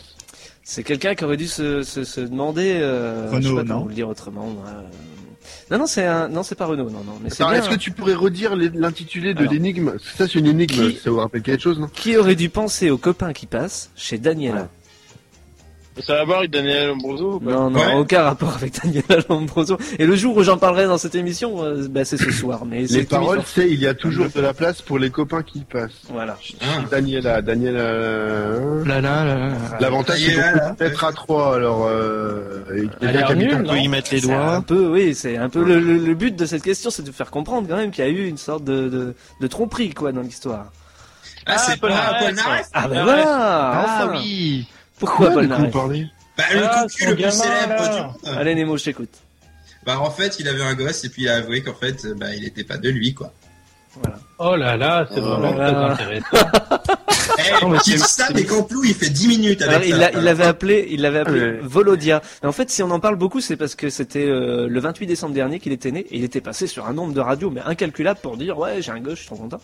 C'est 0.63 0.83
quelqu'un 0.83 1.13
qui 1.13 1.23
aurait 1.25 1.37
dû 1.37 1.47
se, 1.47 1.83
se, 1.83 2.03
se 2.03 2.21
demander. 2.21 2.77
Euh, 2.81 3.27
Renaud, 3.31 3.41
je 3.41 3.47
sais 3.49 3.55
pas 3.55 3.73
non 3.73 3.79
vous 3.81 3.89
le 3.89 3.93
dire 3.93 4.09
autrement. 4.09 4.55
euh. 4.67 4.81
Non, 5.69 5.77
non, 5.79 5.85
c'est 5.85 6.05
un, 6.05 6.27
non, 6.27 6.41
c'est 6.41 6.55
pas 6.55 6.65
Renault, 6.65 6.89
non, 6.89 7.03
non. 7.03 7.19
Mais 7.21 7.29
c'est 7.29 7.43
bien. 7.43 7.53
est-ce 7.53 7.69
que 7.69 7.75
tu 7.75 7.91
pourrais 7.91 8.15
redire 8.15 8.55
l'intitulé 8.55 9.33
de 9.35 9.41
Alors. 9.41 9.53
l'énigme? 9.53 9.93
Ça, 10.17 10.27
c'est 10.27 10.39
une 10.39 10.47
énigme, 10.47 10.89
Qui- 10.91 10.95
ça 10.97 11.11
vous 11.11 11.17
rappelle 11.19 11.43
quelque 11.43 11.61
chose, 11.61 11.79
non? 11.79 11.87
Qui 11.93 12.17
aurait 12.17 12.35
dû 12.35 12.49
penser 12.49 12.89
aux 12.89 12.97
copains 12.97 13.31
qui 13.33 13.45
passent 13.45 13.91
chez 13.95 14.17
Daniela? 14.17 14.69
Ça 16.01 16.15
va 16.15 16.25
voir 16.25 16.39
avec 16.39 16.51
Daniel 16.51 16.89
Lombroso 16.89 17.39
Non, 17.41 17.69
non, 17.69 17.79
Ouais. 17.79 17.93
aucun 17.95 18.23
rapport 18.23 18.53
avec 18.55 18.73
Daniela 18.83 19.23
Lombroso. 19.29 19.77
Et 19.97 20.05
le 20.05 20.15
jour 20.15 20.35
où 20.35 20.43
j'en 20.43 20.57
parlerai 20.57 20.85
dans 20.87 20.97
cette 20.97 21.15
émission, 21.15 21.63
euh, 21.63 21.87
bah, 21.89 22.03
c'est 22.03 22.17
ce 22.17 22.31
soir. 22.31 22.65
Mais 22.65 22.85
c'est 22.85 22.97
Les 22.99 23.03
paroles, 23.05 23.41
c'est 23.45 23.69
il 23.69 23.79
y 23.79 23.87
a 23.87 23.93
toujours 23.93 24.27
de 24.29 24.41
la 24.41 24.53
place 24.53 24.81
pour 24.81 24.99
les 24.99 25.09
copains 25.09 25.41
qui 25.41 25.61
passent. 25.61 25.91
Voilà. 26.09 26.37
Ah. 26.61 26.65
Daniela, 26.91 27.41
Daniela. 27.41 27.79
euh, 27.79 28.83
Là 28.85 28.99
là 28.99 29.23
là. 29.23 29.35
là. 29.35 29.53
L'avantage, 29.79 30.19
c'est 30.19 30.35
Daniela, 30.35 30.51
qu'on 30.51 30.57
là, 30.65 30.73
peut 30.77 30.85
être 30.85 31.03
à 31.05 31.13
trois, 31.13 31.55
alors. 31.55 31.87
Euh, 31.89 32.63
On 33.01 33.63
peut 33.69 33.77
y 33.77 33.87
mettre 33.87 34.09
les 34.13 34.19
C'est 34.21 34.31
un 34.33 34.47
doigts. 34.57 34.63
peu, 34.67 34.87
oui, 34.87 35.15
c'est 35.15 35.37
un 35.37 35.49
peu 35.49 35.63
le, 35.63 35.79
le- 35.79 35.97
le 35.97 36.13
but 36.13 36.35
de 36.35 36.45
cette 36.45 36.63
question, 36.63 36.89
c'est 36.89 37.03
de 37.03 37.11
faire 37.11 37.31
comprendre 37.31 37.67
quand 37.69 37.77
même 37.77 37.91
qu'il 37.91 38.03
y 38.03 38.07
a 38.07 38.11
eu 38.11 38.27
une 38.27 38.37
sorte 38.37 38.63
de, 38.63 38.89
de, 38.89 39.15
de 39.39 39.47
tromperie 39.47 39.93
quoi 39.93 40.11
dans 40.11 40.21
l'histoire. 40.21 40.65
Ah, 41.45 41.57
c'est 41.57 41.79
Paul 41.79 41.91
pas 41.91 42.31
Naref 42.31 42.67
Ah 42.73 42.87
ben 42.87 42.97
Ah 42.99 43.03
voilà. 43.03 43.23
Ah 43.27 43.85
enfin. 44.09 44.11
oui. 44.19 44.67
Pourquoi 44.99 45.31
parlez 45.31 46.07
Bah, 46.37 46.43
le 46.53 46.61
Ah, 46.63 46.81
cocu 46.83 47.05
le 47.05 47.13
plus 47.13 47.21
gamin, 47.23 47.31
célèbre 47.31 47.69
là. 47.73 47.87
du 47.89 48.01
monde. 48.29 48.37
Allez 48.37 48.55
Nemo, 48.55 48.77
je 48.77 48.83
t'écoute. 48.85 49.09
Bah, 49.85 49.99
en 49.99 50.09
fait, 50.11 50.37
il 50.39 50.47
avait 50.47 50.63
un 50.63 50.73
gosse 50.73 51.03
et 51.05 51.09
puis 51.09 51.23
il 51.23 51.29
a 51.29 51.35
avoué 51.35 51.61
qu'en 51.61 51.73
fait, 51.75 52.05
bah, 52.17 52.33
il 52.35 52.43
était 52.45 52.63
pas 52.63 52.77
de 52.77 52.89
lui, 52.89 53.13
quoi. 53.13 53.31
Oh 54.39 54.55
là 54.57 54.75
là, 54.75 55.07
c'est 55.09 55.19
Oh 55.21 55.23
vraiment 55.23 55.53
là 55.55 55.71
là. 55.71 55.95
très 55.95 56.03
intéressant. 56.03 56.49
Eh, 57.37 57.63
Non, 57.63 57.69
mais 57.69 57.77
qui 57.79 57.91
c'est- 57.91 57.97
dit 57.97 58.03
ça, 58.03 58.27
mais 58.33 58.43
Camplou, 58.43 58.83
il 58.85 58.93
fait 58.93 59.09
10 59.09 59.27
minutes 59.27 59.61
avec 59.61 59.75
Alors, 59.75 59.87
il 59.87 59.95
ça. 59.95 60.11
il 60.19 60.23
l'avait 60.23 60.45
appelé, 60.45 60.87
il 60.91 61.01
l'avait 61.01 61.19
appelé 61.19 61.39
Ouais. 61.41 61.59
Volodia. 61.61 62.21
Et 62.43 62.45
en 62.45 62.51
fait, 62.51 62.69
si 62.69 62.81
on 62.81 62.89
en 62.91 62.99
parle 62.99 63.15
beaucoup, 63.17 63.41
c'est 63.41 63.57
parce 63.57 63.75
que 63.75 63.89
c'était 63.89 64.25
euh, 64.25 64.67
le 64.69 64.79
28 64.79 65.05
décembre 65.05 65.33
dernier 65.33 65.59
qu'il 65.59 65.71
était 65.73 65.91
né 65.91 66.01
et 66.11 66.17
il 66.17 66.23
était 66.23 66.39
passé 66.39 66.65
sur 66.67 66.85
un 66.87 66.93
nombre 66.93 67.13
de 67.13 67.19
radios 67.19 67.49
mais 67.49 67.61
incalculable 67.61 68.19
pour 68.21 68.37
dire 68.37 68.57
ouais 68.57 68.81
j'ai 68.81 68.91
un 68.91 68.99
gosse, 68.99 69.15
je 69.15 69.19
suis 69.19 69.27
trop 69.27 69.35
content. 69.35 69.59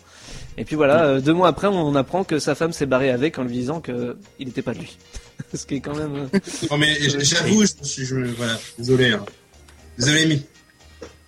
Et 0.58 0.64
puis 0.64 0.76
voilà, 0.76 1.04
euh, 1.04 1.20
deux 1.20 1.32
mois 1.32 1.48
après, 1.48 1.66
on 1.66 1.94
apprend 1.94 2.24
que 2.24 2.38
sa 2.38 2.54
femme 2.54 2.72
s'est 2.72 2.86
barrée 2.86 3.10
avec 3.10 3.38
en 3.38 3.44
lui 3.44 3.52
disant 3.54 3.80
que 3.80 4.16
il 4.38 4.46
n'était 4.48 4.62
pas 4.62 4.74
de 4.74 4.80
lui. 4.80 4.98
Ce 5.54 5.64
qui 5.66 5.76
est 5.76 5.80
quand 5.80 5.96
même. 5.96 6.28
euh, 6.34 6.38
Non, 6.70 6.76
mais 6.78 6.94
j'avoue, 7.20 7.64
je, 7.64 7.72
je, 7.82 8.04
je- 8.04 8.16
voilà. 8.36 8.58
Désolé, 8.78 9.12
hein. 9.12 9.24
Désolé, 9.98 10.26
Mi. 10.26 10.42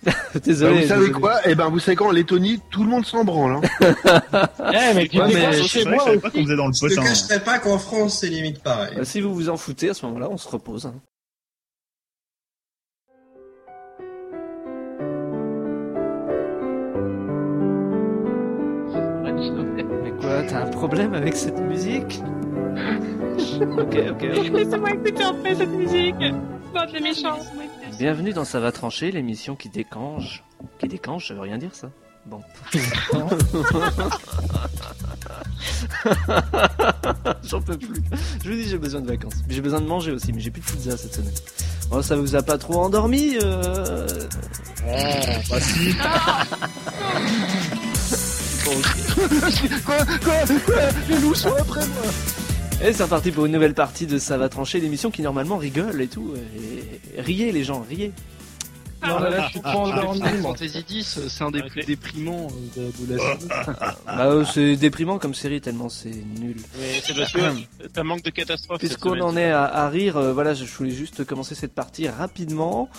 Bah, 0.05 0.11
Désolé. 0.43 0.81
vous 0.83 0.87
savez 0.87 1.07
désolé. 1.07 1.11
quoi? 1.19 1.39
Eh 1.45 1.55
ben, 1.55 1.67
vous 1.69 1.79
savez 1.79 1.95
quoi 1.95 2.07
En 2.09 2.11
Lettonie, 2.11 2.61
tout 2.69 2.83
le 2.83 2.89
monde 2.91 3.07
s'en 3.07 3.23
branle. 3.23 3.53
Hein. 3.55 3.61
Eh, 4.71 4.93
mais 4.93 5.07
tu 5.07 5.19
Ouais, 5.19 5.31
sais 5.31 5.33
mais 5.47 5.53
je 5.53 5.67
savais 5.67 5.95
pas 5.97 6.03
aussi. 6.11 6.19
qu'on 6.21 6.43
faisait 6.43 6.55
dans 6.55 6.67
le 6.67 6.73
Je 6.73 6.79
te 6.81 6.87
potin. 6.89 7.03
cacherai 7.03 7.39
pas 7.39 7.57
qu'en 7.57 7.79
France, 7.79 8.19
c'est 8.19 8.27
limite 8.27 8.61
pareil. 8.61 8.93
Bah, 8.97 9.05
si 9.05 9.21
vous 9.21 9.33
vous 9.33 9.49
en 9.49 9.57
foutez, 9.57 9.89
à 9.89 9.93
ce 9.95 10.05
moment-là, 10.05 10.27
on 10.29 10.37
se 10.37 10.47
repose. 10.47 10.85
hein. 10.85 10.93
Quoi, 20.19 20.43
t'as 20.43 20.63
un 20.65 20.69
problème 20.69 21.13
avec 21.13 21.35
cette 21.35 21.59
musique 21.59 22.21
Ok, 23.61 23.97
ok. 24.11 24.21
Laissez-moi 24.53 24.91
écouter 24.91 25.23
un 25.23 25.33
peu 25.33 25.55
cette 25.55 25.69
musique. 25.69 26.15
Bande 26.73 26.91
de 26.93 26.99
méchants. 27.01 27.39
Bienvenue 27.97 28.33
dans 28.33 28.43
Ça 28.43 28.59
va 28.59 28.71
trancher, 28.71 29.11
l'émission 29.11 29.55
qui 29.55 29.69
décange. 29.69 30.43
Qui 30.79 30.87
décange, 30.87 31.27
ça 31.27 31.33
veut 31.33 31.41
rien 31.41 31.57
dire 31.57 31.73
ça 31.73 31.89
Bon. 32.25 32.41
J'en 37.43 37.61
peux 37.61 37.77
plus. 37.77 38.01
Je 38.43 38.49
vous 38.49 38.55
dis, 38.55 38.67
j'ai 38.67 38.79
besoin 38.79 39.01
de 39.01 39.07
vacances. 39.07 39.35
J'ai 39.47 39.61
besoin 39.61 39.79
de 39.79 39.85
manger 39.85 40.11
aussi, 40.11 40.33
mais 40.33 40.39
j'ai 40.39 40.49
plus 40.49 40.61
de 40.61 40.65
pizza 40.65 40.97
cette 40.97 41.13
semaine. 41.13 41.33
Oh, 41.91 42.01
ça 42.01 42.15
vous 42.15 42.35
a 42.35 42.41
pas 42.41 42.57
trop 42.57 42.79
endormi 42.79 43.37
euh... 43.43 44.07
Bah 45.49 45.59
si. 45.59 45.95
Quoi 49.85 49.97
Quoi 50.05 50.05
Quoi 50.65 50.75
Les 51.09 51.19
loups 51.19 51.35
sont 51.35 51.53
après 51.53 51.85
moi 51.87 52.03
Et 52.83 52.93
c'est 52.93 53.03
reparti 53.03 53.31
pour 53.31 53.45
une 53.45 53.51
nouvelle 53.51 53.73
partie 53.73 54.07
de 54.07 54.17
Ça 54.17 54.37
va 54.37 54.49
trancher, 54.49 54.79
l'émission 54.79 55.11
qui 55.11 55.21
normalement 55.21 55.57
rigole 55.57 56.01
et 56.01 56.07
tout. 56.07 56.33
Et... 56.35 57.21
Riez 57.21 57.51
les 57.51 57.63
gens, 57.63 57.85
riez. 57.87 58.11
Non, 59.05 59.19
mais 59.19 59.29
là, 59.29 59.49
je. 59.53 60.41
Fantasy 60.41 60.83
X, 60.89 61.19
c'est 61.27 61.43
un 61.43 61.51
des 61.51 61.61
plus 61.61 61.83
déprimants 61.83 62.47
euh, 62.77 62.89
de, 62.99 63.05
de 63.05 63.13
la 63.13 63.19
série. 63.19 63.47
Bah, 64.05 64.25
euh, 64.27 64.45
c'est 64.45 64.75
déprimant 64.77 65.19
comme 65.19 65.35
série 65.35 65.61
tellement 65.61 65.89
c'est 65.89 66.09
nul. 66.09 66.55
Mais 66.79 67.01
c'est 67.03 67.13
parce 67.15 67.31
que 67.31 67.39
ça 67.95 68.03
manque 68.03 68.23
de 68.23 68.31
catastrophe. 68.31 68.79
Puisqu'on 68.79 69.19
en 69.21 69.37
est 69.37 69.51
à, 69.51 69.63
à 69.63 69.89
rire, 69.89 70.17
euh, 70.17 70.33
voilà, 70.33 70.53
je 70.55 70.65
voulais 70.65 70.91
juste 70.91 71.23
commencer 71.23 71.53
cette 71.53 71.73
partie 71.73 72.07
rapidement 72.07 72.89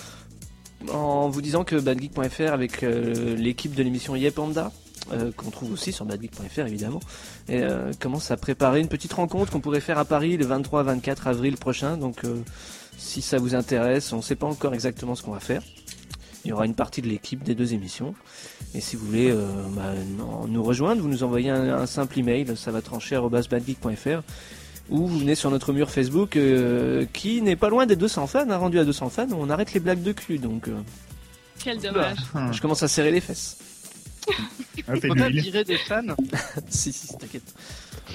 en 0.93 1.29
vous 1.29 1.41
disant 1.41 1.63
que 1.63 1.75
badgeek.fr 1.75 2.53
avec 2.53 2.83
euh, 2.83 3.35
l'équipe 3.35 3.73
de 3.75 3.83
l'émission 3.83 4.15
Yepanda, 4.15 4.71
euh, 5.11 5.31
qu'on 5.35 5.49
trouve 5.49 5.71
aussi 5.71 5.91
sur 5.91 6.05
badgeek.fr 6.05 6.59
évidemment, 6.61 6.99
et, 7.47 7.61
euh, 7.61 7.91
commence 7.99 8.31
à 8.31 8.37
préparer 8.37 8.79
une 8.79 8.87
petite 8.87 9.13
rencontre 9.13 9.51
qu'on 9.51 9.59
pourrait 9.59 9.81
faire 9.81 9.97
à 9.97 10.05
Paris 10.05 10.37
le 10.37 10.45
23-24 10.45 11.27
avril 11.27 11.57
prochain. 11.57 11.97
Donc 11.97 12.23
euh, 12.23 12.41
si 12.97 13.21
ça 13.21 13.37
vous 13.37 13.55
intéresse, 13.55 14.11
on 14.13 14.17
ne 14.17 14.21
sait 14.21 14.35
pas 14.35 14.47
encore 14.47 14.73
exactement 14.73 15.15
ce 15.15 15.23
qu'on 15.23 15.31
va 15.31 15.39
faire. 15.39 15.61
Il 16.45 16.49
y 16.49 16.53
aura 16.53 16.65
une 16.65 16.75
partie 16.75 17.01
de 17.01 17.07
l'équipe 17.07 17.43
des 17.43 17.55
deux 17.55 17.73
émissions. 17.73 18.15
Et 18.73 18.79
si 18.79 18.95
vous 18.95 19.05
voulez 19.05 19.31
euh, 19.31 19.45
bah, 19.75 19.93
nous 20.47 20.63
rejoindre, 20.63 21.01
vous 21.01 21.09
nous 21.09 21.23
envoyez 21.23 21.49
un, 21.49 21.79
un 21.79 21.85
simple 21.85 22.19
email, 22.19 22.55
ça 22.55 22.71
va 22.71 22.81
trancher 22.81 23.19
badgeek.fr 23.29 24.21
ou 24.89 25.07
vous 25.07 25.19
venez 25.19 25.35
sur 25.35 25.51
notre 25.51 25.73
mur 25.73 25.89
Facebook 25.89 26.35
euh, 26.35 27.05
qui 27.13 27.41
n'est 27.41 27.55
pas 27.55 27.69
loin 27.69 27.85
des 27.85 27.95
200 27.95 28.27
fans, 28.27 28.49
hein, 28.49 28.57
rendu 28.57 28.79
à 28.79 28.85
200 28.85 29.09
fans, 29.09 29.27
on 29.31 29.49
arrête 29.49 29.73
les 29.73 29.79
blagues 29.79 30.01
de 30.01 30.11
cul, 30.11 30.37
donc 30.37 30.67
euh, 30.67 30.77
Quel 31.59 31.79
dommage. 31.79 32.17
je 32.51 32.61
commence 32.61 32.83
à 32.83 32.87
serrer 32.87 33.11
les 33.11 33.21
fesses. 33.21 33.57
Ah, 34.29 34.93
On 34.95 34.99
peut 34.99 35.07
pas 35.15 35.29
virer 35.29 35.63
des 35.63 35.77
fans 35.77 36.01
si, 36.69 36.93
si, 36.93 37.17
t'inquiète. 37.17 37.53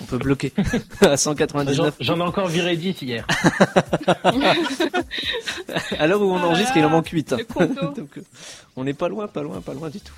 On 0.01 0.05
peut 0.05 0.19
bloquer 0.19 0.53
à 1.01 1.11
J'en 1.11 1.17
199. 1.17 1.97
j'en 2.01 2.19
ai 2.19 2.23
encore 2.23 2.49
viré 2.49 2.77
10 2.77 3.03
hier. 3.03 3.27
À 5.99 6.07
l'heure 6.07 6.23
où 6.23 6.31
on 6.33 6.43
enregistre, 6.43 6.77
il 6.77 6.85
en 6.85 6.91
manque 6.91 7.09
8. 7.09 7.35
Le 7.39 7.45
complot. 7.45 7.93
donc 7.95 8.19
euh, 8.19 8.23
on 8.77 8.85
n'est 8.85 8.95
pas 8.95 9.09
loin, 9.09 9.29
pas 9.29 9.43
loin, 9.43 9.61
pas 9.61 9.75
loin 9.75 9.91
du 9.91 10.01
tout. 10.01 10.15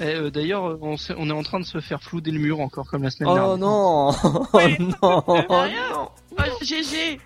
Eh, 0.00 0.04
euh, 0.04 0.30
D'ailleurs, 0.30 0.66
euh, 0.70 0.78
on, 1.16 1.30
est 1.30 1.32
en 1.32 1.42
train 1.42 1.60
de 1.60 1.64
se 1.64 1.80
faire 1.80 2.02
flouder 2.02 2.30
le 2.30 2.40
mur 2.40 2.60
encore 2.60 2.88
comme 2.88 3.02
la 3.02 3.10
semaine 3.10 3.30
Oh 3.30 3.34
dernière. 3.34 3.56
non 3.58 4.10
Oh 4.52 4.60
non 5.00 5.22
non 5.26 6.08
Oh, 6.38 6.64
GG. 6.64 7.20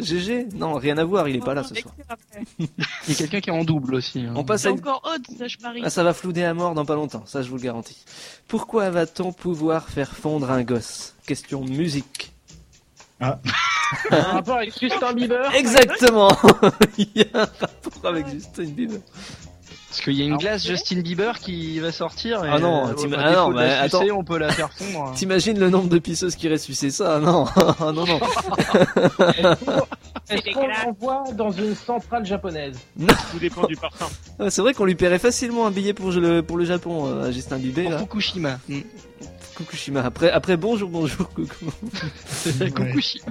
GG 0.00 0.48
Non, 0.54 0.74
rien 0.74 0.98
à 0.98 1.04
voir, 1.04 1.28
il 1.28 1.36
est 1.36 1.44
pas 1.44 1.54
là 1.54 1.62
ce 1.64 1.74
soir. 1.74 1.94
Il 2.58 2.66
y 3.08 3.12
a 3.12 3.14
quelqu'un 3.14 3.40
qui 3.40 3.50
est 3.50 3.52
en 3.52 3.64
double 3.64 3.94
aussi. 3.94 4.20
hein. 4.20 4.32
On 4.36 4.44
passe 4.44 4.62
C'est 4.62 4.68
à 4.68 4.70
une 4.72 4.78
encore 4.78 5.02
haute, 5.04 5.36
ça 5.38 5.48
je 5.48 5.56
parie. 5.58 5.82
Ah, 5.84 5.90
ça 5.90 6.02
va 6.04 6.12
flouder 6.14 6.44
à 6.44 6.54
mort 6.54 6.74
dans 6.74 6.84
pas 6.84 6.94
longtemps, 6.94 7.24
ça 7.26 7.42
je 7.42 7.48
vous 7.50 7.56
le 7.56 7.62
garantis. 7.62 8.04
Pourquoi 8.46 8.90
va-t-on 8.90 9.32
pouvoir 9.32 9.88
faire 9.88 10.14
fondre 10.16 10.50
un 10.50 10.62
gosse? 10.62 11.14
Question 11.26 11.64
musique. 11.64 12.32
Un 13.20 14.20
rapport 14.22 14.56
avec 14.58 14.78
Justin 14.78 15.12
Bieber? 15.14 15.52
Exactement 15.54 16.30
Il 16.98 17.08
y 17.14 17.22
a 17.34 17.42
un 17.42 17.48
rapport 17.60 18.04
avec 18.10 18.28
Justin 18.28 18.64
Bieber. 18.66 19.00
Parce 19.98 20.04
qu'il 20.04 20.14
y 20.14 20.22
a 20.22 20.26
une 20.26 20.36
glace 20.36 20.64
Justin 20.64 21.00
Bieber 21.00 21.40
qui 21.40 21.80
va 21.80 21.90
sortir. 21.90 22.44
Et, 22.44 22.48
Ah 22.52 22.60
non, 22.60 22.86
euh, 22.86 22.92
t'im- 22.92 23.10
ah 23.18 23.32
non, 23.32 23.56
attends. 23.56 24.04
on 24.14 24.22
peut 24.22 24.38
la 24.38 24.52
faire 24.52 24.70
fondre. 24.72 25.12
T'imagines 25.14 25.58
le 25.58 25.70
nombre 25.70 25.88
de 25.88 25.98
pisseuses 25.98 26.36
qui 26.36 26.48
ressuscitent 26.48 26.92
ça 26.92 27.18
Non, 27.18 27.46
Ah, 27.56 27.90
non, 27.92 28.06
non. 28.06 28.20
Est-ce 30.30 30.54
qu'on 30.54 30.68
l'envoie 30.68 31.24
dans 31.32 31.50
une 31.50 31.74
centrale 31.74 32.24
japonaise 32.24 32.78
Tout 33.32 33.38
dépend 33.40 33.66
du 33.66 33.74
parfum. 33.74 34.06
Ah, 34.38 34.50
C'est 34.50 34.60
vrai 34.62 34.72
qu'on 34.72 34.84
lui 34.84 34.94
paierait 34.94 35.18
facilement 35.18 35.66
un 35.66 35.72
billet 35.72 35.94
pour 35.94 36.12
le, 36.12 36.42
pour 36.42 36.56
le 36.58 36.64
Japon 36.64 37.06
euh, 37.08 37.24
à 37.28 37.32
Justin 37.32 37.58
Bieber. 37.58 37.82
Pour 37.84 37.92
Là. 37.92 37.98
Fukushima. 37.98 38.60
Mm. 38.68 38.78
Fukushima. 39.54 40.02
Après, 40.04 40.30
après 40.30 40.56
bonjour, 40.56 40.88
bonjour, 40.90 41.28
coucou. 41.30 41.72
Fukushima. 41.92 43.24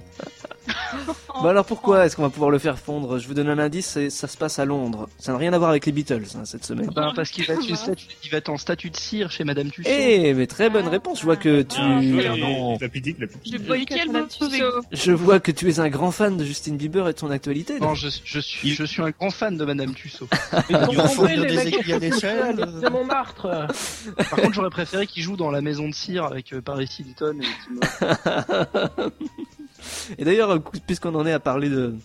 Bah 1.44 1.50
alors 1.52 1.66
pourquoi 1.66 2.06
est-ce 2.06 2.16
qu'on 2.16 2.24
va 2.24 2.30
pouvoir 2.30 2.50
le 2.50 2.58
faire 2.60 2.80
fondre? 2.80 3.20
Je 3.20 3.28
vous 3.28 3.34
donne 3.34 3.50
un 3.50 3.60
indice, 3.60 3.86
c'est- 3.88 4.10
ça 4.10 4.28
se 4.28 4.38
passe 4.38 4.58
à 4.60 4.66
Londres. 4.66 5.08
Ça 5.20 5.32
n'a 5.32 5.38
rien 5.38 5.54
à 5.54 5.58
voir 5.58 5.70
avec 5.70 5.86
les 5.86 5.92
Beatles 5.92 6.24
hein, 6.36 6.46
cette 6.46 6.66
semaine. 6.66 6.90
Ben, 6.96 7.12
parce 7.16 7.30
qu'il 7.30 7.46
va, 7.46 7.54
il 8.24 8.30
va 8.32 8.38
être 8.38 8.50
en 8.50 8.58
statut 8.58 8.90
de 8.90 8.98
cire 8.98 9.30
chez 9.32 9.44
Madame 9.44 9.70
Tussaud. 9.70 9.90
Eh, 9.92 10.34
mais 10.34 10.48
très 10.48 10.70
bonne 10.70 10.88
réponse. 10.88 11.20
Je 11.20 11.26
vois 11.26 11.36
que 11.36 11.62
tu, 11.62 11.78
Ah, 11.80 11.98
oui. 12.00 12.12
Non, 12.40 12.78
la 12.82 12.90
petite, 12.90 13.20
la 13.20 13.28
petite. 13.28 13.62
Je 14.92 15.12
vois 15.12 15.40
que 15.40 15.52
tu 15.52 15.70
es 15.70 15.80
un 15.80 15.90
grand 15.90 16.12
fan 16.12 16.38
de 16.38 16.44
Justin 16.44 16.74
Bieber 16.74 17.08
et 17.08 17.14
de 17.14 17.20
son 17.20 17.30
actualité. 17.32 17.80
Non, 17.80 17.94
je, 17.96 18.08
je 18.24 18.40
suis, 18.40 18.74
je 18.74 18.84
suis 18.84 19.02
un 19.02 19.12
grand 19.12 19.30
fan 19.30 19.58
de 19.58 19.66
Madame 19.66 19.94
Tussaud. 19.94 20.28
Il 20.70 20.76
va 20.96 21.08
fournir 21.08 21.46
des 21.46 21.68
aiguilles 21.68 21.94
à 21.94 22.00
l'échelle. 22.00 22.62
à 22.62 22.68
C'est 22.82 22.90
Montmartre? 22.90 23.48
Par 24.18 24.40
contre, 24.40 24.54
j'aurais 24.54 24.70
préféré 24.70 25.06
qu'il 25.08 25.22
joue 25.24 25.38
dans 25.38 25.52
La 25.52 25.62
Maison 25.62 25.88
de 25.88 25.94
Cire 25.94 26.24
avec 26.26 26.54
euh, 26.54 26.62
Paris 26.62 26.90
Hilton 27.00 27.40
et 27.42 27.46
Et 30.18 30.26
d'ailleurs, 30.26 30.60
puisqu'on 30.88 31.14
en 31.16 31.26
est 31.26 31.34
à 31.34 31.40
parler 31.40 31.70
de 31.70 31.96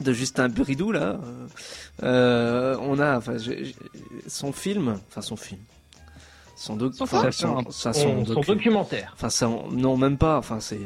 de 0.00 0.12
Justin 0.12 0.48
Bridou 0.48 0.90
là, 0.90 1.20
euh, 2.02 2.76
on 2.80 2.98
a 2.98 3.16
enfin 3.18 3.36
son 4.26 4.52
film, 4.52 4.98
enfin 5.08 5.20
son 5.20 5.36
film, 5.36 5.60
son 6.56 6.74
doc, 6.74 6.94
Son 6.94 7.04
enfin, 7.04 7.20
quoi 7.20 7.30
son, 7.32 7.70
ça, 7.70 7.92
Son, 7.92 8.24
son 8.24 8.34
son 8.34 8.40
docu- 8.40 8.46
documentaire. 8.46 9.12
enfin 9.14 9.30
ça, 9.30 9.48
non 9.70 9.96
même 9.96 10.18
pas, 10.18 10.36
enfin 10.38 10.58
c'est, 10.58 10.80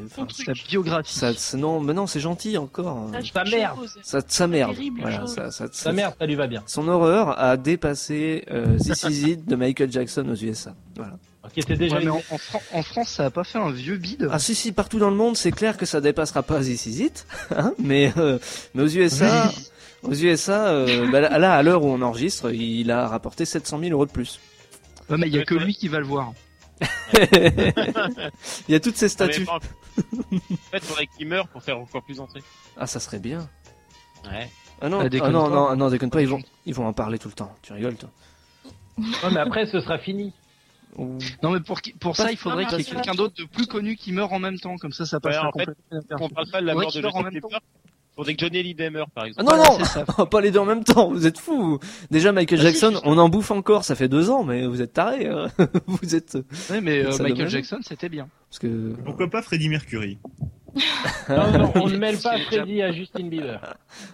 sa 0.45 0.53
biographie. 0.53 1.19
ça, 1.19 1.33
non, 1.57 1.81
mais 1.81 1.95
non 1.95 2.07
c'est 2.07 2.21
gentil 2.21 2.59
encore, 2.59 3.09
Ah, 3.15 3.21
Sa 3.33 3.45
merde. 3.45 3.79
ça, 4.03 4.21
ça 4.27 4.47
merde, 4.47 4.77
voilà, 5.01 5.27
ça, 5.27 5.51
ça, 5.51 5.67
Sa 5.73 5.93
mère, 5.93 6.13
ça 6.19 6.27
lui 6.27 6.35
va 6.35 6.47
bien. 6.47 6.63
Son 6.67 6.87
horreur 6.89 7.39
a 7.41 7.57
dépassé 7.57 8.45
euh, 8.51 8.77
This 8.79 9.05
Is 9.05 9.31
It 9.31 9.47
de 9.47 9.57
Michael 9.57 9.91
Jackson 9.91 10.27
aux 10.29 10.35
USA. 10.37 10.75
Voilà. 10.97 11.17
Qui 11.53 11.61
était 11.61 11.77
déjà 11.77 11.97
Ouais, 11.97 12.01
mais 12.05 12.11
une- 12.11 12.13
en, 12.13 12.23
en 12.31 12.39
Fran- 12.39 12.63
en 12.73 12.83
France, 12.83 13.09
ça 13.11 13.27
a 13.27 13.31
pas 13.31 13.45
fait 13.45 13.59
un 13.59 13.71
vieux 13.71 13.97
bide. 13.97 14.29
Ah 14.31 14.39
si 14.39 14.55
si 14.55 14.73
partout 14.73 14.99
dans 14.99 15.11
le 15.11 15.17
monde 15.17 15.37
c'est 15.37 15.53
clair 15.53 15.77
que 15.77 15.87
ça 15.87 16.01
dépassera 16.01 16.43
pas 16.43 16.61
This 16.61 16.87
Is 16.87 17.05
It, 17.05 17.27
hein, 17.57 17.73
mais 17.79 18.13
euh, 18.17 18.39
mais 18.75 18.83
aux 18.83 18.89
USA, 18.89 19.51
aux 20.03 20.15
USA, 20.15 20.69
euh, 20.69 21.11
bah, 21.11 21.21
là 21.39 21.55
à 21.55 21.63
l'heure 21.63 21.83
où 21.85 21.89
on 21.89 22.03
enregistre, 22.03 22.51
il 22.53 22.91
a 22.91 23.09
rapporté 23.09 23.45
700 23.45 23.79
000 23.81 23.93
euros 23.93 24.07
de 24.07 24.11
plus. 24.13 24.41
Ouais, 25.11 25.17
mais 25.19 25.27
il 25.29 25.35
y 25.35 25.39
a 25.39 25.45
que 25.45 25.55
lui 25.55 25.75
qui 25.75 25.89
va 25.89 25.99
le 26.01 26.07
voir. 26.07 26.33
il 27.13 27.73
y 28.69 28.75
a 28.75 28.81
toutes 28.81 28.97
ces 28.97 29.07
Ah, 29.07 29.09
statues. 29.09 29.47
En 29.49 29.59
fait, 30.71 30.85
faudrait 30.85 31.07
qu'il 31.07 31.27
meure 31.29 31.49
pour 31.49 31.63
faire 31.63 31.79
encore 31.79 32.03
plus 32.03 32.21
entrer. 32.21 32.43
Ah 32.77 32.87
ça 32.87 33.01
serait 33.01 33.19
bien. 33.19 33.49
Ouais. 34.25 34.49
Ah 34.81 34.89
non, 34.89 35.01
Ah, 35.01 35.05
ah, 35.07 35.09
déconne 35.09 35.33
non, 35.33 35.45
pas. 35.49 35.55
non, 35.55 35.77
non, 35.77 35.89
déconne 35.91 36.11
pas, 36.11 36.21
ils 36.23 36.29
vont, 36.29 36.41
ils 36.67 36.75
vont 36.75 36.87
en 36.87 36.93
parler 36.93 37.19
tout 37.19 37.29
le 37.29 37.35
temps. 37.35 37.53
Tu 37.63 37.73
rigoles 37.73 37.97
toi 37.97 38.11
Ouais, 38.99 39.31
mais 39.33 39.41
après, 39.41 39.67
ce 39.67 39.81
sera 39.81 39.99
fini. 39.99 40.33
Ou- 40.97 41.19
Non, 41.43 41.51
mais 41.53 41.61
pour, 41.61 41.81
qui- 41.81 41.93
pour 41.93 42.17
ça, 42.17 42.31
il 42.33 42.37
faudrait 42.37 42.67
qu'il 42.67 42.79
y 42.79 42.81
ait 42.81 42.85
quelqu'un 42.85 43.15
d'autre 43.15 43.35
de 43.39 43.45
plus 43.45 43.67
connu 43.67 43.97
qui 43.97 44.13
meurt 44.13 44.33
en 44.33 44.39
même 44.39 44.59
temps. 44.59 44.77
Comme 44.77 44.93
ça, 44.93 45.05
ça 45.07 45.21
passe 45.21 45.37
Ouais, 45.37 45.43
en 45.47 45.53
fait, 45.53 45.67
complètement 45.91 46.17
On 46.21 46.29
parle 46.29 46.51
pas 46.51 46.61
de 46.61 46.67
la 46.67 46.75
mort 46.75 46.93
de 46.93 47.01
meure. 47.01 47.61
Faudrait 48.17 48.35
que 48.35 48.41
Johnny 48.45 48.59
Hallyday 48.59 48.91
meure, 48.91 49.09
par 49.11 49.27
Ah 49.37 49.43
non 49.43 49.45
Voilà, 49.45 49.63
non, 49.79 49.85
ça. 49.85 50.05
pas 50.31 50.41
les 50.41 50.51
deux 50.51 50.59
en 50.59 50.65
même 50.65 50.83
temps. 50.83 51.09
Vous 51.13 51.25
êtes 51.29 51.39
fous. 51.39 51.79
Déjà 52.11 52.33
Michael 52.33 52.59
Ah, 52.59 52.63
si, 52.63 52.69
Jackson, 52.81 52.97
si. 52.97 53.03
on 53.05 53.17
en 53.17 53.29
bouffe 53.29 53.53
encore. 53.53 53.85
Ça 53.85 53.95
fait 53.95 54.09
deux 54.09 54.29
ans, 54.29 54.43
mais 54.43 54.67
vous 54.67 54.83
êtes 54.83 54.93
tarés. 54.93 55.29
hein. 55.29 55.47
vous 55.87 56.17
êtes 56.17 56.37
Ouais, 56.69 56.81
mais 56.81 57.05
euh, 57.05 57.17
Michael. 57.21 57.49
Jackson, 57.49 57.79
c'était 57.83 58.09
bien. 58.09 58.29
parce 58.51 58.59
que 58.59 58.95
Pourquoi 59.05 59.29
pas 59.31 59.41
Freddie 59.41 59.69
Mercury? 59.69 60.19
Non, 61.29 61.51
non, 61.59 61.73
on 61.77 61.89
ne 61.89 61.97
mêle 61.99 62.19
pas 62.19 62.39
Freddy 62.39 62.83
à 62.83 62.93
Justin 62.93 63.29
Bieber. 63.29 63.59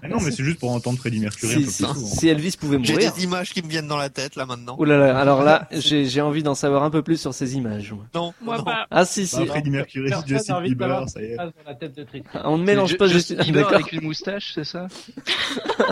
ah 0.02 0.08
Non, 0.08 0.18
mais 0.20 0.30
c'est 0.30 0.44
juste 0.44 0.60
pour 0.60 0.70
entendre 0.72 0.98
Freddie 0.98 1.18
Mercury 1.20 1.52
un 1.54 1.58
si, 1.58 1.64
peu 1.64 1.70
si- 1.70 1.82
plus 1.84 1.94
souvent. 1.94 2.06
si 2.06 2.28
Elvis 2.28 2.56
pouvait 2.58 2.78
J'ai 2.82 2.92
mourir. 2.92 3.12
des 3.12 3.24
images 3.24 3.52
qui 3.52 3.62
me 3.62 3.68
viennent 3.68 3.88
dans 3.88 3.96
la 3.96 4.08
tête 4.08 4.36
là 4.36 4.46
maintenant. 4.46 4.76
Oh 4.78 4.84
là 4.84 4.96
là, 4.96 5.18
alors 5.18 5.42
là, 5.42 5.68
j'ai 5.72 6.06
j'ai 6.06 6.20
envie 6.20 6.42
d'en 6.42 6.54
savoir 6.54 6.84
un 6.84 6.90
peu 6.90 7.02
plus 7.02 7.16
sur 7.20 7.34
ces 7.34 7.56
images. 7.56 7.92
moi. 7.92 8.04
Non, 8.14 8.32
Moi 8.40 8.58
non. 8.58 8.64
pas. 8.64 8.86
Ah 8.90 9.04
si 9.04 9.26
si, 9.26 9.36
Bah, 9.36 9.46
Freddie 9.46 9.70
Mercury, 9.70 10.08
Personne 10.10 10.28
Justin 10.28 10.60
Bieber, 10.62 11.08
ça 11.08 11.20
y 11.20 11.24
est. 11.26 11.32
se 11.32 11.36
passe 11.36 11.50
dans 11.64 11.70
la 11.70 11.74
tête 11.74 11.96
de 11.96 12.04
Tristan. 12.04 12.40
on 12.44 12.58
ne 12.58 12.64
mélange 12.64 12.96
pas 12.96 13.06
Justin 13.08 13.36
Bieber 13.42 13.68
avec 13.72 13.92
une 13.92 14.02
moustache, 14.02 14.52
c'est 14.54 14.64
ça 14.64 14.86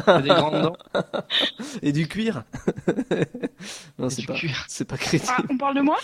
des 0.20 0.28
grandes 0.28 0.62
dents 0.62 0.76
et 1.82 1.92
du 1.92 2.06
cuir. 2.08 2.44
non, 3.98 4.08
c'est 4.10 4.20
du 4.22 4.26
pas, 4.26 4.34
cuir. 4.34 4.64
c'est 4.68 4.84
pas 4.86 4.96
crédible. 4.96 5.32
Ah, 5.36 5.42
on 5.50 5.56
parle 5.56 5.76
de 5.76 5.80
moi 5.82 5.96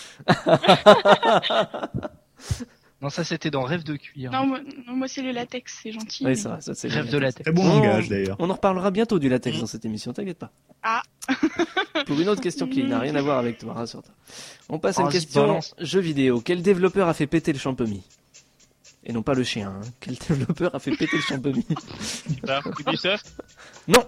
Non, 3.01 3.09
ça 3.09 3.23
c'était 3.23 3.49
dans 3.49 3.63
Rêve 3.63 3.83
de 3.83 3.95
cuir. 3.95 4.29
Non, 4.31 4.45
moi, 4.45 4.59
non, 4.87 4.93
moi, 4.95 5.07
c'est 5.07 5.21
le 5.21 5.31
latex, 5.31 5.79
c'est 5.83 5.91
gentil. 5.93 6.23
Oui, 6.25 6.31
mais- 6.31 6.35
c'est 6.35 6.49
vrai, 6.49 6.59
ça 6.61 6.73
c'est 6.73 6.89
Rêve 6.89 7.09
de 7.09 7.17
la 7.17 7.31
tête. 7.31 7.43
Très 7.45 7.51
bon 7.53 7.65
langage 7.67 8.09
d'ailleurs. 8.09 8.35
On 8.39 8.49
en 8.49 8.53
reparlera 8.53 8.91
bientôt 8.91 9.19
du 9.19 9.29
latex 9.29 9.59
dans 9.59 9.67
cette 9.67 9.85
émission, 9.85 10.11
t'inquiète 10.11 10.37
pas. 10.39 10.51
Ah. 10.83 11.01
Pour 12.05 12.19
une 12.19 12.27
autre 12.29 12.41
question 12.41 12.67
qui 12.67 12.83
n'a 12.83 12.99
rien 12.99 13.15
à 13.15 13.21
voir 13.21 13.37
avec 13.37 13.57
toi, 13.57 13.73
rassure-toi. 13.73 14.13
On 14.69 14.79
passe 14.79 14.97
à 14.99 15.01
une 15.03 15.07
Vas-y, 15.07 15.13
question 15.19 15.41
balance. 15.47 15.75
jeu 15.79 15.99
vidéo. 16.01 16.41
Quel 16.41 16.61
développeur 16.61 17.07
a 17.07 17.13
fait 17.13 17.27
péter 17.27 17.53
le 17.53 17.59
champomis 17.59 18.01
Et 19.05 19.13
non 19.13 19.21
pas 19.21 19.33
le 19.33 19.43
chien. 19.43 19.69
hein. 19.81 19.87
Quel 20.01 20.15
développeur 20.15 20.75
a 20.75 20.79
fait 20.79 20.91
péter 20.91 21.17
le 21.17 21.21
Ça, 22.45 22.61
Ubisoft? 22.79 23.33
Non 23.87 24.03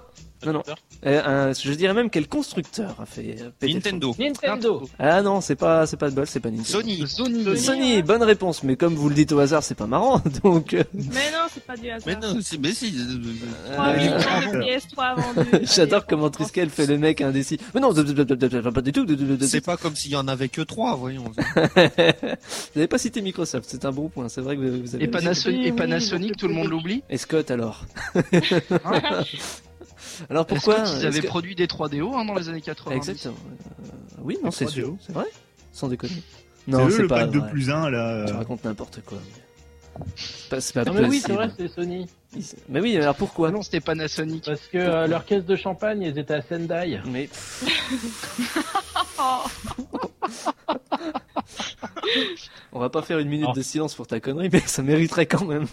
Non, 0.46 0.54
non. 0.54 0.64
Euh, 1.06 1.50
un- 1.50 1.54
je 1.54 1.72
dirais 1.74 1.94
même 1.94 2.10
quel 2.10 2.28
constructeur 2.28 2.96
a 3.00 3.06
fait 3.06 3.36
euh, 3.42 3.50
péter 3.60 3.74
Nintendo. 3.76 4.16
Nintendo. 4.20 4.90
Ah 5.00 5.22
non, 5.22 5.42
c'est 5.42 5.56
pas, 5.56 5.86
c'est 5.86 5.98
pas 5.98 6.10
de 6.10 6.16
bol, 6.16 6.26
c'est 6.28 6.40
pas 6.40 6.50
Nintendo. 6.50 6.70
Sony. 6.70 7.08
Sony. 7.08 7.58
Sony, 7.58 8.02
bonne 8.04 8.24
réponse, 8.24 8.64
mais 8.64 8.76
comme 8.76 8.96
vous 8.96 9.10
le 9.10 9.16
dites 9.16 9.32
au 9.32 9.40
hasard, 9.40 9.64
c'est 9.64 9.76
pas 9.76 9.88
marrant, 9.88 10.22
donc. 10.44 10.74
euh, 10.74 10.84
Mais 10.94 11.32
non, 11.32 11.46
c'est 11.54 11.64
pas 11.64 11.78
du 11.78 11.90
hasard. 11.90 12.04
Mais 12.08 12.16
non, 12.16 12.40
c'est, 12.42 12.58
mais 12.60 12.72
si. 12.74 12.94
Trois 13.74 13.88
euh, 13.88 13.98
millions 13.98 14.16
de 14.16 14.64
PS3 14.66 15.16
vendus. 15.52 15.66
J'adore 15.74 16.06
comment 16.08 16.30
Triskel 16.30 16.70
fait 16.70 16.86
le 16.88 16.98
mec 16.98 17.22
indécis. 17.22 17.60
Mais 17.74 17.82
non, 17.82 17.94
pas 17.94 18.82
du 18.82 18.92
tout. 18.92 19.06
C'est 19.42 19.62
pas 19.62 19.78
comme 19.78 19.96
s'il 19.96 20.12
y 20.12 20.16
en 20.16 20.28
avait 20.28 20.50
que 20.50 20.62
trois, 20.62 20.96
voyons. 20.96 21.24
Vous 21.36 22.76
n'avez 22.76 22.88
pas 22.88 22.98
cité 22.98 23.22
Microsoft, 23.22 23.68
c'est 23.70 23.86
un 23.86 23.92
bon 23.92 24.10
point. 24.10 24.30
C'est 24.30 24.42
vrai 24.42 24.56
que 24.56 24.62
vous 24.62 24.96
avez. 24.96 25.04
Et 25.04 25.08
Panasonic, 25.08 25.60
Oui, 25.60 25.68
et 25.68 25.72
oui, 25.72 25.78
Panasonic 25.78 26.38
tout 26.38 26.48
le 26.48 26.54
monde 26.54 26.70
l'oublie. 26.70 27.04
Et 27.10 27.18
Scott 27.18 27.52
alors. 27.52 27.86
Alors 30.30 30.45
pourquoi 30.45 30.84
est-ce 30.84 31.06
avaient 31.06 31.21
que- 31.21 31.28
produit 31.28 31.56
des 31.56 31.67
3DO 31.67 32.13
hein, 32.15 32.26
dans 32.26 32.36
les 32.36 32.50
années 32.50 32.62
80 32.62 32.95
Exactement. 32.95 33.36
Euh, 33.84 33.88
oui, 34.24 34.38
non, 34.43 34.52
c'est 34.52 34.65
3DO. 34.65 34.69
sûr. 34.71 34.95
C'est 35.06 35.13
vrai 35.13 35.26
Sans 35.71 35.88
déconner. 35.88 36.21
C'est 36.65 36.71
Non, 36.71 36.88
eux, 36.88 36.91
c'est 36.91 37.02
le 37.04 37.08
pas 37.08 37.21
pack 37.21 37.32
de 37.32 37.39
plus 37.39 37.69
1, 37.69 37.89
là. 37.89 38.26
Tu 38.28 38.34
euh, 38.34 38.38
racontes 38.38 38.63
n'importe 38.63 39.02
quoi. 39.06 39.17
C'est 40.60 40.74
pas, 40.74 40.84
Non 40.86 40.93
mais 40.93 41.08
oui, 41.08 41.21
c'est 41.24 41.34
vrai, 41.34 41.50
c'est 41.58 41.67
Sony. 41.67 42.08
Mais 42.69 42.80
oui, 42.80 42.95
alors 42.97 43.13
pourquoi 43.15 43.52
non, 43.52 43.62
c'était 43.62 43.82
Panasonic. 43.82 44.45
Parce 44.45 44.62
que 44.67 44.78
euh, 44.78 45.06
leur 45.08 45.26
caisse 45.26 45.43
de 45.45 45.56
champagne, 45.58 46.02
ils 46.02 46.17
étaient 46.17 46.34
à 46.36 46.41
Sendai. 46.41 47.00
Mais 47.08 47.30
on 52.74 52.80
va 52.80 52.90
pas 52.90 53.02
faire 53.02 53.20
une 53.20 53.30
minute 53.30 53.48
Ah. 53.50 53.54
de 53.56 53.62
silence 53.62 53.96
pour 53.96 54.08
ta 54.08 54.20
connerie, 54.20 54.50
mais 54.52 54.60
ça 54.62 54.82
mériterait 54.82 55.26
quand 55.26 55.46
même. 55.46 55.68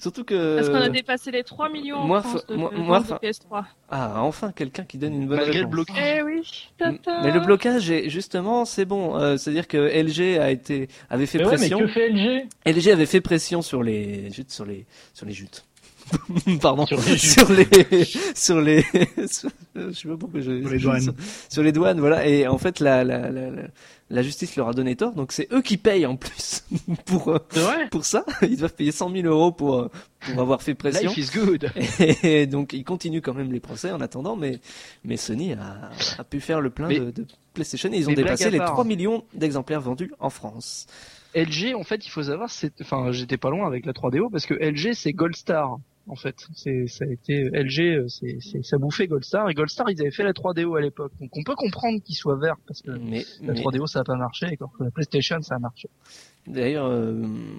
Surtout 0.00 0.24
que. 0.24 0.56
Parce 0.56 0.68
qu'on 0.68 0.74
a 0.76 0.88
dépassé 0.88 1.30
les 1.30 1.42
3 1.44 1.68
millions 1.70 1.96
en 1.98 2.06
moi, 2.06 2.22
France 2.22 2.42
fa- 2.46 2.52
de, 2.52 2.58
moi- 2.58 2.70
de 2.70 2.76
moi, 2.78 2.98
ventes 2.98 3.08
de 3.08 3.12
fa- 3.14 3.18
PS3. 3.18 3.64
Ah, 3.90 4.22
enfin 4.22 4.52
quelqu'un 4.52 4.84
qui 4.84 4.98
donne 4.98 5.14
une 5.14 5.26
bonne 5.26 5.38
Malgré 5.38 5.54
le 5.60 5.66
réponse. 5.66 5.70
blocage. 5.72 5.96
Eh 6.18 6.22
oui, 6.22 6.68
tata. 6.78 7.20
Mais 7.22 7.32
le 7.32 7.40
blocage, 7.40 7.90
est, 7.90 8.08
justement, 8.08 8.64
c'est 8.64 8.84
bon. 8.84 9.16
Euh, 9.18 9.36
C'est-à-dire 9.36 9.66
que 9.68 9.76
LG 9.78 10.38
a 10.38 10.50
été 10.50 10.88
avait 11.08 11.26
fait 11.26 11.38
Mais 11.38 11.44
ouais, 11.44 11.50
mais 11.52 11.56
pression. 11.58 11.78
que 11.80 11.86
fait 11.88 12.08
LG 12.10 12.46
LG 12.66 12.88
avait 12.92 13.06
fait 13.06 13.20
pression 13.20 13.62
sur 13.62 13.82
les 13.82 14.30
jutes, 14.32 14.50
sur 14.50 14.64
les 14.64 14.86
sur 15.14 15.26
les 15.26 15.32
jutes. 15.32 15.64
Pardon. 16.60 16.86
Sur 16.86 17.00
les 17.00 17.16
sur 17.18 17.50
les 17.50 18.04
sur 18.34 18.60
les 18.60 18.82
sur- 19.28 19.50
je 19.74 19.92
sais 19.92 20.08
pas 20.08 20.16
pourquoi 20.16 20.40
je 20.40 20.60
Sur 20.60 20.70
les 20.70 20.78
douanes. 20.78 21.14
sur 21.48 21.62
les 21.62 21.72
douanes 21.72 22.00
voilà 22.00 22.26
et 22.26 22.46
en 22.46 22.58
fait 22.58 22.80
la 22.80 23.04
la 23.04 23.30
la, 23.30 23.50
la, 24.10 24.22
justice 24.22 24.56
leur 24.56 24.68
a 24.68 24.72
donné 24.72 24.96
tort 24.96 25.12
donc 25.14 25.32
c'est 25.32 25.48
eux 25.52 25.62
qui 25.62 25.76
payent 25.76 26.06
en 26.06 26.16
plus 26.16 26.64
pour 27.06 27.28
euh, 27.28 27.38
pour 27.90 28.04
ça 28.04 28.24
ils 28.42 28.56
doivent 28.56 28.74
payer 28.74 28.92
100 28.92 29.10
000 29.12 29.26
euros 29.26 29.52
pour 29.52 29.76
euh, 29.78 29.90
pour 30.20 30.40
avoir 30.40 30.62
fait 30.62 30.74
pression 30.74 31.10
Life 31.10 31.16
is 31.18 31.30
good. 31.38 31.70
et 32.22 32.46
donc 32.46 32.72
ils 32.72 32.84
continuent 32.84 33.20
quand 33.22 33.34
même 33.34 33.52
les 33.52 33.60
procès 33.60 33.90
en 33.92 34.00
attendant 34.00 34.36
mais 34.36 34.60
mais 35.04 35.16
Sony 35.16 35.52
a, 35.54 35.90
a 36.18 36.24
pu 36.24 36.40
faire 36.40 36.60
le 36.60 36.70
plein 36.70 36.88
Mais- 36.88 36.98
de, 37.00 37.10
de 37.10 37.26
PlayStation 37.54 37.90
et 37.92 37.96
ils 37.98 38.08
ont 38.08 38.12
dépassé 38.12 38.50
les 38.50 38.58
part. 38.58 38.72
3 38.72 38.84
millions 38.84 39.24
d'exemplaires 39.34 39.80
vendus 39.80 40.12
en 40.18 40.30
France 40.30 40.86
LG, 41.32 41.76
en 41.76 41.84
fait, 41.84 42.04
il 42.04 42.10
faut 42.10 42.24
savoir, 42.24 42.50
c'est, 42.50 42.72
enfin, 42.80 43.12
j'étais 43.12 43.36
pas 43.36 43.50
loin 43.50 43.64
avec 43.64 43.86
la 43.86 43.92
3DO 43.92 44.30
parce 44.32 44.46
que 44.46 44.54
LG, 44.54 44.94
c'est 44.94 45.12
Gold 45.12 45.36
Star. 45.36 45.78
En 46.10 46.16
fait, 46.16 46.34
c'est, 46.54 46.88
ça 46.88 47.04
a 47.04 47.08
été 47.08 47.44
LG, 47.52 47.80
euh, 47.80 48.08
c'est, 48.08 48.38
c'est, 48.40 48.64
ça 48.64 48.78
bouffait 48.78 49.06
Gold 49.06 49.24
Star 49.24 49.48
et 49.48 49.54
Gold 49.54 49.70
Star, 49.70 49.88
ils 49.90 50.00
avaient 50.00 50.10
fait 50.10 50.24
la 50.24 50.32
3DO 50.32 50.76
à 50.76 50.80
l'époque. 50.80 51.12
Donc, 51.20 51.30
on 51.36 51.44
peut 51.44 51.54
comprendre 51.54 52.02
qu'ils 52.02 52.16
soient 52.16 52.36
verts 52.36 52.56
parce 52.66 52.82
que 52.82 52.90
mais, 52.90 53.24
la 53.42 53.52
mais- 53.52 53.60
3DO 53.60 53.86
ça 53.86 54.00
a 54.00 54.04
pas 54.04 54.16
marché 54.16 54.48
et 54.50 54.56
que 54.56 54.64
la 54.80 54.90
PlayStation 54.90 55.40
ça 55.40 55.54
a 55.54 55.58
marché. 55.60 55.88
D'ailleurs, 56.48 56.86
euh, 56.86 57.14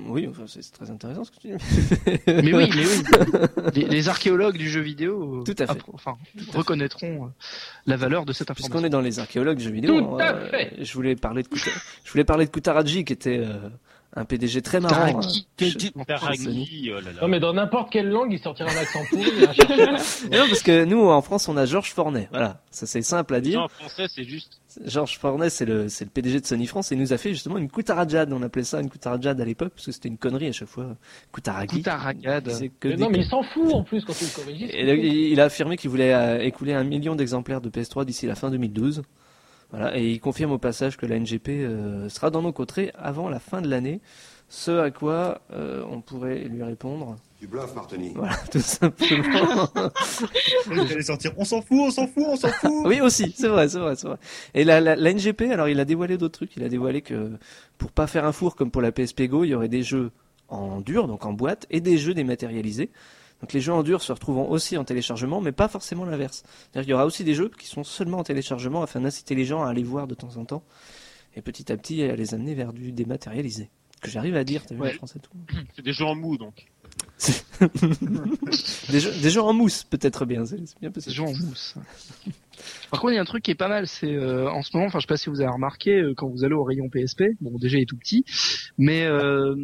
oui, 0.10 0.28
enfin, 0.30 0.44
c'est 0.48 0.70
très 0.70 0.92
intéressant 0.92 1.24
ce 1.24 1.32
que 1.32 1.38
tu 1.40 1.48
dis. 1.48 1.54
Mais 2.28 2.54
oui, 2.54 2.68
mais 2.76 2.84
oui. 2.84 3.72
Les, 3.76 3.86
les 3.88 4.10
archéologues 4.10 4.58
du 4.58 4.68
jeu 4.70 4.82
vidéo, 4.82 5.40
euh, 5.40 5.44
Tout 5.44 5.56
à 5.60 5.68
fait. 5.68 5.74
appro- 5.80 5.92
enfin, 5.94 6.16
reconnaîtront 6.54 7.32
la 7.86 7.96
valeur 7.96 8.26
de 8.26 8.34
cette 8.34 8.48
Puisqu'on 8.52 8.66
information. 8.80 8.88
est 8.88 8.90
dans 8.90 9.02
les 9.02 9.20
archéologues 9.20 9.58
du 9.60 9.64
jeu 9.66 9.72
vidéo, 9.72 10.02
Tout 10.02 10.18
à 10.20 10.34
euh, 10.34 10.50
fait. 10.50 10.74
je 10.84 10.94
voulais 10.94 11.16
parler 11.16 11.44
de 11.44 11.48
Kuta- 11.48 11.70
je 12.04 12.12
voulais 12.12 12.24
parler 12.26 12.46
de 12.48 12.52
Kutaraji 12.52 13.06
qui 13.06 13.14
était 13.14 13.38
euh, 13.40 13.70
un 14.14 14.26
PDG 14.26 14.62
très 14.62 14.80
marrant. 14.80 15.22
Chez- 15.22 15.92
Taraki, 16.06 16.92
oh 16.92 16.96
là 16.96 17.12
là. 17.14 17.22
Non 17.22 17.28
mais 17.28 17.40
dans 17.40 17.54
n'importe 17.54 17.92
quelle 17.92 18.10
langue, 18.10 18.34
il 18.34 18.40
sortira 18.40 18.70
un 18.70 18.76
accent 18.78 19.00
pourri. 19.10 19.32
hein, 19.48 19.96
non, 20.32 20.48
parce 20.50 20.64
que 20.64 20.84
nous 20.84 21.02
en 21.10 21.22
France 21.22 21.48
on 21.48 21.56
a 21.56 21.66
Georges 21.66 21.92
Fornet. 21.94 22.28
Voilà, 22.32 22.62
ça 22.72 22.86
c'est 22.86 23.02
simple 23.02 23.34
à 23.36 23.38
Non, 23.38 23.44
dire. 23.44 23.62
en 23.62 23.68
français, 23.70 24.08
c'est 24.14 24.24
juste. 24.24 24.60
Georges 24.86 25.18
Fornet 25.18 25.50
c'est 25.50 25.66
le 25.66 25.88
c'est 25.90 26.06
le 26.06 26.12
PDG 26.12 26.42
de 26.42 26.46
Sony 26.46 26.68
France 26.68 26.92
et 26.92 26.96
il 26.96 27.02
nous 27.02 27.14
a 27.14 27.18
fait 27.18 27.30
justement 27.30 27.58
une 27.58 27.70
Kutarajad. 27.70 28.32
On 28.34 28.42
appelait 28.42 28.64
ça 28.64 28.82
une 28.82 28.90
Kutarajad 28.90 29.40
à 29.40 29.46
l'époque 29.46 29.74
parce 29.76 29.86
que 29.86 29.92
c'était 29.92 30.10
une 30.10 30.18
connerie 30.18 30.48
à 30.48 30.52
chaque 30.52 30.68
fois. 30.70 30.88
C'est 31.34 32.70
que 32.80 32.88
Mais 32.90 32.96
non 32.96 33.10
mais 33.10 33.20
il 33.20 33.26
s'en 33.26 33.44
fout 33.44 33.74
en 33.74 33.84
plus 33.84 34.04
quand 34.04 34.14
tu 34.14 34.26
le 34.26 34.52
il 34.98 35.32
il 35.32 35.40
a 35.40 35.46
affirmé 35.46 35.78
qu'il 35.78 35.90
voulait 35.90 36.14
euh, 36.14 36.40
écouler 36.40 36.74
un 36.74 36.84
million 36.84 37.16
d'exemplaires 37.16 37.62
de 37.62 37.70
PS3 37.70 38.06
d'ici 38.06 38.28
la 38.28 38.36
fin 38.36 38.50
2012. 38.50 39.04
Voilà, 39.72 39.98
et 39.98 40.10
il 40.12 40.20
confirme 40.20 40.52
au 40.52 40.58
passage 40.58 40.98
que 40.98 41.06
la 41.06 41.18
NGP 41.18 41.50
euh, 41.50 42.10
sera 42.10 42.30
dans 42.30 42.42
nos 42.42 42.52
coteries 42.52 42.92
avant 42.96 43.30
la 43.30 43.40
fin 43.40 43.62
de 43.62 43.70
l'année. 43.70 44.02
Ce 44.50 44.72
à 44.72 44.92
quoi 44.92 45.40
euh, 45.54 45.82
on 45.90 46.02
pourrait 46.02 46.40
lui 46.40 46.62
répondre. 46.62 47.16
Tu 47.40 47.48
bluffes, 47.48 47.74
Martini. 47.74 48.12
Voilà, 48.16 48.36
tout 48.52 48.60
simplement. 48.60 49.70
Allez 50.72 51.02
sortir, 51.04 51.32
on 51.38 51.46
s'en 51.46 51.62
fout, 51.62 51.80
on 51.80 51.90
s'en 51.90 52.06
fout, 52.06 52.24
on 52.28 52.36
s'en 52.36 52.50
fout. 52.50 52.72
oui, 52.86 53.00
aussi, 53.00 53.34
c'est 53.36 53.48
vrai, 53.48 53.70
c'est 53.70 53.80
vrai, 53.80 53.96
c'est 53.96 54.08
vrai. 54.08 54.18
Et 54.54 54.66
la, 54.66 54.82
la, 54.82 54.98
la 54.98 55.14
NGP, 55.14 55.44
alors 55.54 55.70
il 55.70 55.80
a 55.80 55.86
dévoilé 55.86 56.18
d'autres 56.18 56.40
trucs. 56.40 56.58
Il 56.58 56.64
a 56.64 56.70
dévoilé 56.70 57.02
que 57.02 57.32
pour 57.78 57.94
pas 57.94 58.08
faire 58.08 58.26
un 58.26 58.34
four 58.34 58.58
comme 58.58 58.72
pour 58.72 58.82
la 58.82 58.92
PSP 58.92 59.24
Go, 59.24 59.46
il 59.46 59.52
y 59.52 59.56
aurait 59.56 59.70
des 59.70 59.84
jeux 59.84 60.12
en 60.50 60.82
dur, 60.82 61.08
donc 61.08 61.26
en 61.26 61.32
boîte, 61.32 61.66
et 61.70 61.80
des 61.80 61.98
jeux 61.98 62.14
dématérialisés. 62.14 62.90
Donc 63.42 63.54
les 63.54 63.60
jeux 63.62 63.74
en 63.74 63.84
dur 63.84 64.02
se 64.02 64.12
retrouveront 64.12 64.50
aussi 64.50 64.78
en 64.78 64.84
téléchargement, 64.84 65.42
mais 65.42 65.52
pas 65.52 65.68
forcément 65.68 66.06
l'inverse. 66.06 66.44
C'est-à-dire 66.46 66.82
qu'il 66.84 66.92
y 66.92 66.94
aura 66.94 67.06
aussi 67.06 67.24
des 67.24 67.34
jeux 67.34 67.50
qui 67.50 67.68
sont 67.68 67.84
seulement 67.84 68.20
en 68.20 68.24
téléchargement 68.24 68.84
afin 68.84 69.02
d'inciter 69.02 69.36
les 69.36 69.46
gens 69.46 69.64
à 69.64 69.70
aller 69.70 69.84
voir 69.84 70.08
de 70.08 70.16
temps 70.16 70.38
en 70.38 70.46
temps, 70.46 70.64
et 71.36 71.42
petit 71.42 71.72
à 71.72 71.78
petit 71.78 72.04
à 72.04 72.16
les 72.16 72.34
amener 72.34 72.54
vers 72.54 72.74
du 72.74 72.92
dématérialisé. 72.92 73.70
Que 74.02 74.10
j'arrive 74.10 74.36
à 74.36 74.44
dire, 74.44 74.66
t'as 74.66 74.76
vu 74.76 74.82
Ouais. 74.82 74.94
français 74.94 75.20
et 75.20 75.22
tout. 75.22 75.32
C'est 75.76 75.84
des 75.84 75.94
jeux 75.94 76.06
en 76.06 76.16
mou, 76.16 76.38
donc. 76.38 76.66
des, 78.90 79.00
jeux, 79.00 79.12
des 79.22 79.30
jeux 79.30 79.42
en 79.42 79.54
mousse, 79.54 79.84
peut-être 79.84 80.26
bien, 80.26 80.44
c'est 80.46 80.58
possible. 80.90 81.16
joué 81.16 81.28
en 81.28 81.34
mousse. 81.34 81.76
Par 82.90 83.00
contre, 83.00 83.14
il 83.14 83.16
y 83.16 83.20
a 83.20 83.22
un 83.22 83.26
truc 83.26 83.44
qui 83.44 83.52
est 83.52 83.56
pas 83.56 83.68
mal, 83.68 83.88
c'est 83.88 84.12
euh, 84.12 84.50
en 84.50 84.62
ce 84.64 84.76
moment, 84.76 84.88
enfin, 84.88 85.00
je 85.00 85.04
sais 85.04 85.08
pas 85.08 85.18
si 85.18 85.30
vous 85.30 85.40
avez 85.42 85.52
remarqué 85.52 85.92
euh, 86.02 86.14
quand 86.16 86.28
vous 86.28 86.44
allez 86.44 86.56
au 86.56 86.64
rayon 86.64 86.90
PSP. 86.90 87.24
Bon, 87.40 87.58
déjà, 87.60 87.78
il 87.78 87.84
est 87.84 87.86
tout 87.86 87.98
petit, 87.98 88.26
mais 88.78 89.06
euh, 89.06 89.56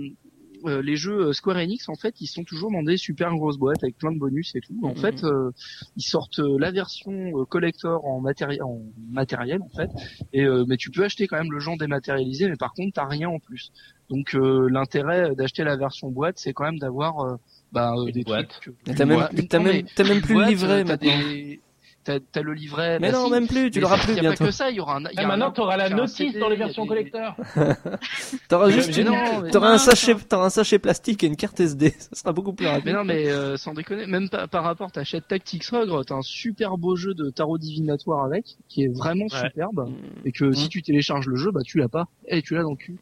euh, 0.65 0.81
les 0.81 0.95
jeux 0.95 1.27
euh, 1.27 1.33
Square 1.33 1.57
Enix, 1.57 1.87
en 1.89 1.95
fait, 1.95 2.19
ils 2.21 2.27
sont 2.27 2.43
toujours 2.43 2.71
dans 2.71 2.83
des 2.83 2.97
super 2.97 3.33
grosses 3.35 3.57
boîtes 3.57 3.83
avec 3.83 3.97
plein 3.97 4.11
de 4.11 4.17
bonus 4.19 4.55
et 4.55 4.61
tout. 4.61 4.77
En 4.83 4.89
Mhm. 4.89 4.95
fait, 4.97 5.23
euh, 5.23 5.51
ils 5.95 6.03
sortent 6.03 6.39
euh, 6.39 6.57
la 6.59 6.71
version 6.71 7.31
collector 7.45 8.05
en 8.05 8.19
matériel, 8.21 8.63
en 8.63 8.81
matériel, 9.11 9.61
en 9.61 9.69
fait. 9.69 9.89
Et 10.33 10.43
euh, 10.43 10.65
mais 10.67 10.77
tu 10.77 10.89
peux 10.91 11.03
acheter 11.03 11.27
quand 11.27 11.37
même 11.37 11.51
le 11.51 11.59
genre 11.59 11.77
dématérialisé, 11.77 12.49
mais 12.49 12.55
par 12.57 12.73
contre, 12.73 12.93
t'as 12.95 13.07
rien 13.07 13.29
en 13.29 13.39
plus. 13.39 13.71
Donc, 14.09 14.35
euh, 14.35 14.69
l'intérêt 14.69 15.35
d'acheter 15.35 15.63
la 15.63 15.75
version 15.75 16.09
boîte, 16.09 16.35
c'est 16.39 16.53
quand 16.53 16.63
même 16.65 16.79
d'avoir 16.79 17.19
euh, 17.19 17.35
bah, 17.71 17.93
euh, 17.97 18.11
des 18.11 18.23
boîte. 18.23 18.49
trucs. 18.61 18.75
T'as 18.85 19.05
même, 19.05 19.19
même, 19.19 19.85
même 20.07 20.21
plus 20.21 20.35
le 20.35 20.45
livret 20.45 20.83
t'as 20.83 20.93
maintenant. 20.93 21.17
des- 21.19 21.61
T'as 22.07 22.19
t'as 22.21 22.41
le 22.41 22.53
livret. 22.53 22.99
Mais 23.01 23.11
bah 23.11 23.17
non, 23.17 23.25
si. 23.25 23.31
même 23.31 23.47
plus, 23.47 23.69
tu 23.69 23.81
l'auras 23.81 23.97
plus 23.97 24.13
a 24.13 24.15
pas 24.15 24.21
bientôt. 24.21 24.45
que 24.45 24.51
ça, 24.51 24.69
il 24.69 24.77
y 24.77 24.79
aura 24.79 24.95
un. 24.95 25.03
il 25.11 25.19
y 25.19 25.19
a 25.19 25.27
maintenant 25.27 25.47
un- 25.49 25.51
t'auras 25.51 25.75
la 25.75 25.89
il 25.89 25.95
notice 25.97 26.15
CD, 26.15 26.39
dans 26.39 26.47
les 26.47 26.55
il 26.55 26.59
versions 26.59 26.83
des- 26.83 26.87
collector. 26.87 27.35
T'auras 28.47 28.69
juste 28.69 28.89
mais 28.95 29.01
une, 29.01 29.07
non, 29.09 29.41
mais- 29.41 29.51
t'auras 29.51 29.71
un 29.73 29.77
sachet, 29.77 30.15
t'auras 30.15 30.45
un 30.45 30.49
sachet 30.49 30.79
plastique 30.79 31.23
et 31.23 31.27
une 31.27 31.35
carte 31.35 31.59
SD. 31.59 31.89
Ça 31.99 32.09
sera 32.13 32.31
beaucoup 32.31 32.53
plus 32.53 32.65
rapide. 32.67 32.85
Mais 32.85 32.93
non, 32.93 33.03
mais 33.03 33.27
euh, 33.29 33.57
sans 33.57 33.73
déconner, 33.73 34.05
même 34.07 34.29
pas, 34.29 34.47
par 34.47 34.63
rapport, 34.63 34.89
t'achètes 34.91 35.27
Tactics 35.27 35.65
Ogre, 35.73 36.05
t'as 36.05 36.15
un 36.15 36.21
super 36.21 36.77
beau 36.77 36.95
jeu 36.95 37.13
de 37.13 37.29
tarot 37.29 37.57
divinatoire 37.57 38.23
avec, 38.23 38.55
qui 38.69 38.83
est 38.83 38.87
vraiment 38.87 39.25
Ouais. 39.25 39.39
superbe, 39.49 39.89
et 40.23 40.31
que 40.31 40.53
si 40.53 40.69
tu 40.69 40.81
télécharges 40.81 41.27
le 41.27 41.35
jeu, 41.35 41.51
bah 41.51 41.61
tu 41.65 41.77
l'as 41.79 41.89
pas, 41.89 42.05
et 42.27 42.41
tu 42.41 42.55
l'as 42.55 42.63
dans 42.63 42.69
le 42.71 42.75
cul. 42.77 42.95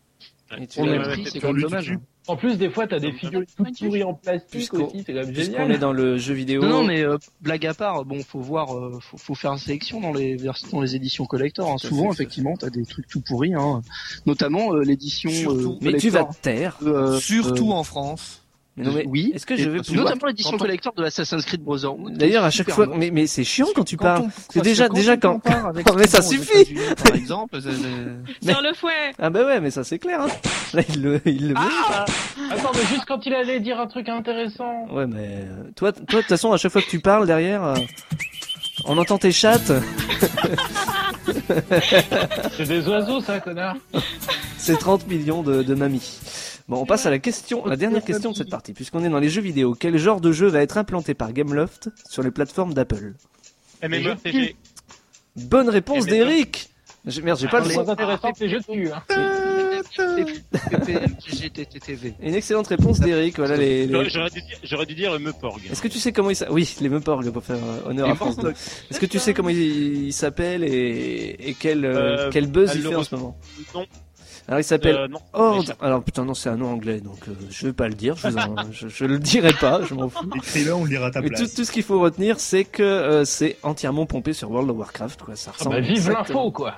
Et 0.57 0.65
tu 0.65 0.77
Pour 0.79 0.87
l'as- 0.87 1.15
c'est 1.25 1.39
quand 1.39 1.53
même 1.53 1.61
dommage. 1.61 1.95
En 2.27 2.35
plus, 2.35 2.57
des 2.57 2.69
fois, 2.69 2.87
t'as 2.87 2.99
des 2.99 3.11
figurines 3.11 3.45
toutes 3.55 3.77
pourries 3.79 4.03
en 4.03 4.13
plastique 4.15 4.49
Puisqu'on- 4.51 4.85
aussi, 4.87 5.03
c'est 5.05 5.13
quand 5.13 5.19
même 5.25 5.31
Puisqu'on 5.33 5.53
génial. 5.53 5.71
est 5.73 5.77
dans 5.77 5.93
le 5.93 6.17
jeu 6.17 6.33
vidéo. 6.33 6.61
Non, 6.61 6.69
non, 6.69 6.83
mais 6.83 7.01
euh, 7.03 7.17
blague 7.41 7.65
à 7.67 7.73
part, 7.73 8.03
bon, 8.05 8.23
faut 8.23 8.39
voir, 8.39 8.75
euh, 8.75 8.97
faut, 8.99 9.17
faut 9.17 9.35
faire 9.35 9.51
une 9.53 9.59
sélection 9.59 10.01
dans 10.01 10.13
les 10.13 10.35
versions, 10.35 10.67
dans 10.71 10.81
les 10.81 10.95
éditions 10.95 11.25
collector. 11.25 11.71
Hein. 11.71 11.77
Souvent, 11.77 12.11
effectivement, 12.11 12.55
t'as 12.57 12.69
des 12.69 12.85
trucs 12.85 13.07
tout 13.07 13.21
pourris, 13.21 13.53
hein. 13.53 13.81
notamment 14.25 14.73
euh, 14.73 14.81
l'édition. 14.83 15.29
Euh, 15.31 15.77
mais 15.81 15.93
tu 15.97 16.09
vas 16.09 16.23
te 16.23 16.35
taire. 16.41 16.77
euh, 16.83 17.19
Surtout 17.19 17.69
euh, 17.71 17.75
en 17.75 17.83
France. 17.83 18.41
Mais 18.77 18.83
non, 18.83 18.91
mais 18.93 19.05
oui. 19.07 19.31
est-ce 19.33 19.45
que 19.45 19.55
je 19.55 19.69
vais 19.69 19.79
pouvoir- 19.81 20.03
Notamment 20.05 20.27
l'édition 20.27 20.57
collector 20.57 20.93
de 20.93 21.05
Assassin's 21.05 21.45
Creed 21.45 21.61
Brotherhood. 21.63 22.17
D'ailleurs, 22.17 22.43
à 22.43 22.49
chaque 22.49 22.69
fois, 22.71 22.87
mais, 22.93 23.09
mais 23.09 23.25
c'est 23.25 23.45
chiant 23.45 23.67
quand 23.73 23.85
tu 23.85 23.95
parles. 23.95 24.25
C'est 24.51 24.61
déjà, 24.61 24.89
déjà 24.89 25.15
quand, 25.15 25.39
mais 25.95 26.07
ça 26.07 26.21
suffit. 26.21 26.59
États-Unis, 26.59 26.81
Par 27.03 27.15
exemple, 27.15 27.61
Sur 27.61 27.71
le 28.61 28.73
fouet. 28.73 29.13
Ah 29.17 29.29
bah 29.29 29.45
ouais, 29.45 29.61
mais 29.61 29.71
ça 29.71 29.85
c'est 29.85 29.97
clair. 29.97 30.21
Hein. 30.21 30.27
Là, 30.73 30.81
il 30.89 31.01
le, 31.01 31.21
il 31.25 31.49
le 31.49 31.53
Ah 31.57 32.03
Attends, 32.51 32.71
mais 32.73 32.85
juste 32.87 33.05
quand 33.07 33.25
il 33.25 33.33
allait 33.33 33.61
dire 33.61 33.79
un 33.79 33.87
truc 33.87 34.09
intéressant. 34.09 34.87
Ouais, 34.91 35.07
mais 35.07 35.45
euh, 35.45 35.63
toi, 35.75 35.93
toi, 35.93 36.01
de 36.01 36.05
toute 36.05 36.25
façon, 36.25 36.51
à 36.51 36.57
chaque 36.57 36.71
fois 36.73 36.81
que 36.81 36.89
tu 36.89 36.99
parles 36.99 37.27
derrière, 37.27 37.63
euh, 37.63 37.75
on 38.85 38.97
entend 38.97 39.17
tes 39.17 39.31
chattes. 39.31 39.71
C'est 42.51 42.67
des 42.67 42.87
oiseaux, 42.87 43.21
ça, 43.21 43.39
connard. 43.39 43.77
C'est 44.57 44.77
30 44.77 45.07
millions 45.07 45.43
de, 45.43 45.63
de 45.63 45.75
mamies. 45.75 46.19
Bon, 46.67 46.77
on 46.81 46.85
passe 46.85 47.05
à 47.05 47.11
la 47.11 47.19
question, 47.19 47.65
la 47.65 47.75
dernière 47.75 48.03
question 48.03 48.31
de 48.31 48.35
cette 48.35 48.49
partie, 48.49 48.73
puisqu'on 48.73 49.03
est 49.03 49.09
dans 49.09 49.19
les 49.19 49.29
jeux 49.29 49.41
vidéo. 49.41 49.75
Quel 49.79 49.97
genre 49.97 50.19
de 50.19 50.31
jeu 50.31 50.47
va 50.47 50.61
être 50.61 50.77
implanté 50.77 51.13
par 51.13 51.31
Gameloft 51.31 51.89
sur 52.09 52.23
les 52.23 52.31
plateformes 52.31 52.73
d'Apple 52.73 53.13
MMORPG. 53.87 54.55
Bonne 55.35 55.69
réponse 55.69 56.05
Eh, 56.07 56.09
d'Eric 56.11 56.69
Merde, 57.21 57.37
j'ai 57.39 57.47
pas 57.47 57.59
le. 57.59 57.67
Hein. 57.77 57.95
Une 62.21 62.33
excellente 62.35 62.67
réponse 62.67 62.99
d'Eric. 62.99 63.37
Voilà 63.37 63.57
les. 63.57 63.85
les- 63.85 64.09
J'aurais 64.63 64.85
dû 64.87 64.95
dire, 64.95 65.19
Meporg. 65.19 65.61
Est-ce 65.71 65.81
que 65.81 65.87
tu 65.87 65.99
sais 65.99 66.11
comment 66.11 66.29
il 66.29 66.35
s'appelle 66.35 66.53
Oui, 66.55 66.75
les 66.81 66.89
Meporg 66.89 67.29
pour 67.31 67.43
faire 67.43 67.57
euh, 67.57 67.89
honneur 67.89 68.07
Les 68.07 68.13
à 68.13 68.15
France 68.15 68.37
2. 68.37 68.41
Meporg. 68.47 68.55
Est-ce 68.89 68.99
que 68.99 69.05
tu 69.05 69.19
sais 69.19 69.33
comment 69.33 69.49
il, 69.49 70.05
il 70.07 70.13
s'appelle 70.13 70.63
et, 70.63 71.35
et 71.49 71.53
quel, 71.59 71.85
euh, 71.85 71.95
Euh, 72.25 72.29
quel 72.31 72.47
buzz 72.47 72.71
il 72.75 72.81
fait 72.81 72.95
en 72.95 73.03
ce 73.03 73.15
moment 73.15 73.37
Non. 73.73 73.85
Alors 74.47 74.59
il 74.59 74.63
s'appelle 74.63 74.95
Euh. 74.95 75.07
Horde. 75.33 75.75
Alors 75.81 76.03
putain 76.03 76.23
non 76.23 76.33
c'est 76.35 76.49
un 76.49 76.55
nom 76.57 76.71
anglais 76.71 76.99
donc 77.01 77.17
euh, 77.27 77.31
je 77.49 77.65
vais 77.67 77.73
pas 77.73 77.87
le 77.87 77.95
dire. 77.95 78.15
Je, 78.15 78.27
vous 78.27 78.37
en- 78.37 78.55
je, 78.71 78.87
je 78.87 79.05
le 79.05 79.17
dirai 79.19 79.53
pas. 79.53 79.81
Je 79.83 79.93
m'en 79.95 80.07
fous. 80.09 80.29
Écris-le, 80.35 80.73
on 80.73 80.83
le 80.83 80.89
dira 80.89 81.07
à 81.07 81.11
ta 81.11 81.21
Mais 81.21 81.29
tout, 81.29 81.35
place. 81.37 81.53
tout 81.55 81.63
ce 81.63 81.71
qu'il 81.71 81.83
faut 81.83 81.99
retenir, 81.99 82.39
c'est 82.39 82.63
que 82.63 82.83
euh, 82.83 83.25
c'est 83.25 83.57
entièrement 83.63 84.05
pompé 84.05 84.33
sur 84.33 84.51
World 84.51 84.69
of 84.69 84.77
Warcraft. 84.77 85.21
Quoi. 85.23 85.35
Ça 85.35 85.51
Ah 85.53 85.57
ressemble 85.57 85.75
bah, 85.77 85.81
vive 85.81 86.09
l'info, 86.11 86.51
quoi. 86.51 86.75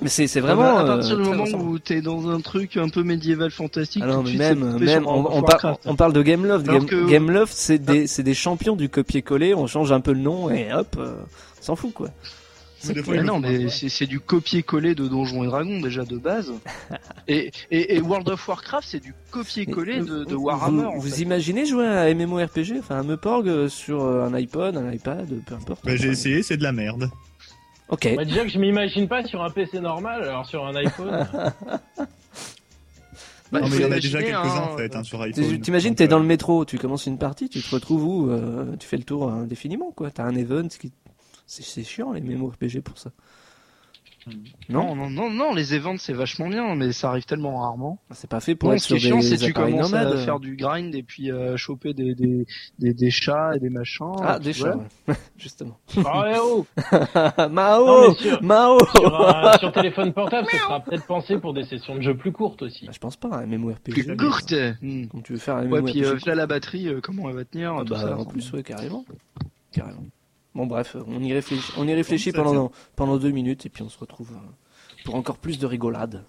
Mais 0.00 0.08
c'est 0.08 0.28
c'est 0.28 0.38
Vraiment, 0.40 0.78
à 0.78 0.84
partir 0.84 1.14
euh, 1.14 1.22
du 1.24 1.28
très 1.28 1.36
moment 1.36 1.64
où 1.64 1.78
t'es 1.80 2.00
dans 2.00 2.28
un 2.28 2.40
truc 2.40 2.76
un 2.76 2.88
peu 2.88 3.02
médiéval 3.02 3.50
fantastique, 3.50 4.02
Ah 4.04 4.08
non, 4.08 4.22
tout 4.22 4.30
de 4.30 4.36
mais 4.38 4.46
suite, 4.50 4.60
même, 4.62 4.78
même 4.78 5.06
on, 5.08 5.42
par- 5.42 5.76
parle 5.96 6.12
de 6.12 6.22
Gameloft. 6.22 6.68
Alors 6.68 6.80
Game, 6.82 6.88
que- 6.88 7.08
Gameloft, 7.10 7.52
c'est 7.56 7.78
des, 7.80 8.06
c'est 8.06 8.22
des 8.22 8.34
champions 8.34 8.76
du 8.76 8.88
copier-coller. 8.88 9.54
On 9.54 9.66
change 9.66 9.90
un 9.90 10.00
peu 10.00 10.12
le 10.12 10.20
nom 10.20 10.50
et 10.50 10.72
hop, 10.72 10.94
euh, 11.00 11.14
on 11.58 11.62
s'en 11.64 11.74
fout 11.74 11.92
quoi. 11.92 12.10
Mais 12.86 12.94
Mais 13.08 13.22
non, 13.22 13.40
mais 13.40 13.68
c'est 13.68 14.06
du 14.06 14.20
copier-coller 14.20 14.94
de 14.94 15.08
Donjons 15.08 15.42
et 15.42 15.46
Dragons 15.48 15.80
déjà 15.80 16.04
de 16.04 16.16
base. 16.16 16.52
et, 17.28 17.50
et, 17.70 17.96
et 17.96 18.00
World 18.00 18.28
of 18.28 18.46
Warcraft, 18.48 18.86
c'est 18.88 19.00
du 19.00 19.14
copier-coller 19.30 20.00
de, 20.00 20.24
de 20.24 20.34
Vous- 20.34 20.44
Warhammer. 20.44 20.82
Vous, 20.82 20.88
en 20.88 20.98
vous 20.98 21.08
fait. 21.08 21.22
imaginez 21.22 21.66
jouer 21.66 21.86
à 21.86 22.02
un 22.02 22.14
MMORPG, 22.14 22.76
enfin 22.78 22.96
un 22.96 23.02
Meporg 23.02 23.48
euh, 23.48 23.68
sur 23.68 24.04
euh, 24.04 24.26
un 24.26 24.34
iPod, 24.34 24.76
un 24.76 24.92
iPad, 24.92 25.28
peu 25.44 25.54
importe. 25.54 25.84
Bah, 25.84 25.96
j'ai 25.96 26.08
essayé, 26.08 26.42
c'est 26.42 26.56
de 26.56 26.62
la 26.62 26.72
merde. 26.72 27.10
Ok. 27.88 28.14
Bah, 28.16 28.24
déjà 28.24 28.44
que 28.44 28.50
je 28.50 28.58
m'imagine 28.58 29.08
pas 29.08 29.24
sur 29.24 29.42
un 29.42 29.50
PC 29.50 29.80
normal, 29.80 30.22
alors 30.22 30.46
sur 30.46 30.64
un 30.66 30.74
iPhone. 30.76 31.26
Bah, 33.50 33.60
non, 33.60 33.68
mais 33.68 33.76
faut 33.76 33.80
il 33.80 33.82
y 33.82 33.86
en 33.86 33.92
a 33.92 33.94
déjà 33.94 34.22
quelques-uns 34.22 34.44
hein, 34.44 34.68
en 34.74 34.76
fait, 34.76 34.94
hein, 34.94 35.02
sur 35.02 35.22
iPhone. 35.22 35.60
T'imagines, 35.60 35.94
t'es 35.94 36.06
dans 36.06 36.18
euh, 36.18 36.20
le 36.20 36.26
métro, 36.26 36.66
tu 36.66 36.76
commences 36.76 37.06
une 37.06 37.16
partie, 37.16 37.48
tu 37.48 37.62
te 37.62 37.70
retrouves 37.74 38.04
où 38.04 38.30
euh, 38.30 38.76
Tu 38.78 38.86
fais 38.86 38.98
le 38.98 39.04
tour 39.04 39.30
indéfiniment, 39.32 39.90
quoi. 39.96 40.10
T'as 40.10 40.24
un 40.24 40.34
event 40.34 40.68
qui. 40.68 40.92
C'est 41.50 41.62
c'est 41.64 41.82
chiant 41.82 42.12
les 42.12 42.20
MMORPG 42.20 42.80
pour 42.82 42.98
ça. 42.98 43.10
Non, 44.68 44.94
non, 44.94 45.08
non, 45.08 45.30
non, 45.30 45.54
les 45.54 45.72
events 45.74 45.96
c'est 45.96 46.12
vachement 46.12 46.50
bien, 46.50 46.74
mais 46.74 46.92
ça 46.92 47.08
arrive 47.08 47.24
tellement 47.24 47.60
rarement. 47.60 47.98
C'est 48.10 48.28
pas 48.28 48.40
fait 48.40 48.54
pour 48.54 48.68
Bon, 48.68 48.74
être 48.74 48.82
ce 48.82 48.92
qui 48.92 49.00
sur 49.00 49.16
est 49.16 49.22
chiant, 49.22 49.22
c'est 49.22 49.38
tu 49.42 49.54
commences 49.54 49.90
nomades. 49.90 50.12
à 50.12 50.18
faire 50.18 50.38
du 50.38 50.54
grind 50.54 50.94
et 50.94 51.02
puis 51.02 51.32
euh, 51.32 51.56
choper 51.56 51.94
des, 51.94 52.14
des, 52.14 52.46
des, 52.78 52.92
des 52.92 53.10
chats 53.10 53.56
et 53.56 53.58
des 53.60 53.70
machins. 53.70 54.04
Ah, 54.22 54.38
des 54.38 54.52
chats, 54.52 54.76
ouais. 55.08 55.14
justement. 55.38 55.78
Ah 56.04 56.20
ouais, 56.20 56.36
oh 56.42 56.66
Mao 57.48 57.86
Non, 58.08 58.14
sur- 58.16 58.42
Mao 58.42 58.78
sur, 58.94 59.20
un- 59.26 59.52
sur 59.60 59.72
téléphone 59.72 60.12
portable, 60.12 60.46
ça 60.50 60.58
sera 60.58 60.80
peut-être 60.80 61.06
pensé 61.06 61.38
pour 61.38 61.54
des 61.54 61.64
sessions 61.64 61.96
de 61.96 62.02
jeu 62.02 62.14
plus 62.14 62.32
courtes 62.32 62.60
aussi. 62.60 62.84
Bah, 62.84 62.92
Je 62.94 62.98
pense 62.98 63.16
pas, 63.16 63.34
un 63.34 63.46
MMORPG. 63.46 63.92
Plus 63.92 64.16
courte. 64.18 64.52
Hmm. 64.82 65.06
Quand 65.06 65.22
tu 65.22 65.32
veux 65.32 65.38
faire 65.38 65.56
un 65.56 65.62
Ouais, 65.70 65.80
MMORPG. 65.80 65.90
puis 65.92 66.04
euh, 66.04 66.18
là 66.26 66.34
la 66.34 66.46
batterie, 66.46 66.88
euh, 66.88 67.00
comment 67.02 67.30
elle 67.30 67.36
va 67.36 67.44
tenir 67.46 67.74
Ah 67.78 67.84
tout 67.86 67.94
bah, 67.94 68.00
ça, 68.00 68.18
en 68.18 68.26
plus, 68.26 68.52
ouais, 68.52 68.62
carrément. 68.62 69.06
Carrément. 69.72 70.04
Bon, 70.58 70.66
bref, 70.66 70.96
on 71.06 71.22
y 71.22 71.32
réfléchit, 71.32 71.72
on 71.76 71.86
y 71.86 71.94
réfléchit 71.94 72.32
Ça, 72.32 72.42
pendant, 72.42 72.72
pendant 72.96 73.16
deux 73.16 73.30
minutes 73.30 73.64
et 73.66 73.68
puis 73.68 73.84
on 73.84 73.88
se 73.88 73.96
retrouve 73.96 74.32
euh, 74.32 75.02
pour 75.04 75.14
encore 75.14 75.38
plus 75.38 75.60
de 75.60 75.66
rigolade. 75.66 76.24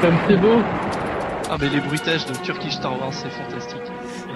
Comme 0.00 0.14
c'est 0.28 0.36
beau 0.36 0.60
Ah 1.50 1.56
mais 1.60 1.68
les 1.68 1.80
bruitages 1.80 2.26
de 2.26 2.34
Turkish 2.44 2.72
Star 2.72 2.98
Wars 3.00 3.12
c'est 3.12 3.30
fantastique. 3.30 3.80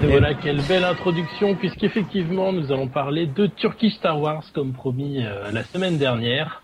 Et 0.02 0.06
voilà, 0.06 0.32
quelle 0.32 0.62
belle 0.62 0.84
introduction, 0.84 1.54
puisqu'effectivement, 1.54 2.52
nous 2.52 2.72
allons 2.72 2.88
parler 2.88 3.26
de 3.26 3.46
Turkish 3.46 3.94
Star 3.94 4.18
Wars, 4.18 4.42
comme 4.54 4.72
promis 4.72 5.22
euh, 5.22 5.50
la 5.52 5.62
semaine 5.64 5.98
dernière. 5.98 6.62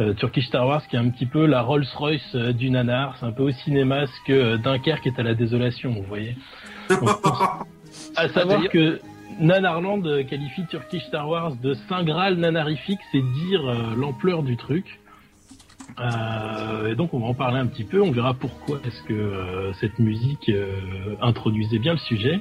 Euh, 0.00 0.14
Turkish 0.14 0.46
Star 0.46 0.66
Wars 0.66 0.86
qui 0.88 0.96
est 0.96 0.98
un 0.98 1.10
petit 1.10 1.26
peu 1.26 1.44
la 1.44 1.60
Rolls-Royce 1.60 2.34
euh, 2.34 2.52
du 2.52 2.70
nanar, 2.70 3.16
c'est 3.20 3.26
un 3.26 3.32
peu 3.32 3.42
au 3.42 3.50
cinéma 3.50 4.06
ce 4.06 4.26
que 4.26 4.56
Dunkerque 4.56 5.06
est 5.06 5.18
à 5.18 5.22
la 5.22 5.34
désolation, 5.34 5.90
vous 5.90 6.04
voyez. 6.04 6.36
Donc, 6.88 7.10
à 8.16 8.28
savoir 8.30 8.66
que 8.70 9.00
Nanarland 9.40 10.02
qualifie 10.28 10.66
Turkish 10.66 11.04
Star 11.04 11.28
Wars 11.28 11.56
de 11.56 11.74
Saint 11.88 12.04
Graal 12.04 12.36
nanarifique, 12.36 13.00
c'est 13.10 13.22
dire 13.46 13.66
euh, 13.66 13.94
l'ampleur 13.96 14.42
du 14.42 14.56
truc. 14.56 14.99
Euh, 15.98 16.90
et 16.90 16.94
donc 16.94 17.14
on 17.14 17.18
va 17.20 17.26
en 17.26 17.34
parler 17.34 17.58
un 17.58 17.66
petit 17.66 17.84
peu, 17.84 18.00
on 18.02 18.10
verra 18.12 18.34
pourquoi 18.34 18.80
est-ce 18.84 19.02
que 19.02 19.12
euh, 19.12 19.72
cette 19.74 19.98
musique 19.98 20.48
euh, 20.48 21.16
introduisait 21.20 21.78
bien 21.78 21.92
le 21.92 21.98
sujet. 21.98 22.40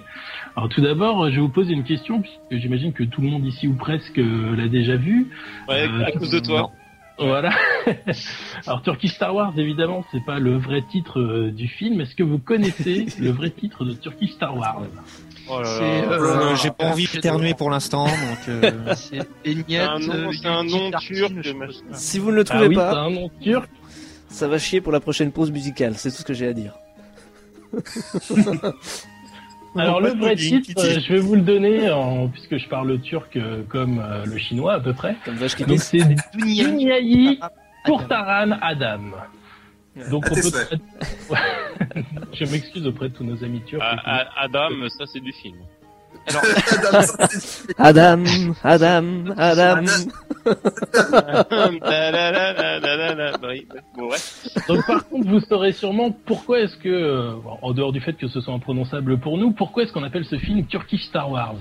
Alors 0.55 0.69
tout 0.69 0.81
d'abord, 0.81 1.29
je 1.29 1.35
vais 1.35 1.41
vous 1.41 1.49
poser 1.49 1.73
une 1.73 1.83
question, 1.83 2.21
puisque 2.21 2.61
j'imagine 2.61 2.93
que 2.93 3.03
tout 3.03 3.21
le 3.21 3.27
monde 3.29 3.45
ici 3.45 3.67
ou 3.67 3.73
presque 3.73 4.19
euh, 4.19 4.55
l'a 4.55 4.67
déjà 4.67 4.95
vu. 4.95 5.27
Ouais, 5.67 5.87
Euh, 5.87 6.05
à 6.05 6.11
cause 6.11 6.31
de 6.31 6.39
toi. 6.39 6.71
Voilà. 7.17 7.51
Alors 8.65 8.81
Turkish 8.81 9.11
Star 9.13 9.35
Wars, 9.35 9.53
évidemment, 9.57 10.05
c'est 10.11 10.23
pas 10.23 10.39
le 10.39 10.57
vrai 10.57 10.83
titre 10.89 11.19
euh, 11.19 11.51
du 11.51 11.67
film. 11.67 11.99
Est-ce 11.99 12.15
que 12.15 12.23
vous 12.23 12.39
connaissez 12.39 13.07
le 13.19 13.31
vrai 13.31 13.49
titre 13.49 13.83
de 13.83 13.93
Turkish 13.93 14.31
Star 14.31 14.55
Wars? 14.55 14.83
Oh 15.49 15.59
euh, 15.59 16.03
Euh, 16.51 16.55
J'ai 16.55 16.71
pas 16.71 16.85
envie 16.85 17.07
d'éternuer 17.07 17.53
pour 17.53 17.69
l'instant, 17.69 18.05
donc. 18.05 18.47
euh, 18.49 18.71
C'est 18.95 19.19
un 19.77 19.99
nom, 19.99 20.13
euh, 20.13 20.31
un 20.45 20.63
nom 20.63 20.91
turc. 20.99 21.33
Si 21.93 22.19
vous 22.19 22.31
ne 22.31 22.35
le 22.37 22.41
Ah 22.41 22.43
trouvez 22.45 22.67
oui, 22.67 22.75
c'est 22.75 22.81
pas, 22.81 22.99
un 22.99 23.09
nom 23.09 23.29
turc. 23.41 23.69
ça 24.29 24.47
va 24.47 24.57
chier 24.57 24.81
pour 24.81 24.91
la 24.91 24.99
prochaine 24.99 25.31
pause 25.31 25.51
musicale, 25.51 25.93
c'est 25.97 26.09
tout 26.11 26.17
ce 26.17 26.23
que 26.25 26.33
j'ai 26.33 26.47
à 26.47 26.53
dire. 26.53 26.73
Alors 29.75 30.01
le 30.01 30.13
de 30.15 30.19
vrai 30.19 30.35
titre, 30.35 30.71
euh, 30.83 30.99
je 30.99 31.13
vais 31.13 31.19
vous 31.19 31.35
le 31.35 31.41
donner 31.41 31.91
en, 31.91 32.27
puisque 32.27 32.57
je 32.57 32.67
parle 32.67 32.99
turc 33.01 33.35
euh, 33.35 33.61
comme 33.69 33.99
euh, 33.99 34.25
le 34.25 34.37
chinois 34.39 34.73
à 34.73 34.79
peu 34.79 34.93
près. 34.93 35.15
Comme 35.23 35.35
Donc 35.37 35.79
c'est 35.79 35.99
Dunyayi. 36.35 37.39
Kurtaran 37.85 38.57
Adam. 38.61 38.99
Donc 40.09 40.25
À 40.25 40.31
on 40.31 40.35
peut. 40.35 41.35
je 42.33 42.45
m'excuse 42.45 42.85
auprès 42.87 43.09
de 43.09 43.13
tous 43.15 43.23
nos 43.23 43.43
amis 43.43 43.61
turcs. 43.65 43.81
Adam, 44.37 44.69
ça 44.97 45.05
c'est 45.11 45.19
du 45.19 45.33
film. 45.33 45.57
Adam, 47.77 48.23
Adam, 48.63 49.25
Adam. 49.37 49.85
Donc 54.67 54.85
par 54.85 55.07
contre, 55.07 55.27
vous 55.27 55.39
saurez 55.41 55.73
sûrement 55.73 56.11
pourquoi 56.25 56.59
est-ce 56.61 56.77
que, 56.77 56.89
euh, 56.89 57.33
en 57.61 57.73
dehors 57.73 57.91
du 57.91 58.01
fait 58.01 58.13
que 58.13 58.27
ce 58.27 58.41
soit 58.41 58.53
imprononçable 58.53 59.19
pour 59.19 59.37
nous, 59.37 59.51
pourquoi 59.51 59.83
est-ce 59.83 59.93
qu'on 59.93 60.03
appelle 60.03 60.25
ce 60.25 60.37
film 60.37 60.65
Turkish 60.65 61.05
Star 61.05 61.31
Wars? 61.31 61.55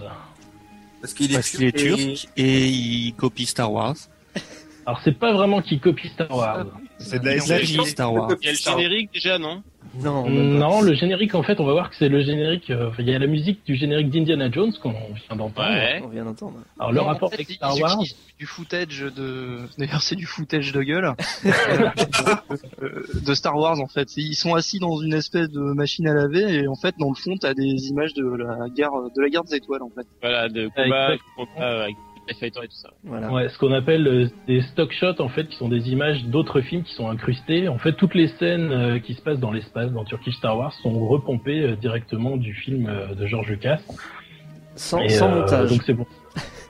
Parce 1.01 1.14
qu'il 1.14 1.31
est 1.33 1.35
Parce 1.35 1.51
qu'il 1.51 1.64
est 1.64 1.72
turc 1.72 2.29
et 2.37 2.66
il 2.66 3.14
copie 3.14 3.46
Star 3.46 3.72
Wars. 3.72 3.96
Alors 4.87 5.01
c'est 5.05 5.18
pas 5.18 5.33
vraiment 5.33 5.62
qu'il 5.62 5.81
copie 5.81 6.09
Star 6.09 6.31
Wars. 6.35 6.66
C'est 6.98 7.20
de 7.20 7.26
la 7.26 7.37
SF. 7.37 7.84
Star 7.87 8.12
Wars. 8.12 8.30
Il 8.40 8.46
y 8.46 8.48
a 8.48 8.52
le 8.52 8.56
générique 8.58 9.11
déjà, 9.14 9.38
non 9.38 9.62
Non, 10.02 10.24
pas. 10.24 10.30
Non, 10.30 10.82
le 10.82 10.94
générique 10.94 11.34
en 11.34 11.42
fait, 11.42 11.58
on 11.61 11.64
va 11.64 11.72
voir 11.72 11.90
que 11.90 11.96
c'est 11.96 12.08
le 12.08 12.22
générique. 12.22 12.70
euh, 12.70 12.90
il 12.98 13.08
y 13.08 13.14
a 13.14 13.18
la 13.18 13.26
musique 13.26 13.64
du 13.66 13.76
générique 13.76 14.11
d'Indiana 14.11 14.50
Jones 14.50 14.72
qu'on 14.82 14.90
vient 14.90 15.37
d'entendre. 15.37 15.68
Ouais. 15.70 16.00
on 16.04 16.08
vient 16.08 16.24
d'entendre. 16.24 16.58
Alors 16.78 16.92
le 16.92 17.00
rapport 17.00 17.32
avec 17.32 17.48
Star 17.50 17.78
Wars, 17.78 18.02
du 18.38 18.46
footage 18.46 19.00
de. 19.16 19.58
D'ailleurs, 19.78 20.02
c'est 20.02 20.16
du 20.16 20.26
footage 20.26 20.72
de 20.72 20.82
gueule 20.82 21.12
Euh, 22.82 23.02
de 23.26 23.34
Star 23.34 23.56
Wars 23.56 23.80
en 23.80 23.87
fait. 23.88 24.16
Ils 24.16 24.34
sont 24.34 24.54
assis 24.54 24.78
dans 24.78 25.00
une 25.00 25.14
espèce 25.14 25.48
de 25.50 25.61
machine 25.61 26.06
à 26.08 26.14
laver 26.14 26.54
et 26.54 26.68
en 26.68 26.74
fait, 26.76 26.94
dans 26.98 27.08
le 27.08 27.14
fond, 27.14 27.37
t'as 27.40 27.54
des 27.54 27.88
images 27.88 28.14
de 28.14 28.24
la 28.24 28.68
guerre 28.68 28.90
de 29.14 29.20
la 29.22 29.28
guerre 29.28 29.44
des 29.44 29.56
étoiles 29.56 29.82
en 29.82 29.90
fait. 29.90 30.06
Voilà, 30.20 30.48
de 30.48 30.68
combat, 30.68 31.14
Exactement. 31.14 31.46
combat 31.54 31.82
avec 31.82 31.96
les 32.29 32.35
fighters 32.35 32.64
et 32.64 32.69
tout 32.69 32.77
ça. 32.77 32.91
Voilà. 33.05 33.31
Ouais, 33.33 33.49
ce 33.49 33.59
qu'on 33.59 33.73
appelle 33.73 34.07
euh, 34.07 34.29
des 34.47 34.61
stock 34.62 34.93
shots 34.93 35.21
en 35.21 35.29
fait, 35.29 35.49
qui 35.49 35.57
sont 35.57 35.69
des 35.69 35.91
images 35.91 36.25
d'autres 36.25 36.61
films 36.61 36.83
qui 36.83 36.95
sont 36.95 37.09
incrustés. 37.09 37.69
En 37.69 37.79
fait, 37.79 37.95
toutes 37.95 38.14
les 38.14 38.29
scènes 38.29 38.71
euh, 38.71 38.99
qui 38.99 39.14
se 39.14 39.23
passent 39.23 39.41
dans 39.41 39.53
l'espace 39.53 39.91
dans 39.91 40.05
Turkish 40.05 40.37
Star 40.37 40.57
Wars 40.59 40.73
sont 40.75 41.07
repompées 41.09 41.62
euh, 41.62 41.77
directement 41.77 42.37
du 42.37 42.55
film 42.55 42.91
de 43.19 43.27
George 43.27 43.49
Lucas. 43.49 43.81
Sans, 44.77 45.01
Et, 45.01 45.09
sans 45.09 45.31
euh, 45.31 45.41
montage. 45.41 45.71
Donc 45.71 45.83
c'est 45.85 45.93
bon. 45.95 46.07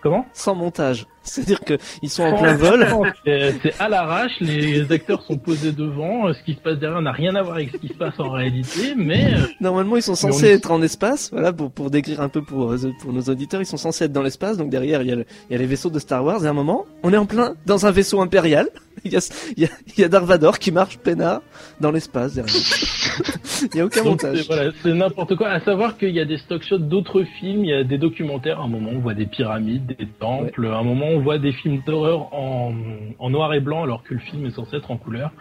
Comment? 0.03 0.27
Sans 0.33 0.55
montage. 0.55 1.07
C'est-à-dire 1.32 1.60
qu'ils 1.60 2.10
sont 2.10 2.22
en 2.24 2.38
plein 2.38 2.54
vol. 2.56 2.86
C'est 3.24 3.74
à 3.78 3.88
l'arrache, 3.88 4.32
les 4.40 4.90
acteurs 4.90 5.22
sont 5.22 5.36
posés 5.38 5.72
devant, 5.72 6.32
ce 6.32 6.42
qui 6.44 6.54
se 6.54 6.60
passe 6.60 6.78
derrière 6.78 7.02
n'a 7.02 7.12
rien 7.12 7.34
à 7.34 7.42
voir 7.42 7.56
avec 7.56 7.70
ce 7.70 7.76
qui 7.76 7.88
se 7.88 7.94
passe 7.94 8.18
en 8.18 8.30
réalité, 8.30 8.94
mais 8.96 9.34
euh, 9.34 9.38
Normalement, 9.60 9.96
ils 9.96 10.02
sont 10.02 10.12
on 10.12 10.16
censés 10.16 10.48
être 10.48 10.70
en 10.70 10.82
espace. 10.82 11.30
Voilà, 11.32 11.52
pour, 11.52 11.70
pour 11.70 11.90
décrire 11.90 12.20
un 12.20 12.28
peu 12.28 12.42
pour, 12.42 12.74
pour 13.00 13.12
nos 13.12 13.22
auditeurs, 13.22 13.60
ils 13.60 13.66
sont 13.66 13.76
censés 13.76 14.04
être 14.04 14.12
dans 14.12 14.22
l'espace. 14.22 14.56
Donc 14.56 14.70
derrière, 14.70 15.02
il 15.02 15.08
y, 15.08 15.12
a 15.12 15.16
le- 15.16 15.26
il 15.48 15.52
y 15.52 15.56
a 15.56 15.58
les 15.58 15.66
vaisseaux 15.66 15.90
de 15.90 15.98
Star 15.98 16.24
Wars. 16.24 16.42
Et 16.44 16.46
à 16.46 16.50
un 16.50 16.54
moment, 16.54 16.86
on 17.02 17.12
est 17.12 17.16
en 17.16 17.26
plein 17.26 17.54
dans 17.66 17.86
un 17.86 17.90
vaisseau 17.90 18.20
impérial. 18.20 18.68
Il 19.04 19.12
y 19.12 19.16
a, 19.16 19.20
il 19.56 19.62
y 19.62 19.64
a, 19.64 19.68
il 19.96 20.00
y 20.00 20.04
a 20.04 20.08
Vader 20.08 20.50
qui 20.58 20.72
marche 20.72 20.98
peinard 20.98 21.40
dans 21.80 21.92
l'espace 21.92 22.34
derrière. 22.34 22.52
il 23.72 23.76
y 23.78 23.80
a 23.80 23.84
aucun 23.86 24.02
donc, 24.02 24.24
montage. 24.24 24.38
c'est- 24.38 24.46
voilà, 24.48 24.70
c'est 24.82 24.92
n'importe 24.92 25.36
quoi. 25.36 25.50
À 25.50 25.60
savoir 25.60 25.96
qu'il 25.96 26.10
y 26.10 26.18
a 26.18 26.24
des 26.24 26.36
stock 26.38 26.64
shots 26.64 26.78
d'autres 26.78 27.22
films, 27.38 27.64
il 27.64 27.70
y 27.70 27.74
a 27.74 27.84
des 27.84 27.96
documentaires. 27.96 28.58
À 28.60 28.64
un 28.64 28.68
moment, 28.68 28.90
on 28.92 28.98
voit 28.98 29.14
des 29.14 29.26
pyramides, 29.26 29.86
des 29.96 30.08
temples. 30.18 30.66
À 30.66 30.78
un 30.78 30.82
moment, 30.82 31.06
on 31.18 31.22
voit 31.22 31.38
des 31.38 31.52
films 31.52 31.83
d'horreur 31.87 32.33
en, 32.35 32.72
en 33.18 33.31
noir 33.31 33.52
et 33.54 33.61
blanc, 33.61 33.83
alors 33.83 34.02
que 34.02 34.14
le 34.14 34.20
film 34.20 34.46
est 34.46 34.50
censé 34.50 34.76
être 34.76 34.90
en 34.90 34.96
couleur. 34.96 35.33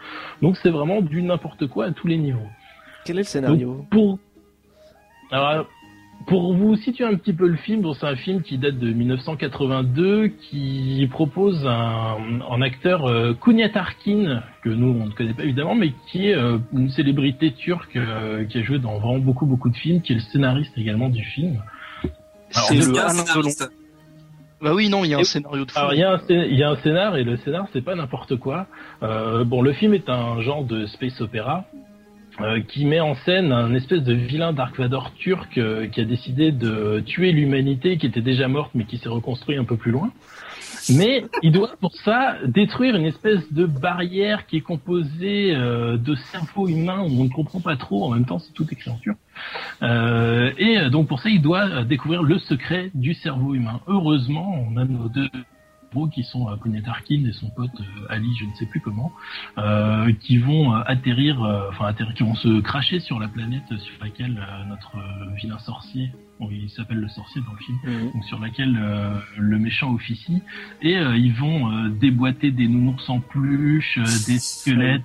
Donc, 0.42 0.56
c'est 0.62 0.70
vraiment 0.70 1.00
du 1.00 1.22
n'importe 1.22 1.66
quoi 1.68 1.86
à 1.86 1.90
tous 1.92 2.06
les 2.06 2.18
niveaux. 2.18 2.48
Quel 3.04 3.16
est 3.16 3.20
le 3.20 3.24
scénario 3.24 3.74
Donc, 3.76 3.88
pour... 3.90 4.18
Alors, 5.30 5.66
pour 6.26 6.52
vous 6.54 6.76
situer 6.76 7.04
un 7.04 7.14
petit 7.14 7.32
peu 7.32 7.46
le 7.46 7.56
film, 7.56 7.80
donc 7.82 7.96
c'est 7.96 8.06
un 8.06 8.16
film 8.16 8.42
qui 8.42 8.58
date 8.58 8.78
de 8.78 8.92
1982, 8.92 10.28
qui 10.28 11.06
propose 11.10 11.64
un, 11.66 12.16
un 12.50 12.60
acteur 12.60 13.06
euh, 13.06 13.34
Kunyat 13.34 13.70
Arkin, 13.74 14.42
que 14.62 14.68
nous 14.68 14.88
on 15.00 15.06
ne 15.06 15.10
connaît 15.12 15.32
pas 15.32 15.44
évidemment, 15.44 15.74
mais 15.74 15.92
qui 16.10 16.28
est 16.28 16.34
euh, 16.34 16.58
une 16.74 16.90
célébrité 16.90 17.52
turque 17.52 17.96
euh, 17.96 18.44
qui 18.46 18.58
a 18.58 18.62
joué 18.62 18.78
dans 18.78 18.98
vraiment 18.98 19.18
beaucoup 19.20 19.46
beaucoup 19.46 19.70
de 19.70 19.76
films, 19.76 20.02
qui 20.02 20.12
est 20.12 20.16
le 20.16 20.20
scénariste 20.22 20.72
également 20.76 21.08
du 21.08 21.22
film. 21.24 21.62
C'est 22.50 22.74
le- 22.74 22.92
le. 23.62 23.70
Bah 24.60 24.74
oui, 24.74 24.88
non, 24.88 25.04
il 25.04 25.10
y 25.10 25.14
a 25.14 25.18
un 25.18 25.24
scénario 25.24 25.64
de 25.64 25.70
fou. 25.70 25.78
alors 25.78 25.94
il 25.94 26.00
y, 26.00 26.02
a 26.02 26.12
un 26.12 26.16
scén- 26.16 26.46
il 26.50 26.56
y 26.58 26.62
a 26.64 26.70
un 26.70 26.76
scénar 26.76 27.16
et 27.16 27.24
le 27.24 27.36
scénar 27.38 27.66
c'est 27.72 27.80
pas 27.84 27.94
n'importe 27.94 28.36
quoi. 28.36 28.66
Euh, 29.02 29.44
bon, 29.44 29.62
le 29.62 29.72
film 29.72 29.94
est 29.94 30.08
un 30.08 30.40
genre 30.40 30.64
de 30.64 30.86
space 30.86 31.20
opéra 31.20 31.64
euh, 32.40 32.60
qui 32.60 32.84
met 32.84 33.00
en 33.00 33.14
scène 33.24 33.52
un 33.52 33.74
espèce 33.74 34.02
de 34.02 34.14
vilain 34.14 34.52
Dark 34.52 34.76
Vador 34.78 35.12
turc 35.14 35.58
euh, 35.58 35.86
qui 35.86 36.00
a 36.00 36.04
décidé 36.04 36.50
de 36.52 37.00
tuer 37.06 37.32
l'humanité 37.32 37.98
qui 37.98 38.06
était 38.06 38.20
déjà 38.20 38.48
morte 38.48 38.70
mais 38.74 38.84
qui 38.84 38.98
s'est 38.98 39.08
reconstruit 39.08 39.56
un 39.56 39.64
peu 39.64 39.76
plus 39.76 39.90
loin. 39.92 40.10
Mais 40.94 41.26
il 41.42 41.52
doit 41.52 41.76
pour 41.80 41.94
ça 41.96 42.36
détruire 42.46 42.96
une 42.96 43.04
espèce 43.04 43.52
de 43.52 43.66
barrière 43.66 44.46
qui 44.46 44.56
est 44.56 44.60
composée 44.62 45.54
euh, 45.54 45.96
de 45.96 46.14
cerveaux 46.14 46.68
humains 46.68 47.00
où 47.00 47.20
on 47.20 47.24
ne 47.24 47.28
comprend 47.28 47.60
pas 47.60 47.76
trop. 47.76 48.04
En 48.04 48.10
même 48.10 48.24
temps, 48.24 48.38
c'est 48.38 48.52
tout 48.52 48.66
écrit 48.70 48.90
en 48.90 48.98
turc. 48.98 49.18
Euh, 49.82 50.52
et 50.58 50.78
euh, 50.78 50.90
donc 50.90 51.08
pour 51.08 51.20
ça, 51.20 51.28
il 51.28 51.42
doit 51.42 51.66
euh, 51.68 51.84
découvrir 51.84 52.22
le 52.22 52.38
secret 52.38 52.90
du 52.94 53.14
cerveau 53.14 53.54
humain. 53.54 53.80
Heureusement, 53.86 54.66
on 54.68 54.76
a 54.76 54.84
nos 54.84 55.08
deux 55.08 55.28
qui 56.12 56.22
sont 56.22 56.48
euh, 56.48 56.56
Konya 56.56 56.82
Tarkin 56.82 57.24
et 57.26 57.32
son 57.32 57.48
pote 57.50 57.70
Ali, 58.08 58.28
je 58.38 58.44
ne 58.44 58.54
sais 58.54 58.66
plus 58.66 58.80
comment, 58.80 59.10
qui 60.20 60.38
vont 60.38 60.72
atterrir, 60.72 61.40
enfin 61.70 61.92
qui 62.14 62.22
vont 62.22 62.34
se 62.34 62.60
cracher 62.60 63.00
sur 63.00 63.18
la 63.18 63.26
planète 63.26 63.66
sur 63.78 63.94
laquelle 64.04 64.38
notre 64.68 64.92
vilain 65.34 65.58
sorcier, 65.58 66.12
bon, 66.40 66.48
il 66.50 66.70
s'appelle 66.70 66.98
le 67.00 67.08
sorcier 67.08 67.40
dans 67.42 67.52
le 67.52 67.58
film, 67.64 67.78
Mhm. 67.84 68.12
donc 68.12 68.24
sur 68.24 68.38
laquelle 68.38 68.78
euh, 68.80 69.14
le 69.36 69.58
méchant 69.58 69.92
officie, 69.92 70.42
et 70.82 70.96
euh, 70.96 71.16
ils 71.16 71.34
vont 71.34 71.70
euh, 71.72 71.88
déboîter 71.88 72.50
des 72.50 72.68
nounours 72.68 73.08
en 73.08 73.20
peluche, 73.20 73.98
euh, 73.98 74.04
des 74.26 74.38
squelettes. 74.38 75.02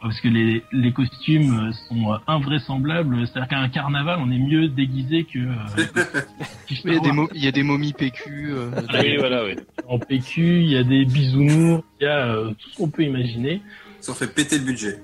parce 0.00 0.20
que 0.20 0.26
les, 0.26 0.64
les 0.72 0.90
costumes 0.92 1.70
sont 1.88 2.18
invraisemblables, 2.26 3.24
c'est-à-dire 3.26 3.48
qu'à 3.48 3.58
un 3.60 3.68
carnaval, 3.68 4.18
on 4.20 4.28
est 4.32 4.38
mieux 4.38 4.66
déguisé 4.68 5.22
que. 5.24 5.38
euh, 5.38 5.54
il 6.84 6.92
y 6.92 6.96
a 6.96 7.00
des, 7.00 7.12
mo- 7.12 7.28
il 7.34 7.44
y 7.44 7.46
a 7.46 7.52
des 7.52 7.62
momies 7.62 7.92
PQ. 7.92 8.48
euh, 8.50 8.70
Ah 8.88 8.98
oui, 9.00 9.16
voilà, 9.16 9.44
oui. 9.44 9.54
en 9.88 10.00
PQ, 10.00 10.62
il 10.62 10.70
y 10.70 10.76
a 10.76 10.82
des 10.82 11.04
bisounours, 11.04 11.84
il 12.00 12.04
y 12.04 12.06
a 12.08 12.26
euh, 12.34 12.50
tout 12.50 12.68
ce 12.70 12.76
qu'on 12.78 12.90
peut 12.90 13.02
imaginer. 13.04 13.62
Ont 14.08 14.14
fait 14.14 14.26
péter 14.34 14.58
le 14.58 14.64
budget. 14.64 14.98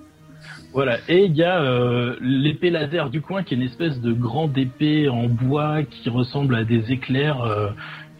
Voilà, 0.72 0.98
et 1.08 1.24
il 1.24 1.34
y 1.34 1.42
a 1.42 1.60
euh, 1.62 2.16
l'épée 2.20 2.70
laser 2.70 3.10
du 3.10 3.20
coin 3.20 3.42
qui 3.42 3.54
est 3.54 3.56
une 3.56 3.64
espèce 3.64 4.00
de 4.00 4.12
grande 4.12 4.56
épée 4.56 5.08
en 5.08 5.24
bois 5.24 5.82
qui 5.82 6.08
ressemble 6.08 6.54
à 6.54 6.64
des 6.64 6.92
éclairs 6.92 7.42
euh, 7.42 7.70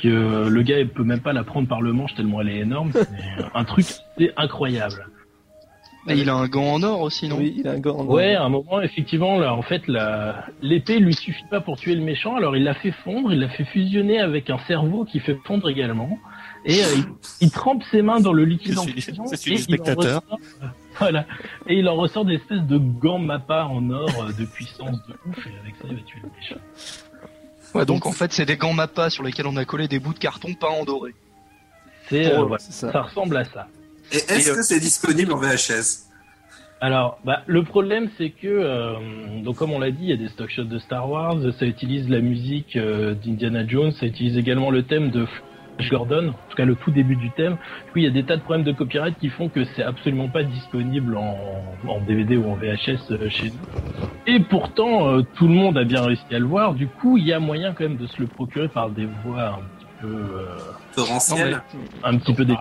que 0.00 0.48
le 0.48 0.62
gars 0.62 0.80
il 0.80 0.88
peut 0.88 1.04
même 1.04 1.20
pas 1.20 1.32
la 1.32 1.44
prendre 1.44 1.68
par 1.68 1.80
le 1.80 1.92
manche 1.92 2.14
tellement 2.16 2.40
elle 2.40 2.48
est 2.48 2.58
énorme. 2.58 2.90
C'est 2.92 3.06
un 3.54 3.64
truc 3.64 3.86
c'est 4.18 4.32
incroyable. 4.36 5.06
il 6.08 6.28
a 6.28 6.34
un 6.34 6.48
gant 6.48 6.72
en 6.72 6.82
or 6.82 7.02
aussi, 7.02 7.28
non? 7.28 7.36
Oui, 7.38 7.54
il 7.56 7.68
a 7.68 7.72
un 7.72 7.78
gant 7.78 7.98
en 7.98 8.00
or. 8.00 8.10
Ouais, 8.10 8.34
à 8.34 8.42
un 8.42 8.48
moment 8.48 8.80
effectivement 8.80 9.38
là, 9.38 9.54
en 9.54 9.62
fait 9.62 9.86
la 9.86 10.44
l'épée 10.60 10.98
lui 10.98 11.14
suffit 11.14 11.46
pas 11.52 11.60
pour 11.60 11.76
tuer 11.76 11.94
le 11.94 12.02
méchant, 12.02 12.34
alors 12.34 12.56
il 12.56 12.64
l'a 12.64 12.74
fait 12.74 12.94
fondre, 13.04 13.32
il 13.32 13.38
l'a 13.38 13.48
fait 13.50 13.64
fusionner 13.64 14.18
avec 14.18 14.50
un 14.50 14.58
cerveau 14.66 15.04
qui 15.04 15.20
fait 15.20 15.38
fondre 15.44 15.70
également, 15.70 16.18
et 16.64 16.82
euh, 16.82 16.96
il, 16.96 17.04
il 17.42 17.50
trempe 17.52 17.84
ses 17.92 18.02
mains 18.02 18.18
dans 18.18 18.32
le 18.32 18.44
liquide 18.44 18.76
en 18.76 18.82
fusion, 18.82 19.24
et 19.24 19.36
le 19.36 19.52
il 19.52 19.52
en 19.54 19.58
spectateur. 19.58 20.22
Voilà, 21.00 21.26
et 21.66 21.74
il 21.74 21.88
en 21.88 21.96
ressort 21.96 22.24
des 22.24 22.34
espèces 22.34 22.62
de 22.62 22.78
gants 22.78 23.18
mappa 23.18 23.64
en 23.64 23.90
or 23.90 24.08
euh, 24.22 24.32
de 24.32 24.44
puissance 24.44 24.98
de 25.08 25.14
ouf, 25.28 25.46
et 25.46 25.58
avec 25.60 25.74
ça 25.76 25.88
il 25.90 25.96
va 25.96 26.02
tuer 26.02 26.20
le 26.22 26.28
méchant. 26.38 26.60
Ouais, 27.74 27.86
donc 27.86 28.06
en 28.06 28.12
fait, 28.12 28.32
c'est 28.32 28.46
des 28.46 28.56
gants 28.56 28.72
Mappa 28.72 29.10
sur 29.10 29.22
lesquels 29.22 29.46
on 29.46 29.56
a 29.56 29.64
collé 29.64 29.86
des 29.86 30.00
bouts 30.00 30.12
de 30.12 30.18
carton 30.18 30.54
peints 30.54 30.66
en 30.68 30.84
doré. 30.84 31.14
C'est 32.08 32.26
euh, 32.26 32.38
Oh, 32.40 32.46
voilà, 32.48 32.58
ça. 32.58 32.90
ça 32.90 33.02
ressemble 33.02 33.36
à 33.36 33.44
ça. 33.44 33.68
Et 34.12 34.16
est-ce 34.16 34.48
Et, 34.48 34.50
euh, 34.50 34.56
que 34.56 34.62
c'est 34.62 34.80
disponible 34.80 35.32
en 35.32 35.36
VHS 35.36 36.08
Alors, 36.80 37.20
bah, 37.24 37.42
le 37.46 37.62
problème, 37.62 38.10
c'est 38.18 38.30
que, 38.30 38.48
euh, 38.48 38.94
donc 39.44 39.56
comme 39.56 39.70
on 39.72 39.78
l'a 39.78 39.92
dit, 39.92 40.02
il 40.02 40.08
y 40.08 40.12
a 40.12 40.16
des 40.16 40.28
stock 40.30 40.50
shots 40.50 40.64
de 40.64 40.78
Star 40.80 41.08
Wars, 41.08 41.36
ça 41.60 41.64
utilise 41.64 42.08
la 42.08 42.20
musique 42.20 42.74
euh, 42.74 43.14
d'Indiana 43.14 43.64
Jones, 43.64 43.92
ça 43.92 44.06
utilise 44.06 44.36
également 44.36 44.70
le 44.72 44.82
thème 44.82 45.10
de 45.10 45.26
Gordon, 45.88 46.28
en 46.28 46.50
tout 46.50 46.56
cas 46.56 46.64
le 46.64 46.74
tout 46.74 46.90
début 46.90 47.16
du 47.16 47.30
thème. 47.30 47.52
Du 47.86 47.92
coup, 47.92 47.98
il 47.98 48.04
y 48.04 48.06
a 48.06 48.10
des 48.10 48.24
tas 48.24 48.36
de 48.36 48.42
problèmes 48.42 48.64
de 48.64 48.72
copyright 48.72 49.16
qui 49.18 49.28
font 49.30 49.48
que 49.48 49.64
c'est 49.76 49.82
absolument 49.82 50.28
pas 50.28 50.42
disponible 50.42 51.16
en, 51.16 51.36
en 51.88 52.00
DVD 52.00 52.36
ou 52.36 52.50
en 52.50 52.54
VHS 52.54 53.10
euh, 53.12 53.28
chez 53.30 53.46
nous. 53.46 54.10
Et 54.26 54.40
pourtant, 54.40 55.08
euh, 55.08 55.22
tout 55.36 55.48
le 55.48 55.54
monde 55.54 55.78
a 55.78 55.84
bien 55.84 56.02
réussi 56.02 56.24
à 56.34 56.38
le 56.38 56.46
voir. 56.46 56.74
Du 56.74 56.86
coup, 56.88 57.16
il 57.16 57.24
y 57.26 57.32
a 57.32 57.40
moyen 57.40 57.72
quand 57.72 57.84
même 57.84 57.96
de 57.96 58.06
se 58.06 58.20
le 58.20 58.26
procurer 58.26 58.68
par 58.68 58.90
des 58.90 59.06
voies 59.24 59.48
un 59.48 59.54
petit 59.78 59.86
peu, 60.02 60.08
euh, 60.08 60.56
un 62.04 62.16
petit 62.18 62.34
peu 62.34 62.44
dé- 62.44 62.54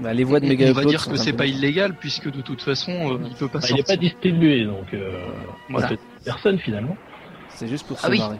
Bah, 0.00 0.12
les 0.12 0.24
voix 0.24 0.40
de 0.40 0.46
On 0.46 0.48
Mega 0.48 0.64
va 0.66 0.70
Upload 0.72 0.88
dire 0.88 1.06
que 1.08 1.16
c'est 1.16 1.32
pas 1.32 1.46
illégal 1.46 1.94
puisque 1.94 2.28
de 2.30 2.40
toute 2.40 2.62
façon, 2.62 2.92
euh, 3.12 3.18
il 3.30 3.36
peut 3.36 3.46
pas 3.48 3.60
Bah, 3.60 3.66
il 3.70 3.76
n'est 3.76 3.82
pas 3.84 3.96
distribué, 3.96 4.64
donc 4.64 4.92
euh, 4.92 5.12
Voilà. 5.68 5.88
ça 5.88 5.94
fait 5.94 6.00
personne 6.24 6.58
finalement. 6.58 6.96
C'est 7.54 7.68
juste 7.68 7.86
pour 7.86 7.98
se 7.98 8.06
Ah 8.06 8.10
oui, 8.10 8.18
marrer. 8.18 8.38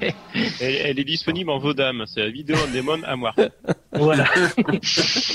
Elle, 0.60 0.74
elle 0.84 0.98
est 1.00 1.04
disponible 1.04 1.50
en 1.50 1.58
Vodam. 1.58 2.04
C'est 2.06 2.20
la 2.20 2.30
vidéo 2.30 2.56
on 2.62 2.74
demande 2.74 3.00
à 3.04 3.16
moi. 3.16 3.34
Voilà. 3.92 4.26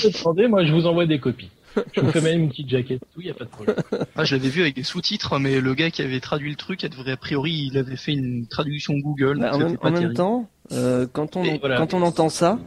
Attendez, 0.04 0.46
moi 0.46 0.64
je 0.64 0.72
vous 0.72 0.86
envoie 0.86 1.06
des 1.06 1.18
copies. 1.18 1.50
Je 1.92 2.00
vous 2.00 2.10
fais 2.12 2.20
même 2.20 2.42
une 2.42 2.48
petite 2.48 2.68
jaquette, 2.68 3.00
tout, 3.12 3.20
il 3.20 3.24
n'y 3.24 3.30
a 3.30 3.34
pas 3.34 3.44
de 3.44 3.50
problème. 3.50 3.76
Ah, 4.14 4.24
je 4.24 4.36
l'avais 4.36 4.48
vu 4.48 4.60
avec 4.60 4.76
des 4.76 4.84
sous-titres, 4.84 5.40
mais 5.40 5.60
le 5.60 5.74
gars 5.74 5.90
qui 5.90 6.02
avait 6.02 6.20
traduit 6.20 6.50
le 6.50 6.56
truc, 6.56 6.84
a 6.84 7.16
priori, 7.16 7.68
il 7.72 7.76
avait 7.76 7.96
fait 7.96 8.12
une 8.12 8.46
traduction 8.46 8.94
Google. 8.94 9.40
Bah, 9.40 9.50
en 9.54 9.58
même, 9.58 9.76
en 9.82 9.90
même 9.90 10.14
temps, 10.14 10.48
euh, 10.70 11.06
quand, 11.12 11.36
on, 11.36 11.58
voilà. 11.58 11.76
quand 11.78 11.92
on 11.92 12.02
entend 12.02 12.28
ça, 12.28 12.60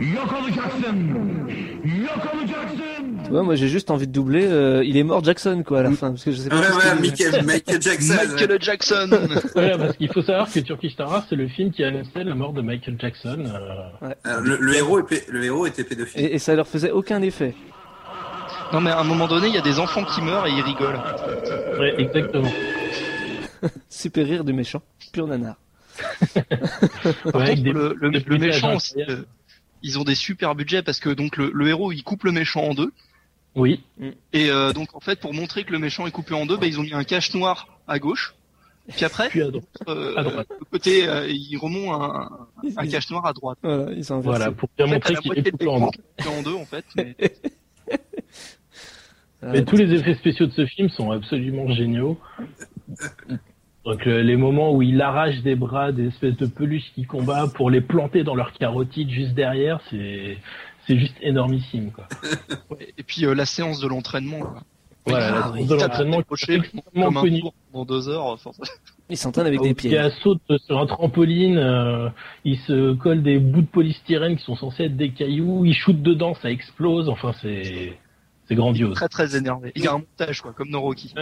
Yok 0.00 0.32
olacaksın. 0.42 0.96
Yok 2.02 2.34
olacaksın. 2.34 3.18
Vois, 3.30 3.42
moi 3.42 3.56
j'ai 3.56 3.68
juste 3.68 3.90
envie 3.90 4.06
de 4.06 4.14
doubler. 4.14 4.46
euh, 4.50 4.82
il 4.84 4.96
est 4.96 5.02
mort 5.02 5.22
Jackson 5.24 5.62
quoi 5.66 5.80
à 5.80 5.82
la 5.82 5.90
fin, 5.90 6.10
parce 6.10 6.24
que 6.24 6.30
je 6.32 6.36
sais 6.36 6.48
pas. 6.48 6.56
Ouais, 6.60 6.66
ce 6.66 6.76
ouais, 6.88 7.00
Michael, 7.00 7.44
Michael 7.44 7.82
Jackson. 7.82 8.14
Michael 8.14 8.58
Jackson 8.62 9.08
Voilà, 9.54 9.76
parce 9.78 9.96
qu'il 9.96 10.08
faut 10.12 10.22
savoir 10.22 10.50
que 10.50 10.60
Turkish 10.60 10.92
Star 10.92 11.08
Wars, 11.10 11.26
c'est 11.28 11.36
le 11.36 11.48
film 11.48 11.70
qui 11.72 11.82
annonçait 11.84 12.24
la 12.24 12.34
mort 12.34 12.52
de 12.52 12.62
Michael 12.62 12.96
Jackson. 12.98 13.44
euh, 13.46 14.08
Euh, 14.26 14.40
le, 14.40 14.56
le 14.60 14.76
héros 14.76 15.00
est 15.00 15.06
pé- 15.08 15.24
le 15.28 15.44
héros 15.44 15.66
était 15.66 15.84
pédophile. 15.84 16.20
Et, 16.24 16.34
et 16.34 16.38
ça 16.38 16.54
leur 16.54 16.66
faisait 16.68 16.90
aucun 16.92 17.20
effet. 17.22 17.54
Non, 18.72 18.80
mais 18.80 18.90
à 18.90 19.00
un 19.00 19.04
moment 19.04 19.26
donné, 19.28 19.48
il 19.48 19.54
y 19.54 19.58
a 19.58 19.62
des 19.62 19.78
enfants 19.78 20.04
qui 20.04 20.20
meurent 20.22 20.46
et 20.46 20.50
ils 20.52 20.62
rigolent. 20.62 21.00
Ouais, 21.80 21.94
exactement. 21.98 22.52
Super 23.90 24.24
rire 24.26 24.44
du 24.44 24.52
méchant, 24.52 24.82
pur 25.12 25.26
nanar. 25.26 25.56
Par 27.32 27.34
Ouais, 27.34 27.42
avec 27.42 27.48
contre, 27.50 27.62
des- 27.64 27.72
le, 27.72 27.94
le- 28.00 28.10
des 28.10 28.18
le 28.20 28.24
bruitages 28.24 28.46
méchant 28.62 28.76
aussi, 28.76 28.94
incroyables. 29.02 29.26
Ils 29.82 29.98
ont 29.98 30.04
des 30.04 30.14
super 30.14 30.54
budgets 30.54 30.82
parce 30.82 31.00
que 31.00 31.10
donc 31.10 31.36
le, 31.36 31.50
le 31.54 31.68
héros 31.68 31.92
il 31.92 32.02
coupe 32.02 32.24
le 32.24 32.32
méchant 32.32 32.62
en 32.62 32.74
deux 32.74 32.92
Oui. 33.54 33.82
et 34.32 34.50
euh, 34.50 34.72
donc 34.72 34.94
en 34.94 35.00
fait 35.00 35.20
pour 35.20 35.34
montrer 35.34 35.64
que 35.64 35.72
le 35.72 35.78
méchant 35.78 36.06
est 36.06 36.10
coupé 36.10 36.34
en 36.34 36.46
deux, 36.46 36.56
bah, 36.56 36.66
ils 36.66 36.78
ont 36.80 36.82
mis 36.82 36.94
un 36.94 37.04
cache 37.04 37.34
noir 37.34 37.78
à 37.86 37.98
gauche. 37.98 38.34
Puis 38.88 39.04
après, 39.04 39.28
Puis 39.28 39.42
à 39.42 39.50
droite. 39.50 39.66
euh, 39.88 40.16
à 40.16 40.22
droite. 40.22 40.46
le 40.58 40.64
côté, 40.64 41.06
euh, 41.06 41.28
ils 41.28 41.56
remontent 41.58 42.30
un, 42.78 42.86
cache 42.86 43.10
noir 43.10 43.26
à 43.26 43.34
droite. 43.34 43.58
Voilà, 43.62 43.92
ils 43.92 44.10
ont 44.14 44.20
Voilà, 44.20 44.46
inversé. 44.46 44.56
pour 44.56 44.68
bien 44.78 44.86
En 44.86 44.88
fait, 44.88 44.94
montrer 44.94 45.14
qu'il 45.16 45.38
est 45.46 45.50
coupé 45.50 45.66
en 45.66 45.80
deux. 45.80 45.86
coupé 45.86 46.28
en 46.38 46.42
deux 46.42 46.54
en 46.54 46.64
fait. 46.64 46.84
Mais... 46.96 47.14
Ah, 49.40 49.50
Mais 49.52 49.64
tous 49.64 49.76
les 49.76 49.92
effets 49.94 50.16
spéciaux 50.16 50.46
de 50.46 50.52
ce 50.52 50.66
film 50.66 50.88
sont 50.88 51.12
absolument 51.12 51.70
géniaux. 51.72 52.18
Donc 53.88 54.04
le- 54.04 54.22
les 54.22 54.36
moments 54.36 54.72
où 54.74 54.82
il 54.82 55.00
arrache 55.00 55.40
des 55.42 55.54
bras 55.54 55.92
des 55.92 56.08
espèces 56.08 56.36
de 56.36 56.46
peluches 56.46 56.92
qui 56.94 57.04
combattent 57.04 57.54
pour 57.54 57.70
les 57.70 57.80
planter 57.80 58.22
dans 58.24 58.34
leur 58.34 58.52
carotide 58.52 59.10
juste 59.10 59.34
derrière, 59.34 59.80
c'est 59.90 60.38
c'est 60.86 60.98
juste 60.98 61.16
énormissime 61.20 61.90
quoi. 61.92 62.06
Ouais, 62.70 62.92
Et 62.98 63.02
puis 63.02 63.24
euh, 63.24 63.34
la 63.34 63.46
séance 63.46 63.80
de 63.80 63.88
l'entraînement. 63.88 64.40
quoi. 64.40 64.62
Voilà, 65.06 65.30
la 65.30 65.36
Ah, 65.46 65.50
oui. 65.54 65.66
de 65.66 65.74
l'entraînement 65.74 66.20
extrêmement 66.20 66.82
comme 67.06 67.16
un 67.16 67.20
connue. 67.22 67.40
tour 67.40 67.54
pendant 67.72 67.84
deux 67.86 68.08
heures. 68.10 68.26
enfin, 68.26 68.50
Il 69.10 69.16
s'entraîne 69.16 69.46
avec 69.46 69.62
des 69.62 69.72
pieds. 69.72 69.88
gars 69.90 70.10
saute 70.22 70.42
sur 70.66 70.78
un 70.78 70.84
trampoline, 70.86 71.56
euh, 71.56 72.10
il 72.44 72.58
se 72.58 72.92
colle 72.92 73.22
des 73.22 73.38
bouts 73.38 73.62
de 73.62 73.66
polystyrène 73.66 74.36
qui 74.36 74.44
sont 74.44 74.56
censés 74.56 74.84
être 74.84 74.98
des 74.98 75.12
cailloux, 75.12 75.64
il 75.64 75.72
shoot 75.72 76.02
dedans, 76.02 76.34
ça 76.34 76.50
explose, 76.50 77.08
enfin 77.08 77.32
c'est 77.40 77.96
c'est 78.48 78.54
grandiose. 78.54 78.94
très 78.94 79.08
très 79.08 79.34
énervé. 79.36 79.72
Il 79.76 79.84
y 79.84 79.86
a 79.88 79.92
un 79.94 79.98
montage 79.98 80.42
quoi, 80.42 80.52
comme 80.52 80.70
dans 80.70 80.82
Rocky. 80.82 81.14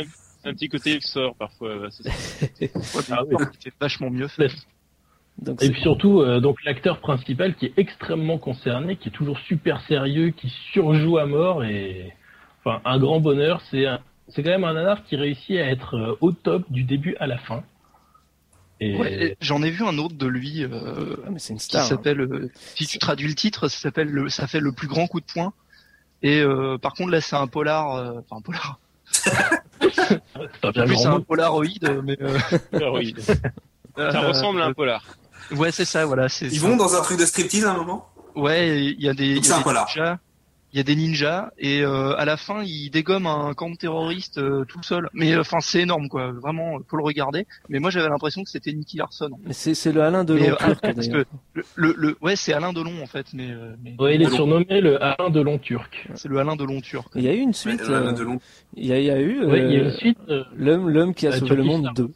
Un 0.47 0.53
petit 0.55 0.69
côté 0.69 1.01
sort 1.01 1.35
parfois. 1.37 1.89
c'est 1.91 2.73
Ah 3.11 3.25
oui. 3.27 3.37
C'était 3.59 3.75
vachement 3.81 4.11
mieux 4.11 4.29
fait. 4.29 4.51
Donc, 5.39 5.61
Et 5.63 5.67
c'est- 5.67 5.73
puis 5.73 5.83
surtout, 5.83 6.21
euh, 6.21 6.41
donc 6.41 6.65
l'acteur 6.65 7.01
principal 7.01 7.55
qui 7.57 7.67
est 7.67 7.75
extrêmement 7.77 8.39
concerné, 8.39 8.97
qui 8.97 9.09
est 9.09 9.13
toujours 9.13 9.39
super 9.41 9.81
sérieux, 9.87 10.31
qui 10.31 10.49
surjoue 10.73 11.19
à 11.19 11.27
mort 11.27 11.63
et 11.65 12.13
enfin 12.65 12.81
un 12.85 12.99
grand 12.99 13.21
bonheur. 13.21 13.61
C'est 13.71 13.87
un- 13.87 14.01
c'est 14.29 14.43
quand 14.43 14.51
même 14.51 14.65
un 14.65 14.73
nanar 14.75 15.05
qui 15.05 15.17
réussit 15.17 15.57
à 15.59 15.67
être 15.71 15.95
euh, 15.97 16.17
au 16.21 16.33
top 16.33 16.65
du 16.71 16.85
début 16.85 17.17
à 17.21 17.27
la 17.27 17.39
fin. 17.39 17.63
Et 18.81 18.97
Ouais, 18.97 19.13
et 19.29 19.37
J'en 19.41 19.63
ai 19.63 19.71
vu 19.71 19.85
un 19.85 19.97
autre 19.99 20.15
de 20.17 20.27
lui 20.27 20.63
euh, 20.65 21.17
Ah, 21.27 21.31
mais 21.31 21.39
c'est 21.39 21.53
une 21.53 21.59
qui 21.59 21.65
star. 21.67 21.83
hein. 21.83 21.89
s'appelle. 21.89 22.21
euh, 22.21 22.51
si 22.75 22.87
tu 22.87 22.99
traduis 22.99 23.29
le 23.29 23.35
titre, 23.35 23.69
ça 23.69 23.79
s'appelle 23.79 24.09
le, 24.09 24.29
ça 24.29 24.47
fait 24.47 24.61
le 24.61 24.73
plus 24.73 24.87
grand 24.89 25.07
coup 25.07 25.21
de 25.21 25.27
poing. 25.27 25.53
Et 26.23 26.41
euh, 26.41 26.77
par 26.79 26.95
contre 26.95 27.11
là, 27.11 27.21
c'est 27.21 27.37
un 27.37 27.47
polar, 27.47 27.93
euh, 27.95 28.21
enfin 28.21 28.37
un 28.39 28.41
polar. 28.43 28.79
c'est 30.61 30.67
un 30.67 30.71
bien 30.73 30.83
En 30.83 30.87
plus, 30.87 30.95
grand 30.95 31.03
c'est 31.03 31.09
un 31.09 31.11
mot. 31.19 31.21
polaroid, 31.21 31.65
mais. 32.05 32.17
Euh, 32.21 32.39
Ah 32.75 32.93
oui. 32.93 33.15
Ça 33.97 34.03
euh, 34.23 34.29
ressemble 34.29 34.61
à 34.61 34.67
un 34.67 34.73
polar. 34.75 35.03
Ouais, 35.53 35.73
c'est 35.73 35.85
ça, 35.87 36.05
voilà. 36.05 36.29
c'est 36.29 36.47
Ils 36.47 36.61
ça. 36.61 36.67
vont 36.67 36.77
dans 36.77 36.95
un 36.97 37.01
truc 37.03 37.19
de 37.19 37.25
striptease 37.25 37.65
à 37.65 37.71
un 37.73 37.77
moment? 37.77 38.09
Ouais, 38.35 38.85
il 38.93 39.01
y 39.03 39.09
a 39.09 39.15
des, 39.15 39.41
c'est 39.43 39.53
a 39.53 39.55
un 39.55 39.59
des 39.59 39.65
polar. 39.65 39.89
Il 40.77 40.81
y 40.81 40.81
a 40.81 40.83
des 40.83 40.95
ninjas 40.95 41.53
et 41.59 41.81
euh, 41.81 42.15
à 42.19 42.27
la 42.27 42.37
fin 42.37 42.63
il 42.63 42.91
dégomme 42.91 43.27
un 43.27 43.55
camp 43.55 43.71
de 43.71 43.77
terroristes 43.77 44.37
euh, 44.37 44.67
tout 44.67 44.83
seul. 44.83 45.09
Mais 45.15 45.33
euh, 45.33 45.41
enfin 45.41 45.57
c'est 45.61 45.81
énorme 45.81 46.11
quoi, 46.11 46.33
vraiment 46.33 46.79
faut 46.87 46.99
le 46.99 47.03
regarder. 47.03 47.47
Mais 47.71 47.79
moi 47.79 47.89
j'avais 47.89 48.11
l'impression 48.11 48.45
que 48.45 48.51
c'était 48.51 48.75
Nicky 48.75 48.99
Larson. 48.99 49.31
Mais 49.47 49.55
c'est 49.55 49.73
c'est 49.73 49.91
le 49.91 50.03
Alain 50.03 50.23
Delon 50.25 50.39
Mais, 50.51 50.55
turc, 50.55 50.81
parce 50.95 51.09
que 51.09 51.25
le, 51.55 51.65
le, 51.77 51.95
le- 51.97 52.17
ouais 52.21 52.37
c'est 52.37 52.53
Alain 52.53 52.75
Delon 52.75 53.03
en 53.03 53.07
fait, 53.07 53.29
mais, 53.33 53.49
mais 53.83 53.95
Ouais, 53.99 54.17
il 54.17 54.21
est 54.21 54.27
Delon. 54.27 54.37
surnommé 54.37 54.83
le 54.83 55.03
Alain 55.03 55.31
Delon 55.31 55.57
turc. 55.57 56.09
c'est 56.15 56.29
le 56.29 56.37
Alain 56.41 56.57
Delon 56.57 56.83
turc. 56.83 57.09
Il 57.15 57.23
y 57.23 57.29
a 57.29 57.33
eu 57.33 57.39
une 57.39 57.55
suite. 57.55 57.81
Ouais, 57.81 57.95
Alain 57.95 58.13
Delon. 58.13 58.39
Il 58.77 58.85
y 58.85 58.93
a, 58.93 58.99
il 58.99 59.07
y 59.07 59.11
a 59.11 59.19
eu 59.19 59.47
Ouais, 59.47 59.61
il 59.65 59.73
y 59.73 59.77
a 59.79 59.85
une 59.85 59.93
suite 59.93 60.19
l'homme 60.59 60.91
l'homme 60.91 61.15
qui 61.15 61.27
a 61.27 61.33
sauvé 61.33 61.57
le 61.57 61.63
monde 61.63 61.85
Star 61.85 61.95
2. 61.95 62.11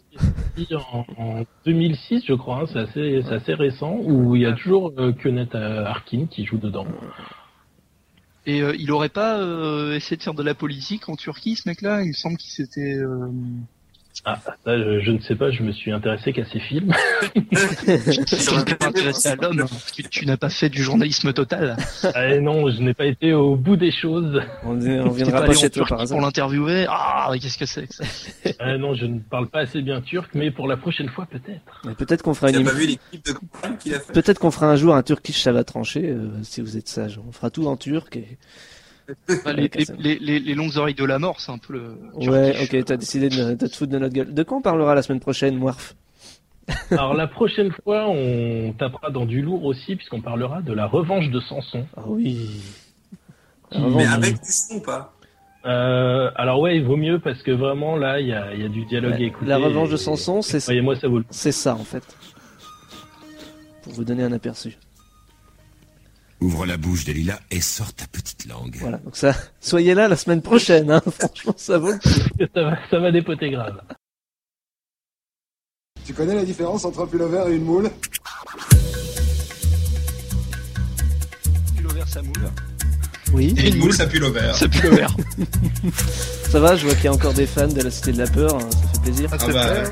sorti 0.58 0.74
en, 0.74 1.06
en 1.16 1.44
2006, 1.64 2.24
je 2.26 2.34
crois. 2.34 2.56
hein, 2.60 2.66
c'est 2.70 2.80
assez, 2.80 3.22
c'est 3.26 3.34
assez 3.36 3.54
récent 3.54 3.96
où 4.02 4.36
il 4.36 4.42
y 4.42 4.46
a 4.46 4.52
toujours 4.52 4.92
euh, 4.98 5.12
Kenneth 5.12 5.54
Harkin 5.54 6.26
qui 6.30 6.44
joue 6.44 6.58
dedans. 6.58 6.84
Et 8.50 8.62
euh, 8.62 8.74
il 8.80 8.90
aurait 8.90 9.10
pas 9.10 9.38
euh, 9.38 9.94
essayé 9.94 10.16
de 10.16 10.22
faire 10.24 10.34
de 10.34 10.42
la 10.42 10.56
politique 10.56 11.08
en 11.08 11.14
Turquie 11.14 11.54
ce 11.54 11.68
mec-là? 11.68 12.02
Il 12.02 12.08
me 12.08 12.12
semble 12.12 12.36
qu'il 12.36 12.50
s'était. 12.50 12.96
Ah, 14.24 14.38
ça, 14.64 14.78
je, 14.78 15.00
je 15.00 15.10
ne 15.12 15.18
sais 15.20 15.34
pas. 15.34 15.50
Je 15.50 15.62
me 15.62 15.72
suis 15.72 15.90
intéressé 15.92 16.32
qu'à 16.32 16.44
ces 16.44 16.60
films. 16.60 16.92
Ça 18.26 18.52
aurait 18.52 18.64
pas 18.76 18.86
intéressé 18.88 19.28
à 19.30 19.36
l'homme. 19.36 19.66
Tu, 19.94 20.02
tu 20.04 20.26
n'as 20.26 20.36
pas 20.36 20.50
fait 20.50 20.68
du 20.68 20.82
journalisme 20.82 21.32
total. 21.32 21.76
Ah, 22.14 22.38
non, 22.38 22.70
je 22.70 22.80
n'ai 22.82 22.94
pas 22.94 23.06
été 23.06 23.32
au 23.32 23.56
bout 23.56 23.76
des 23.76 23.90
choses. 23.90 24.40
On, 24.64 24.76
on 24.76 24.78
Tu 25.10 25.16
viendra 25.16 25.40
pas 25.40 25.46
pas 25.46 25.54
chez 25.54 25.66
en 25.66 25.70
toi 25.70 25.86
par 25.88 26.06
pour 26.06 26.20
l'interviewer. 26.20 26.86
Ah, 26.88 27.30
qu'est-ce 27.40 27.58
que 27.58 27.66
c'est 27.66 27.86
que 27.86 27.94
ça 27.94 28.04
Ah, 28.58 28.76
non, 28.76 28.94
je 28.94 29.06
ne 29.06 29.18
parle 29.20 29.48
pas 29.48 29.60
assez 29.60 29.80
bien 29.82 30.00
turc, 30.00 30.30
mais 30.34 30.50
pour 30.50 30.68
la 30.68 30.76
prochaine 30.76 31.08
fois 31.08 31.26
peut-être. 31.26 31.96
Peut-être 31.96 32.22
qu'on 32.22 32.34
fera 32.34 32.52
Tu 32.52 32.58
une 32.58 32.64
pas 32.64 32.72
vu 32.72 32.86
l'équipe 32.86 33.24
de 33.24 33.32
campagne 33.32 33.76
qu'il 33.78 33.94
a 33.94 34.00
fait? 34.00 34.12
Peut-être 34.12 34.38
qu'on 34.38 34.50
fera 34.50 34.70
un 34.70 34.76
jour 34.76 34.94
un 34.94 35.02
Turkish 35.02 35.40
ça 35.40 35.52
va 35.52 35.64
trancher 35.64 36.10
euh, 36.10 36.28
si 36.42 36.60
vous 36.60 36.76
êtes 36.76 36.88
sage. 36.88 37.18
On 37.26 37.32
fera 37.32 37.50
tout 37.50 37.66
en 37.66 37.76
turc 37.76 38.16
et 38.16 38.38
Bah, 39.44 39.52
les, 39.52 39.70
les, 39.98 40.18
les, 40.18 40.38
les 40.40 40.54
longues 40.54 40.76
oreilles 40.76 40.94
de 40.94 41.04
la 41.04 41.18
mort, 41.18 41.40
c'est 41.40 41.52
un 41.52 41.58
peu 41.58 41.74
le. 41.74 41.94
ouais, 42.14 42.52
Turkish. 42.52 42.74
ok, 42.74 42.84
t'as 42.84 42.96
décidé 42.96 43.28
de, 43.28 43.54
de 43.54 43.66
te 43.66 43.74
foutre 43.76 43.92
de 43.92 43.98
notre 43.98 44.14
gueule. 44.14 44.34
De 44.34 44.42
quoi 44.42 44.58
on 44.58 44.62
parlera 44.62 44.94
la 44.94 45.02
semaine 45.02 45.20
prochaine, 45.20 45.56
Moirf 45.56 45.94
Alors 46.90 47.14
la 47.14 47.26
prochaine 47.26 47.72
fois, 47.84 48.06
on 48.08 48.72
tapera 48.78 49.10
dans 49.10 49.26
du 49.26 49.42
lourd 49.42 49.64
aussi, 49.64 49.96
puisqu'on 49.96 50.20
parlera 50.20 50.62
de 50.62 50.72
la 50.72 50.86
revanche 50.86 51.28
de 51.30 51.40
Samson. 51.40 51.86
Ah 51.96 52.02
oui. 52.06 52.62
Mais 53.72 54.06
avec 54.06 54.34
du 54.34 54.50
son 54.50 54.76
ou 54.76 54.80
pas? 54.80 55.12
Euh, 55.66 56.30
alors 56.36 56.60
ouais, 56.60 56.76
il 56.76 56.84
vaut 56.84 56.96
mieux 56.96 57.18
parce 57.18 57.42
que 57.42 57.50
vraiment 57.50 57.96
là, 57.96 58.18
il 58.20 58.28
y 58.28 58.32
a, 58.32 58.54
il 58.54 58.62
y 58.62 58.64
a 58.64 58.68
du 58.68 58.84
dialogue 58.86 59.12
à 59.12 59.20
écouter. 59.20 59.46
La 59.46 59.58
revanche 59.58 59.90
de 59.90 59.96
Samson, 59.96 60.42
c'est 60.42 60.64
Voyez-moi, 60.64 60.96
ça 60.96 61.08
vaut 61.08 61.18
le 61.18 61.24
coup. 61.24 61.28
c'est 61.32 61.52
ça 61.52 61.74
en 61.74 61.84
fait. 61.84 62.02
Pour 63.82 63.92
vous 63.92 64.04
donner 64.04 64.22
un 64.22 64.32
aperçu. 64.32 64.76
Ouvre 66.40 66.64
la 66.64 66.76
bouche 66.78 67.04
de 67.04 67.12
Lila 67.12 67.38
et 67.50 67.60
sors 67.60 67.92
ta 67.92 68.06
petite 68.06 68.46
langue. 68.46 68.76
Voilà, 68.80 68.96
donc 68.98 69.14
ça, 69.16 69.34
soyez 69.60 69.94
là 69.94 70.08
la 70.08 70.16
semaine 70.16 70.40
prochaine. 70.42 70.90
Hein. 70.90 71.02
Franchement, 71.18 71.54
ça 71.56 71.78
vaut 71.78 71.92
le 71.92 71.98
coup. 71.98 72.08
ça, 72.54 72.62
va, 72.62 72.78
ça 72.90 72.98
va 72.98 73.12
dépoter 73.12 73.50
grave. 73.50 73.80
Tu 76.06 76.14
connais 76.14 76.34
la 76.34 76.44
différence 76.44 76.84
entre 76.86 77.00
un 77.02 77.06
pullover 77.06 77.44
et 77.48 77.56
une 77.56 77.64
moule? 77.64 77.90
Pullover, 81.76 82.02
ça 82.06 82.22
moule. 82.22 82.50
Oui. 83.32 83.54
Et 83.58 83.68
une 83.68 83.76
moule, 83.78 83.92
ça 83.92 84.06
pue 84.06 84.18
l'ovaire. 84.18 84.56
Ça 84.56 84.66
verre. 84.66 85.14
Ça 86.50 86.58
va, 86.58 86.74
je 86.74 86.84
vois 86.84 86.96
qu'il 86.96 87.04
y 87.04 87.08
a 87.08 87.12
encore 87.12 87.32
des 87.34 87.46
fans 87.46 87.68
de 87.68 87.80
la 87.80 87.90
Cité 87.92 88.10
de 88.12 88.18
la 88.18 88.26
Peur. 88.26 88.56
hein, 88.56 88.68
Ça 88.72 88.88
fait 88.94 89.00
plaisir. 89.02 89.30
Ah 89.32 89.36
bah, 89.46 89.72
ouais. 89.72 89.84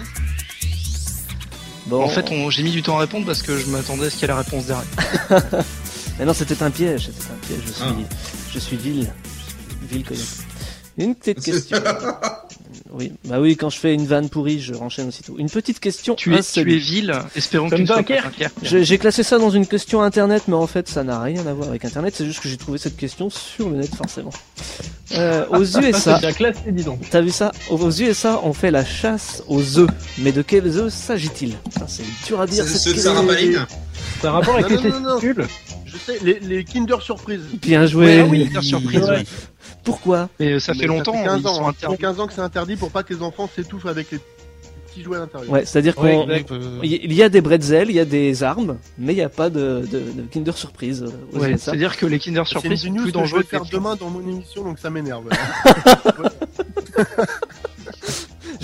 Bon. 1.86 2.02
En 2.02 2.08
fait, 2.08 2.28
on- 2.32 2.50
j'ai 2.50 2.64
mis 2.64 2.72
du 2.72 2.82
temps 2.82 2.96
à 2.96 3.00
répondre 3.02 3.24
parce 3.26 3.42
que 3.42 3.56
je 3.56 3.66
m'attendais 3.66 4.06
à 4.06 4.10
ce 4.10 4.14
qu'il 4.16 4.22
y 4.22 4.24
ait 4.24 4.28
la 4.34 4.38
réponse 4.42 4.66
derrière. 4.66 4.84
Mais 6.18 6.24
non, 6.24 6.32
c'était 6.32 6.62
un 6.62 6.70
piège. 6.70 7.06
C'était 7.06 7.32
un 7.32 7.46
piège. 7.46 7.60
Je 7.66 7.72
suis, 7.72 7.82
Ah. 7.84 7.94
je 8.52 8.58
suis 8.58 8.76
vil. 8.76 9.06
Je 9.90 9.94
suis 9.94 10.16
vil. 10.16 10.18
Une 10.98 11.14
petite 11.14 11.40
question. 11.44 11.76
oui, 12.90 13.12
bah 13.24 13.38
oui, 13.40 13.56
quand 13.56 13.70
je 13.70 13.78
fais 13.78 13.94
une 13.94 14.04
vanne 14.06 14.28
pourrie, 14.28 14.60
je 14.60 14.74
renchaîne 14.74 15.06
aussitôt. 15.08 15.36
Une 15.38 15.48
petite 15.48 15.78
question 15.78 16.16
Tu 16.16 16.34
es, 16.34 16.42
tu 16.42 16.60
es 16.60 16.76
vil. 16.78 17.12
Espérons 17.36 17.66
que 17.70 17.76
Comme 17.76 17.84
tu. 17.84 17.92
Dunkerque. 17.92 18.48
Je- 18.64 18.82
J'ai 18.82 18.98
classé 18.98 19.22
ça 19.22 19.38
dans 19.38 19.50
une 19.50 19.66
question 19.66 20.02
internet, 20.02 20.42
mais 20.48 20.54
en 20.56 20.66
fait, 20.66 20.88
ça 20.88 21.04
n'a 21.04 21.20
rien 21.20 21.46
à 21.46 21.52
voir 21.54 21.68
avec 21.68 21.84
internet. 21.84 22.14
C'est 22.16 22.26
juste 22.26 22.40
que 22.40 22.48
j'ai 22.48 22.56
trouvé 22.56 22.78
cette 22.78 22.96
question 22.96 23.30
sur 23.30 23.68
le 23.70 23.76
net, 23.76 23.94
forcément. 23.94 24.30
Euh, 25.12 25.44
aux 25.50 25.62
USA, 25.78 26.20
t'as 27.10 27.20
vu 27.20 27.30
ça? 27.30 27.52
Aux 27.70 27.90
USA, 27.92 28.40
on 28.42 28.52
fait 28.52 28.72
la 28.72 28.84
chasse 28.84 29.44
aux 29.46 29.78
œufs. 29.78 29.88
Mais 30.18 30.32
de 30.32 30.42
quels 30.42 30.66
œufs 30.78 30.92
s'agit-il? 30.92 31.54
C'est 31.86 32.02
dur 32.26 32.40
à 32.40 32.46
dire. 32.48 32.64
C'est 32.66 32.78
ceux 32.78 32.92
de. 32.94 32.98
Sarah 32.98 33.22
Palin 33.24 33.66
Ça 34.20 34.28
a 34.28 34.32
rapport 34.32 34.54
avec 34.56 34.70
Non, 34.70 34.82
les 34.82 34.90
non, 34.90 35.00
non, 35.00 35.08
non. 35.08 35.18
testicules 35.20 35.46
Je 35.86 35.96
sais, 35.96 36.18
les, 36.22 36.40
les 36.40 36.64
Kinder 36.64 37.00
Surprise. 37.00 37.40
Bien 37.62 37.86
joué. 37.86 38.22
Ouais, 38.22 38.28
oui, 38.28 38.44
Kinder 38.46 38.62
Surprise, 38.62 39.02
Ouais. 39.08 39.24
Pourquoi 39.84 40.28
Mais 40.38 40.52
euh, 40.52 40.60
ça 40.60 40.72
Mais 40.74 40.80
fait 40.80 40.86
longtemps, 40.86 41.12
fait 41.12 41.18
hein, 41.20 41.24
15 41.24 41.40
ils 41.40 41.46
ans, 41.46 41.54
sont 41.54 41.60
hein. 41.68 41.72
Ça 41.72 41.72
fait 41.72 41.86
interdits. 41.86 42.02
15 42.02 42.20
ans 42.20 42.26
que 42.26 42.32
c'est 42.34 42.40
interdit 42.40 42.76
pour 42.76 42.90
pas 42.90 43.02
que 43.02 43.14
les 43.14 43.22
enfants 43.22 43.48
s'étouffent 43.54 43.86
avec 43.86 44.10
les 44.10 44.18
petits 44.88 45.02
jouets 45.02 45.16
à 45.16 45.20
l'intérieur. 45.20 45.50
Ouais, 45.50 45.64
c'est-à-dire 45.64 45.94
qu'on 45.94 46.26
Ouais, 46.26 46.40
exact. 46.40 46.52
il 46.82 47.12
y 47.12 47.22
a 47.22 47.28
des 47.28 47.40
bretzels, 47.40 47.88
il 47.88 47.96
y 47.96 48.00
a 48.00 48.04
des 48.04 48.42
armes, 48.42 48.76
mais 48.98 49.12
il 49.12 49.16
n'y 49.16 49.22
a 49.22 49.28
pas 49.30 49.48
de, 49.50 49.86
de, 49.90 49.98
de 50.00 50.22
Kinder 50.30 50.56
Surprise. 50.56 51.04
euh, 51.04 51.38
Ouais, 51.38 51.52
USA. 51.52 51.58
c'est-à-dire 51.70 51.96
que 51.96 52.04
les 52.06 52.18
Kinder 52.18 52.42
C'est 52.44 52.50
Surprise 52.50 52.84
une 52.84 52.94
sont 52.96 52.98
news 52.98 53.02
plus 53.04 53.12
que 53.12 53.18
je 53.18 53.22
dangereux 53.22 53.40
vais 53.40 53.46
faire 53.46 53.64
demain 53.72 53.96
dans 53.96 54.10
mon 54.10 54.20
émission, 54.20 54.64
donc 54.64 54.78
ça 54.78 54.90
m'énerve. 54.90 55.24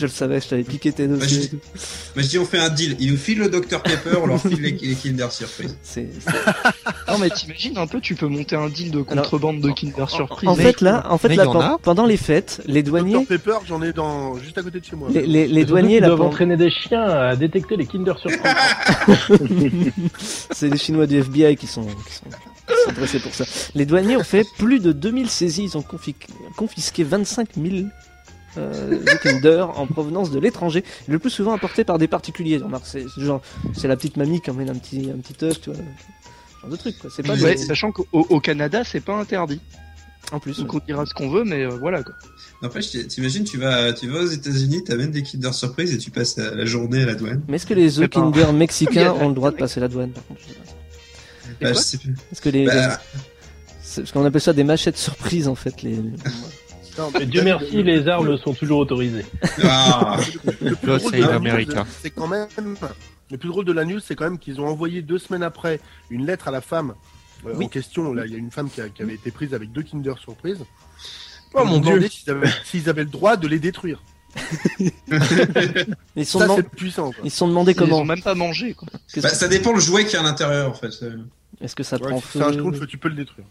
Je 0.06 0.12
le 0.12 0.14
savais, 0.14 0.40
je 0.40 0.48
t'avais 0.48 0.62
piqué 0.64 0.92
tes 0.92 1.06
Bah, 1.06 1.16
dossiers. 1.16 1.48
je, 1.50 1.56
bah, 1.56 2.22
je 2.22 2.26
dis, 2.28 2.38
on 2.38 2.44
fait 2.44 2.58
un 2.58 2.68
deal. 2.68 2.94
Ils 3.00 3.10
nous 3.12 3.16
filent 3.16 3.38
le 3.38 3.48
Dr 3.48 3.80
Pepper, 3.82 4.18
on 4.22 4.26
leur 4.26 4.38
file 4.40 4.60
les, 4.60 4.72
les 4.72 4.94
Kinder 4.94 5.32
Surprise. 5.32 5.76
C'est- 5.82 6.10
Non 7.08 7.18
mais 7.18 7.30
t'imagines 7.30 7.78
un 7.78 7.86
peu, 7.86 8.00
tu 8.00 8.14
peux 8.14 8.26
monter 8.26 8.54
un 8.56 8.68
deal 8.68 8.90
de 8.90 9.00
contrebande 9.02 9.60
de 9.60 9.70
Kinder 9.70 10.08
Surprise. 10.10 10.48
En 10.48 10.54
fait, 10.54 10.80
là, 10.82 11.06
en 11.08 11.16
fait, 11.18 11.34
là, 11.34 11.48
en 11.48 11.60
a. 11.60 11.78
pendant 11.78 12.04
les 12.06 12.16
fêtes, 12.18 12.60
les 12.66 12.82
douaniers, 12.82 13.14
Dr 13.14 13.26
Pepper, 13.26 13.56
j'en 13.66 13.82
ai 13.82 13.92
dans 13.94 14.36
juste 14.38 14.58
à 14.58 14.62
côté 14.62 14.80
de 14.80 14.84
chez 14.84 14.96
moi. 14.96 15.08
les, 15.10 15.46
les, 15.48 15.64
douaniers, 15.64 16.00
là, 16.00 16.08
doivent 16.08 16.20
entraîner 16.22 16.56
des 16.56 16.70
chiens 16.70 17.02
à 17.04 17.36
détecter 17.36 17.76
les 17.76 17.86
Kinder 17.86 18.14
Surprise. 18.18 18.52
c'est 20.52 20.68
les 20.68 20.76
Chinois 20.78 21.06
du 21.06 21.18
FBI 21.18 21.56
qui 21.56 21.66
sont, 21.66 21.86
qui 21.86 22.14
sont, 22.14 23.18
pour 23.22 23.34
ça. 23.34 23.44
Les 23.74 23.86
douaniers 23.86 24.16
ont 24.16 24.24
fait 24.24 24.44
plus 24.58 24.80
de 24.80 24.92
2000 24.92 25.28
saisies, 25.28 25.64
ils 25.64 25.76
ont 25.78 25.82
confi- 25.82 26.14
confisqué 26.56 27.04
25 27.04 27.48
000 27.62 27.86
euh, 28.58 29.04
Kinder 29.22 29.66
en 29.76 29.86
provenance 29.86 30.30
de 30.30 30.38
l'étranger, 30.38 30.84
le 31.08 31.18
plus 31.18 31.30
souvent 31.30 31.52
apportés 31.52 31.84
par 31.84 31.98
des 31.98 32.08
particuliers. 32.08 32.60
C'est 32.84 33.04
c'est 33.14 33.20
genre, 33.22 33.40
c'est 33.74 33.88
la 33.88 33.96
petite 33.96 34.16
mamie 34.16 34.40
qui 34.40 34.50
emmène 34.50 34.70
un 34.70 34.74
petit, 34.74 35.10
un 35.14 35.18
petit 35.18 35.44
œuf, 35.44 35.60
tu 35.60 35.70
vois, 35.70 35.78
ce 35.78 36.60
genre 36.62 36.70
de 36.70 36.76
truc, 36.76 36.98
quoi. 36.98 37.10
C'est 37.14 37.22
pas 37.26 37.34
Ouais, 37.34 37.54
des- 37.54 37.58
sachant 37.58 37.92
qu'au 37.92 38.06
au 38.12 38.40
Canada, 38.40 38.82
c'est 38.84 39.00
pas 39.00 39.14
interdit. 39.16 39.60
en 40.32 40.40
plus. 40.40 40.58
Donc 40.58 40.72
on 40.74 40.80
dira 40.86 41.04
ce 41.06 41.12
qu'on 41.14 41.28
veut, 41.30 41.44
mais 41.44 41.64
euh, 41.64 41.68
voilà 41.78 42.02
quoi. 42.02 42.14
N'empêche, 42.62 42.90
t'imagines, 43.08 43.44
tu 43.44 43.58
vas, 43.58 43.92
tu 43.92 44.08
vas 44.08 44.20
aux 44.20 44.26
États-Unis, 44.26 44.84
t'amènes 44.84 45.10
des 45.10 45.22
Kinder 45.22 45.52
Surprise 45.52 45.92
et 45.92 45.98
tu 45.98 46.10
passes 46.10 46.38
la 46.38 46.64
journée 46.64 47.02
à 47.02 47.06
la 47.06 47.14
douane. 47.14 47.42
Mais 47.48 47.56
est-ce 47.56 47.66
que 47.66 47.74
les 47.74 47.98
œufs 48.00 48.08
Kinder 48.08 48.52
mexicains 48.54 49.12
ont 49.20 49.28
le 49.28 49.34
droit 49.34 49.50
de 49.50 49.56
passer 49.56 49.80
la 49.80 49.88
douane, 49.88 50.10
par 50.12 50.24
contre 50.26 50.40
je 50.40 50.46
sais. 50.54 50.58
Bah, 51.60 51.72
quoi 51.72 51.72
je 51.72 51.78
sais 51.78 51.98
plus. 51.98 52.14
Est-ce 52.32 52.40
que 52.40 52.48
les, 52.48 52.64
Bah, 52.64 52.98
parce 53.96 54.10
qu'on 54.12 54.24
appelle 54.24 54.40
ça 54.40 54.52
des 54.54 54.64
machettes 54.64 54.96
surprises 54.96 55.46
en 55.46 55.54
fait 55.54 55.82
les. 55.82 55.98
Non, 56.98 57.10
Mais 57.18 57.26
Dieu 57.26 57.42
merci, 57.42 57.82
les 57.82 58.06
armes 58.08 58.36
sont 58.38 58.54
toujours 58.54 58.78
autorisées. 58.78 59.24
ah, 59.64 60.16
Le 60.62 60.74
plus 60.76 60.86
drôle 60.86 61.00
c'est 61.00 61.18
de 61.20 61.26
la 61.26 61.38
news, 61.40 61.84
c'est 62.02 62.10
quand 62.10 62.28
même. 62.28 62.46
Le 63.30 63.38
plus 63.38 63.48
drôle 63.48 63.64
de 63.64 63.72
la 63.72 63.84
news, 63.84 64.00
c'est 64.00 64.14
quand 64.14 64.24
même 64.24 64.38
qu'ils 64.38 64.60
ont 64.60 64.66
envoyé 64.68 65.02
deux 65.02 65.18
semaines 65.18 65.42
après 65.42 65.80
une 66.10 66.26
lettre 66.26 66.46
à 66.48 66.50
la 66.50 66.60
femme 66.60 66.94
euh, 67.46 67.52
Oui. 67.56 67.64
en 67.64 67.68
question. 67.68 68.12
Là, 68.14 68.26
il 68.26 68.32
y 68.32 68.34
a 68.34 68.38
une 68.38 68.50
femme 68.50 68.70
qui, 68.70 68.80
a- 68.80 68.88
qui 68.88 69.02
avait 69.02 69.14
été 69.14 69.30
prise 69.30 69.54
avec 69.54 69.72
deux 69.72 69.82
Kinder 69.82 70.14
Surprise. 70.18 70.58
Oh 71.54 71.64
mon 71.64 71.78
Dieu. 71.78 72.06
s'ils 72.08 72.30
avaient, 72.30 72.48
s'ils 72.64 72.88
avaient 72.88 73.04
le 73.04 73.10
droit 73.10 73.36
de 73.36 73.48
les 73.48 73.58
détruire. 73.58 74.02
Ils 76.16 76.26
sont 76.26 76.40
Ça, 76.40 76.56
puissant. 76.76 77.12
Quoi. 77.12 77.22
Ils 77.24 77.30
se 77.30 77.36
sont 77.38 77.48
demandé 77.48 77.72
Ils 77.72 77.76
comment. 77.76 77.98
ont 78.00 78.04
même 78.04 78.22
pas 78.22 78.34
mangé, 78.34 78.74
quoi. 78.74 78.88
Bah, 78.92 78.98
que- 79.12 79.20
ça 79.20 79.48
dépend 79.48 79.72
le 79.72 79.80
jouet 79.80 80.04
qui 80.06 80.16
est 80.16 80.18
à 80.18 80.22
l'intérieur 80.22 80.70
en 80.70 80.74
fait. 80.74 80.92
Est-ce 81.60 81.74
que 81.76 81.82
ça 81.82 81.96
Ouais, 81.96 82.08
prend 82.08 82.18
si 82.20 82.26
feu 82.26 82.38
c'est 82.40 82.44
un 82.44 82.52
schtroumpf, 82.52 82.86
tu 82.86 82.98
peux 82.98 83.08
le 83.08 83.14
détruire. 83.14 83.46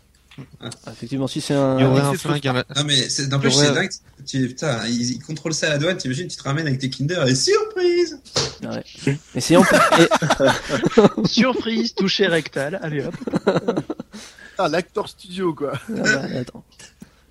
Ah, 0.62 0.70
Effectivement, 0.92 1.28
si 1.28 1.42
c'est 1.42 1.54
un. 1.54 1.78
Il 1.78 1.84
y 1.84 1.86
aurait 1.86 2.02
Ah, 2.04 2.08
un 2.10 2.12
c'est 2.14 2.18
flingue 2.18 2.48
à 2.48 2.54
la- 2.54 2.66
Non 2.76 2.84
mais 2.86 2.96
c'est 3.10 3.32
en 3.34 3.40
plus 3.40 3.52
c'est 3.52 3.74
dingue. 3.74 3.90
Tu, 4.26 4.48
putain, 4.48 4.80
ils, 4.88 5.12
ils 5.12 5.20
contrôlent 5.24 5.54
ça 5.54 5.68
à 5.68 5.70
la 5.72 5.78
douane. 5.78 5.98
T'imagines, 5.98 6.28
tu 6.28 6.38
te 6.38 6.44
ramènes 6.44 6.66
avec 6.66 6.80
tes 6.80 6.90
Kinder 6.90 7.24
et 7.28 7.36
surprise. 7.36 8.20
Ouais. 8.64 9.16
Et 9.36 9.42
si 9.42 9.56
on. 9.58 9.64
et- 9.64 11.28
Surprise, 11.28 11.94
toucher 11.96 12.28
rectal. 12.28 12.80
Allez 12.82 13.06
hop. 13.06 13.16
Ah, 14.60 14.68
l'acteur 14.70 15.10
studio, 15.10 15.52
quoi. 15.56 15.74
Ah 15.90 15.94
bah, 16.04 16.22
attends. 16.40 16.64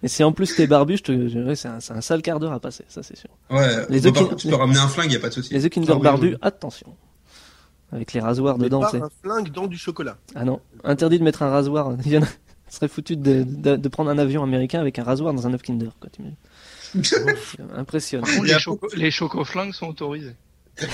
Et 0.03 0.09
si 0.09 0.25
en 0.25 0.33
plus 0.33 0.57
t'es 0.57 0.67
barbu, 0.67 0.97
je 0.97 1.03
te... 1.05 1.55
c'est 1.55 1.69
un, 1.69 1.79
c'est 1.79 1.93
un 1.93 2.01
sale 2.01 2.21
quart 2.21 2.41
d'heure 2.41 2.53
à 2.53 2.59
passer, 2.59 2.85
ça 2.89 3.05
c'est 3.05 3.17
sûr. 3.17 3.31
Ouais. 3.49 3.87
Les 3.89 4.01
par 4.03 4.13
qui- 4.13 4.19
contre, 4.19 4.35
tu 4.37 4.49
peux 4.49 4.57
ramener 4.57 4.81
un 4.81 4.89
flingue, 4.89 5.13
y 5.13 5.17
a 5.17 5.21
pas 5.21 5.29
de 5.29 5.35
souci. 5.35 5.55
Les 5.55 5.65
œufs 5.65 5.71
Kinder 5.71 5.93
Ah 5.93 5.97
oui, 5.97 6.03
barbus, 6.03 6.29
oui. 6.31 6.37
attention. 6.43 6.97
Avec 7.93 8.13
les 8.13 8.19
rasoirs 8.21 8.59
Mais 8.59 8.65
dedans, 8.65 8.89
sais. 8.91 9.01
un 9.01 9.09
flingue 9.23 9.53
dans 9.53 9.69
du 9.69 9.79
chocolat. 9.79 10.17
Ah 10.35 10.45
non, 10.45 10.61
interdit 10.83 11.21
de 11.21 11.25
mettre 11.25 11.43
un 11.45 11.51
rasoir. 11.51 11.93
Il 12.05 12.11
y 12.13 12.19
en 12.19 12.23
a... 12.23 12.27
Ce 12.73 12.79
serait 12.79 12.89
foutu 12.89 13.17
de, 13.17 13.45
de, 13.47 13.77
de 13.77 13.89
prendre 13.89 14.09
un 14.09 14.17
avion 14.17 14.43
américain 14.43 14.81
avec 14.81 14.99
un 14.99 15.05
rasoir 15.05 15.35
dans 15.35 15.47
un 15.47 15.53
œuf 15.53 15.61
Kinder, 15.61 15.91
quoi. 16.01 16.09
Impressionnant. 17.77 18.27
Les, 18.43 18.59
choco 18.59 18.89
les 18.97 19.11
chocoflingues 19.11 19.75
sont 19.75 19.89
autorisés. 19.89 20.35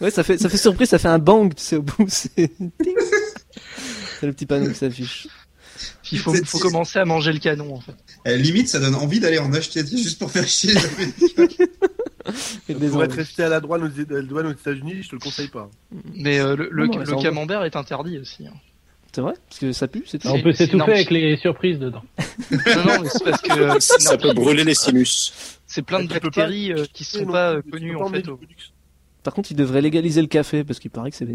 Ouais, 0.00 0.12
ça 0.12 0.22
fait, 0.22 0.38
ça 0.38 0.48
fait 0.48 0.56
surprise, 0.56 0.88
ça 0.90 1.00
fait 1.00 1.08
un 1.08 1.18
bang, 1.18 1.52
tu 1.52 1.60
sais, 1.60 1.74
au 1.74 1.82
bout. 1.82 2.06
C'est 2.08 2.38
le 4.22 4.32
petit 4.32 4.46
panneau 4.46 4.68
qui 4.68 4.76
s'affiche. 4.76 5.26
Il 6.12 6.20
faut, 6.20 6.32
faut 6.44 6.60
commencer 6.60 7.00
à 7.00 7.04
manger 7.04 7.32
le 7.32 7.40
canon, 7.40 7.74
en 7.74 7.80
fait. 7.80 7.96
Eh, 8.24 8.38
limite, 8.38 8.68
ça 8.68 8.78
donne 8.78 8.94
envie 8.94 9.18
d'aller 9.18 9.40
en 9.40 9.52
acheter 9.52 9.84
juste 9.84 10.20
pour 10.20 10.30
faire 10.30 10.46
chier 10.46 10.72
Pour 12.90 13.04
être 13.04 13.12
resté 13.14 13.42
à 13.44 13.48
la 13.48 13.60
douane 13.60 13.82
aux, 13.82 13.86
à 13.86 14.14
la 14.16 14.22
douane 14.22 14.46
aux 14.46 14.52
États-Unis, 14.52 15.02
je 15.02 15.08
te 15.10 15.14
le 15.16 15.20
conseille 15.20 15.48
pas. 15.48 15.70
Mais 16.14 16.38
euh, 16.40 16.56
le, 16.56 16.68
le, 16.70 16.86
Non, 16.86 16.92
non, 16.92 16.98
mais 16.98 17.04
le 17.04 17.10
ça 17.10 17.16
en- 17.16 17.22
camembert 17.22 17.64
est 17.64 17.76
interdit 17.76 18.18
aussi. 18.18 18.46
hein. 18.46 18.52
C'est 19.12 19.22
vrai? 19.22 19.32
Parce 19.48 19.58
que 19.58 19.72
ça 19.72 19.88
pue, 19.88 20.02
c'est 20.06 20.18
tout. 20.18 20.28
On 20.28 20.40
peut 20.42 20.52
s'étouffer 20.52 20.92
avec 20.92 21.10
les 21.10 21.36
surprises 21.38 21.78
dedans. 21.78 22.02
Non, 22.50 22.84
non, 22.84 23.02
mais 23.02 23.08
c'est 23.08 23.24
parce 23.24 23.40
que 23.42 23.52
euh, 23.58 23.76
Ça 23.80 24.16
peut 24.18 24.32
brûler 24.34 24.64
les 24.64 24.74
sinus. 24.74 25.58
c'est 25.66 25.82
plein 25.82 26.02
de 26.02 26.08
pas- 26.08 26.20
bactéries 26.20 26.72
euh, 26.72 26.84
qui 26.92 27.04
sont 27.04 27.24
non, 27.26 27.32
pas 27.32 27.52
euh, 27.54 27.62
peux 27.62 27.70
connues 27.72 27.96
pas 27.96 28.04
en 28.04 28.08
fait. 28.10 28.28
au-. 28.28 28.38
Par 29.22 29.34
contre, 29.34 29.50
ils 29.50 29.56
devraient 29.56 29.80
légaliser 29.82 30.20
le 30.20 30.26
café, 30.28 30.62
parce 30.64 30.78
qu'il 30.78 30.90
paraît 30.90 31.10
que 31.10 31.16
c'est 31.16 31.26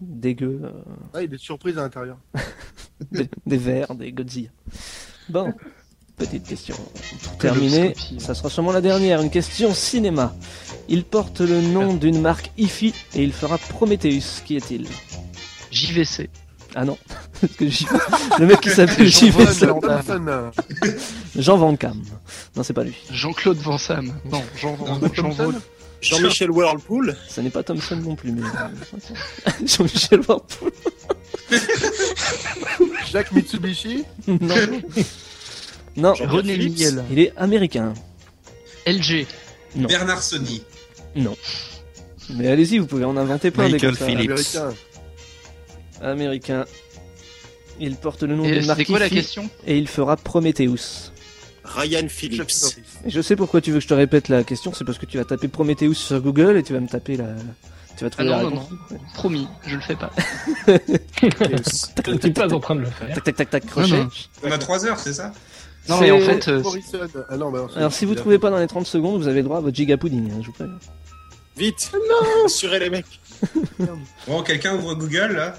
dégueu. 0.00 0.60
euh, 0.64 0.70
Ah, 1.12 1.18
il 1.18 1.22
y 1.22 1.24
a 1.24 1.28
des 1.28 1.38
surprises 1.38 1.76
à 1.76 1.82
l'intérieur. 1.82 2.16
des, 3.12 3.28
des 3.46 3.56
verres, 3.56 3.94
des 3.94 4.12
Godzilla. 4.12 4.50
Bon, 5.28 5.52
petite 6.18 6.44
question. 6.46 6.74
Pour 7.22 7.38
terminer, 7.38 7.94
ça 8.18 8.34
sera 8.34 8.50
sûrement 8.50 8.72
la 8.72 8.80
dernière. 8.80 9.20
Une 9.22 9.30
question 9.30 9.72
cinéma. 9.74 10.34
Il 10.88 11.04
porte 11.04 11.40
le 11.40 11.60
nom 11.60 11.94
d'une 11.94 12.20
marque 12.20 12.50
IFI 12.58 12.92
et 13.14 13.22
il 13.22 13.32
fera 13.32 13.56
Prometheus. 13.58 14.42
Qui 14.44 14.56
est-il? 14.56 14.86
JVC. 15.70 16.28
Ah 16.74 16.84
non, 16.84 16.98
parce 17.40 17.52
que 17.54 17.66
J- 17.68 17.86
le 18.38 18.46
mec 18.46 18.60
qui 18.60 18.68
s'appelle 18.70 19.06
JVC. 19.08 19.66
Jean 21.36 21.56
Van 21.56 21.76
Cam. 21.76 22.02
Non, 22.56 22.62
c'est 22.62 22.72
pas 22.74 22.82
lui. 22.84 22.94
Jean-Claude 23.10 23.58
Van 23.58 23.78
Sam. 23.78 24.12
Non, 24.30 24.42
Jean 24.56 24.74
Van 24.74 24.98
Jean 25.14 25.52
Jean-Michel 26.00 26.50
Whirlpool. 26.50 27.16
Ce 27.28 27.40
n'est 27.40 27.50
pas 27.50 27.62
Thompson 27.62 27.96
non 27.96 28.14
plus, 28.16 28.32
mais. 28.32 28.42
euh, 28.42 29.50
Jean-Michel 29.66 30.20
Whirlpool. 30.20 30.70
Jacques 33.10 33.32
Mitsubishi? 33.32 34.04
Non. 34.26 34.54
Non, 35.98 36.14
René 36.14 36.56
Miel. 36.56 37.04
il 37.10 37.18
est 37.18 37.32
américain. 37.36 37.92
LG. 38.86 39.26
Non. 39.76 39.86
Bernard 39.88 40.22
Sony. 40.22 40.62
Non. 41.16 41.36
Mais 42.30 42.48
allez-y, 42.48 42.78
vous 42.78 42.86
pouvez 42.86 43.04
en 43.04 43.16
inventer 43.16 43.50
plein 43.50 43.66
des 43.66 43.72
Michael 43.72 43.96
ça. 43.96 44.06
Phillips. 44.06 44.30
Américain. 44.30 44.70
Américain. 46.00 46.64
Il 47.80 47.94
porte 47.96 48.22
le 48.22 48.34
nom 48.34 48.44
Et 48.44 48.60
marque 48.62 48.80
c'était 48.80 48.84
quoi 48.92 48.98
la 48.98 49.08
question 49.08 49.48
et 49.66 49.78
il 49.78 49.86
fera 49.88 50.16
Prometheus. 50.16 51.12
Ryan 51.64 52.08
Phillips. 52.08 52.50
Et 53.04 53.10
je 53.10 53.20
sais 53.20 53.36
pourquoi 53.36 53.60
tu 53.60 53.70
veux 53.70 53.78
que 53.78 53.82
je 53.84 53.88
te 53.88 53.94
répète 53.94 54.28
la 54.28 54.42
question, 54.42 54.72
c'est 54.72 54.84
parce 54.84 54.98
que 54.98 55.06
tu 55.06 55.18
vas 55.18 55.24
taper 55.24 55.48
Prometheus 55.48 55.94
sur 55.94 56.20
Google 56.20 56.56
et 56.56 56.62
tu 56.62 56.72
vas 56.72 56.80
me 56.80 56.88
taper 56.88 57.16
la. 57.16 57.26
Tu 57.96 58.04
vas 58.04 58.10
Ah 58.16 58.24
trouver 58.24 58.28
non, 58.30 58.36
la 58.36 58.42
non, 58.42 58.48
réponse. 58.50 58.70
non. 58.90 58.98
Promis, 59.14 59.48
je 59.66 59.74
le 59.74 59.80
fais 59.80 59.96
pas. 59.96 60.10
Suis 62.20 62.30
pas 62.32 62.52
en 62.52 62.60
train 62.60 62.74
de 62.76 62.80
le 62.80 62.86
faire. 62.90 63.14
Tac 63.14 63.24
tac 63.24 63.36
tac 63.36 63.50
tac 63.50 63.66
crochet. 63.66 63.90
non. 63.90 64.08
On 64.44 64.50
a 64.52 64.58
3 64.58 64.86
heures, 64.86 64.98
c'est 64.98 65.12
ça? 65.14 65.32
Non, 65.88 66.00
mais 66.00 66.10
en 66.10 66.20
fait, 66.20 66.48
euh. 66.48 66.62
Ah 67.30 67.36
non, 67.36 67.50
bah, 67.50 67.66
Alors 67.76 67.92
si 67.92 68.04
vous 68.04 68.14
trouvez 68.14 68.38
pas 68.38 68.50
dans 68.50 68.58
les 68.58 68.66
30 68.66 68.86
secondes, 68.86 69.20
vous 69.20 69.28
avez 69.28 69.38
le 69.38 69.44
droit 69.44 69.58
à 69.58 69.60
votre 69.60 69.76
giga 69.76 69.96
pudding, 69.96 70.30
hein, 70.30 70.38
je 70.42 70.46
vous 70.46 70.52
préviens. 70.52 70.78
Vite 71.56 71.90
Non 71.94 72.44
Assurez 72.46 72.78
les 72.78 72.90
mecs 72.90 73.20
Bon, 74.26 74.42
quelqu'un 74.42 74.74
ouvre 74.76 74.94
Google 74.94 75.32
là. 75.36 75.54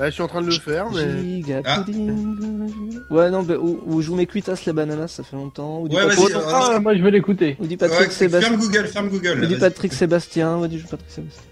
Ouais, 0.00 0.06
je 0.06 0.12
suis 0.14 0.22
en 0.22 0.28
train 0.28 0.40
de 0.40 0.46
le 0.46 0.52
faire, 0.52 0.90
mais. 0.90 1.20
Giga 1.22 1.60
Ah. 1.64 1.80
pudding. 1.80 3.00
Ouais 3.10 3.30
non, 3.30 3.42
bah, 3.42 3.56
ou, 3.58 3.80
ou 3.86 4.00
je 4.02 4.08
vous 4.08 4.16
mets 4.16 4.26
cuitas 4.26 4.60
les 4.66 4.72
bananas, 4.72 5.08
ça 5.08 5.22
fait 5.22 5.36
longtemps. 5.36 5.80
Ou 5.80 5.88
Ouais, 5.88 6.06
Patrick, 6.06 6.30
vas-y. 6.32 6.42
Ah, 6.46 6.80
moi 6.80 6.94
je 6.96 7.02
vais 7.02 7.10
l'écouter. 7.10 7.56
ou 7.60 7.66
dit 7.66 7.74
Ouais, 7.74 7.88
Patrick 7.88 8.12
Sébastien. 8.12 8.50
ferme 8.50 8.60
Google, 8.62 8.86
ferme 8.86 9.08
Google. 9.10 9.40
Ou 9.42 9.46
dit. 9.46 9.56
Patrick 9.56 9.92
Sébastien. 9.92 10.58
Ouais, 10.58 10.68
dit 10.68 10.78
Patrick 10.78 11.10
Sébastien. 11.10 11.42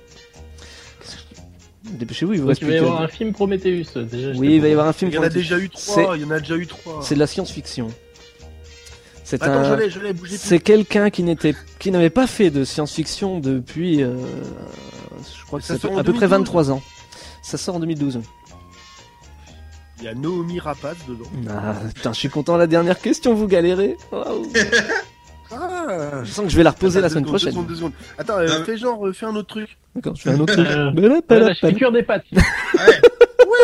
Dépêchez-vous, 1.90 2.34
il 2.34 2.40
vous 2.40 2.48
reste 2.48 2.60
il 2.62 2.68
va 2.68 2.74
y 2.74 2.78
que- 2.78 2.82
avoir 2.84 3.02
un 3.02 3.08
film 3.08 3.32
Prometheus. 3.32 3.84
Déjà, 3.96 4.30
Oui, 4.38 4.54
il 4.56 4.60
va 4.60 4.68
y 4.68 4.72
avoir 4.72 4.86
un 4.86 4.92
film. 4.92 5.10
Il 5.10 5.14
y 5.14 5.18
en 5.18 5.22
a 5.22 5.28
déjà 5.28 5.58
eu 5.58 5.68
trois. 5.68 6.16
Il 6.16 6.22
y 6.22 6.24
en 6.24 6.30
a 6.30 6.38
déjà 6.40 6.56
eu 6.56 6.66
trois. 6.66 7.00
C'est 7.02 7.14
de 7.14 7.20
la 7.20 7.26
science-fiction. 7.26 7.88
C'est 9.24 9.42
Attends, 9.42 9.52
un. 9.52 9.64
je 9.70 9.74
l'ai, 9.82 9.90
je 9.90 10.00
l'ai, 10.00 10.12
bougez 10.12 10.36
plus. 10.38 10.46
C'est 10.46 10.58
quelqu'un 10.58 11.10
qui 11.10 11.22
n'était, 11.22 11.54
qui 11.78 11.90
n'avait 11.90 12.10
pas 12.10 12.26
fait 12.26 12.50
de 12.50 12.64
science-fiction 12.64 13.38
depuis, 13.38 14.02
euh, 14.02 14.14
je 15.38 15.44
crois 15.46 15.60
que 15.60 15.64
Ça 15.64 15.74
c'est 15.78 15.86
à 15.86 15.90
peu- 16.02 16.12
près 16.12 16.26
2012. 16.26 16.30
23 16.30 16.70
ans. 16.72 16.82
Ça 17.42 17.56
sort 17.58 17.76
en 17.76 17.80
2012. 17.80 18.20
Il 19.98 20.04
y 20.04 20.08
a 20.08 20.14
Naomi 20.14 20.58
Rapace 20.58 20.96
dedans. 21.08 21.28
Ah, 21.48 21.74
putain, 21.94 22.12
je 22.12 22.18
suis 22.18 22.28
content. 22.30 22.56
La 22.56 22.66
dernière 22.66 22.98
question, 22.98 23.34
vous 23.34 23.46
galérez. 23.46 23.96
Waouh. 24.10 24.46
Ah 26.00 26.24
Je 26.24 26.30
sens 26.30 26.44
que 26.46 26.50
je 26.50 26.56
vais 26.56 26.62
la 26.62 26.70
reposer 26.70 27.00
la 27.00 27.08
semaine 27.08 27.24
secondes, 27.24 27.38
prochaine. 27.40 27.48
deux 27.50 27.54
secondes, 27.54 27.66
deux 27.68 27.74
secondes. 27.76 27.92
Attends, 28.18 28.38
euh, 28.38 28.58
Non, 28.58 28.64
fais 28.64 28.76
genre, 28.78 29.06
euh, 29.06 29.12
fais 29.12 29.26
un 29.26 29.36
autre 29.36 29.48
truc. 29.48 29.76
D'accord, 29.94 30.14
je 30.16 30.22
fais 30.22 30.30
un 30.30 30.40
autre 30.40 30.52
truc. 30.54 30.66
Euh, 30.66 30.92
fais 31.28 31.38
bala. 31.40 31.72
cuire 31.72 31.92
des 31.92 32.02
pâtes. 32.02 32.24
Ouais. 32.32 32.40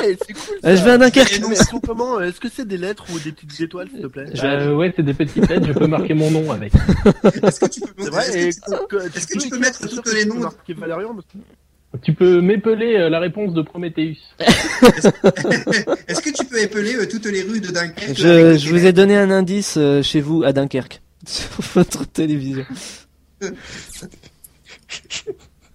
Ouais, 0.03 0.17
c'est 0.27 0.33
cool. 0.35 0.57
Euh, 0.65 0.77
je 0.77 0.83
vais 0.85 0.91
à 0.91 0.99
Dunkerque. 0.99 1.41
Mais 1.49 1.55
elles 1.57 1.65
sont 1.65 1.79
comment 1.79 2.21
Est-ce 2.21 2.41
que 2.41 2.49
c'est 2.53 2.67
des 2.67 2.77
lettres 2.77 3.05
ou 3.15 3.19
des 3.21 3.31
petites 3.31 3.61
étoiles, 3.61 3.89
s'il 3.89 4.01
te 4.03 4.07
plaît? 4.09 4.25
Euh, 4.43 4.75
ouais, 4.75 4.93
c'est 4.97 5.05
des 5.05 5.15
petites 5.15 5.49
lettres, 5.49 5.67
je 5.69 5.73
peux 5.73 5.87
marquer 5.87 6.13
mon 6.13 6.29
nom 6.31 6.51
avec. 6.51 6.73
Est-ce 7.45 7.61
que 7.61 7.67
tu 7.67 7.81
peux, 7.81 8.03
C'est 8.03 8.11
vrai, 8.11 8.25
et 8.37 8.49
est-ce 8.49 8.61
que, 8.89 8.97
est-ce 9.17 9.27
que 9.29 9.39
tu 9.39 9.49
peux 9.49 9.59
mettre 9.59 9.87
tous 9.89 10.13
les 10.13 10.25
noms 10.25 10.35
tu 10.35 10.41
marqué 10.41 10.75
Valérian 10.75 11.15
parce 11.15 11.27
que- 11.27 11.99
Tu 12.05 12.15
peux 12.15 12.41
m'épeler 12.41 12.97
euh, 12.97 13.09
la 13.09 13.21
réponse 13.21 13.55
de 13.55 13.63
Prometheus. 13.63 14.17
est-ce 14.41 16.21
que 16.21 16.31
tu 16.37 16.45
peux 16.47 16.61
épeler 16.61 16.97
euh, 16.97 17.07
toutes 17.09 17.27
les 17.27 17.43
rues 17.43 17.61
de 17.61 17.69
Dunkerque 17.69 18.17
Je, 18.17 18.27
avec 18.27 18.59
je 18.59 18.65
des 18.67 18.71
vous 18.79 18.87
ai 18.87 18.93
donné 18.93 19.17
un 19.17 19.31
indice 19.31 19.77
euh, 19.77 20.03
chez 20.03 20.21
vous 20.21 20.43
à 20.43 20.53
Dunkerque 20.53 21.01
sur 21.27 21.49
votre 21.75 22.05
télévision. 22.07 22.65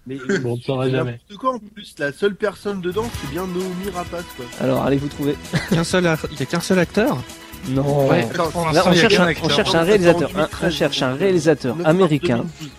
Mais 0.06 0.16
Bon, 0.40 0.56
tu 0.56 0.64
sauras 0.64 0.86
c'est 0.86 0.90
jamais. 0.90 1.12
n'importe 1.12 1.36
quoi 1.40 1.54
en 1.54 1.58
plus. 1.58 1.94
La 1.98 2.12
seule 2.12 2.34
personne 2.34 2.80
dedans, 2.80 3.04
c'est 3.20 3.30
bien 3.30 3.46
Naomi 3.46 3.88
Rapace, 3.94 4.24
quoi. 4.36 4.44
Alors, 4.60 4.82
allez 4.84 4.96
vous 4.96 5.08
trouver. 5.08 5.36
Qu'un 5.70 5.84
seul, 5.84 6.06
ar- 6.06 6.18
il 6.32 6.40
y 6.40 6.42
a 6.42 6.46
qu'un 6.46 6.60
seul 6.60 6.78
acteur? 6.80 7.22
Non. 7.68 8.08
Ouais, 8.10 8.24
Attends, 8.24 8.50
pour 8.50 8.66
Là, 8.66 8.72
l'instant, 8.72 8.90
on 8.90 8.94
cherche, 8.94 9.14
un, 9.20 9.32
on 9.44 9.48
cherche 9.48 9.70
réalisateur. 9.70 10.30
un- 10.30 10.32
on 10.32 10.36
2013, 10.38 10.74
cherche 10.74 11.02
un 11.02 11.14
réalisateur 11.14 11.76
9 11.76 11.84
mars 11.84 11.90
américain. 11.96 12.36
2012. 12.38 12.70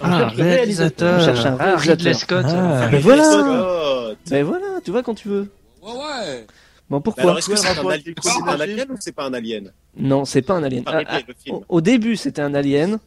On 0.00 0.04
Ah, 0.04 0.18
cherche 0.20 0.36
le 0.36 0.42
réalisateur. 0.44 1.20
On 1.20 1.24
cherche 1.24 1.44
un 1.46 1.56
Ah, 1.58 1.64
réalisateur. 1.64 1.96
Ridley 1.96 2.14
Scott. 2.14 2.46
Ah, 2.48 2.80
Mais 2.86 2.90
ben 2.92 3.00
voilà. 3.00 3.24
Scott. 3.24 4.18
Ben 4.30 4.44
voilà, 4.44 4.66
tu 4.84 4.90
vois 4.92 5.02
quand 5.02 5.14
tu 5.14 5.28
veux. 5.28 5.50
Ouais, 5.82 5.90
ouais. 5.92 6.46
Bon, 6.90 7.00
pourquoi 7.02 7.24
alors, 7.24 7.38
est-ce 7.38 7.48
que 7.50 7.56
c'est 7.56 7.68
un, 7.68 7.72
alien- 7.74 7.90
avec 7.92 8.04
c'est 8.22 8.28
un 8.30 8.32
Chronologie 8.40 8.72
alien 8.72 8.90
ou 8.90 8.96
c'est 8.98 9.12
pas 9.12 9.24
un 9.26 9.34
alien 9.34 9.72
Non, 9.96 10.24
c'est 10.24 10.42
pas 10.42 10.54
un 10.54 10.62
alien. 10.62 10.84
Pas 10.84 11.02
Ah, 11.06 11.18
ah, 11.26 11.50
au, 11.50 11.64
au 11.68 11.80
début, 11.82 12.16
c'était 12.16 12.40
un 12.42 12.54
alien, 12.54 12.98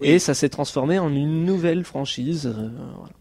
Oui. 0.00 0.08
et 0.08 0.18
ça 0.18 0.32
s'est 0.34 0.48
transformé 0.48 0.98
en 0.98 1.10
une 1.12 1.44
nouvelle 1.44 1.84
franchise. 1.84 2.46
euh, 2.46 2.68
voilà. 2.96 3.12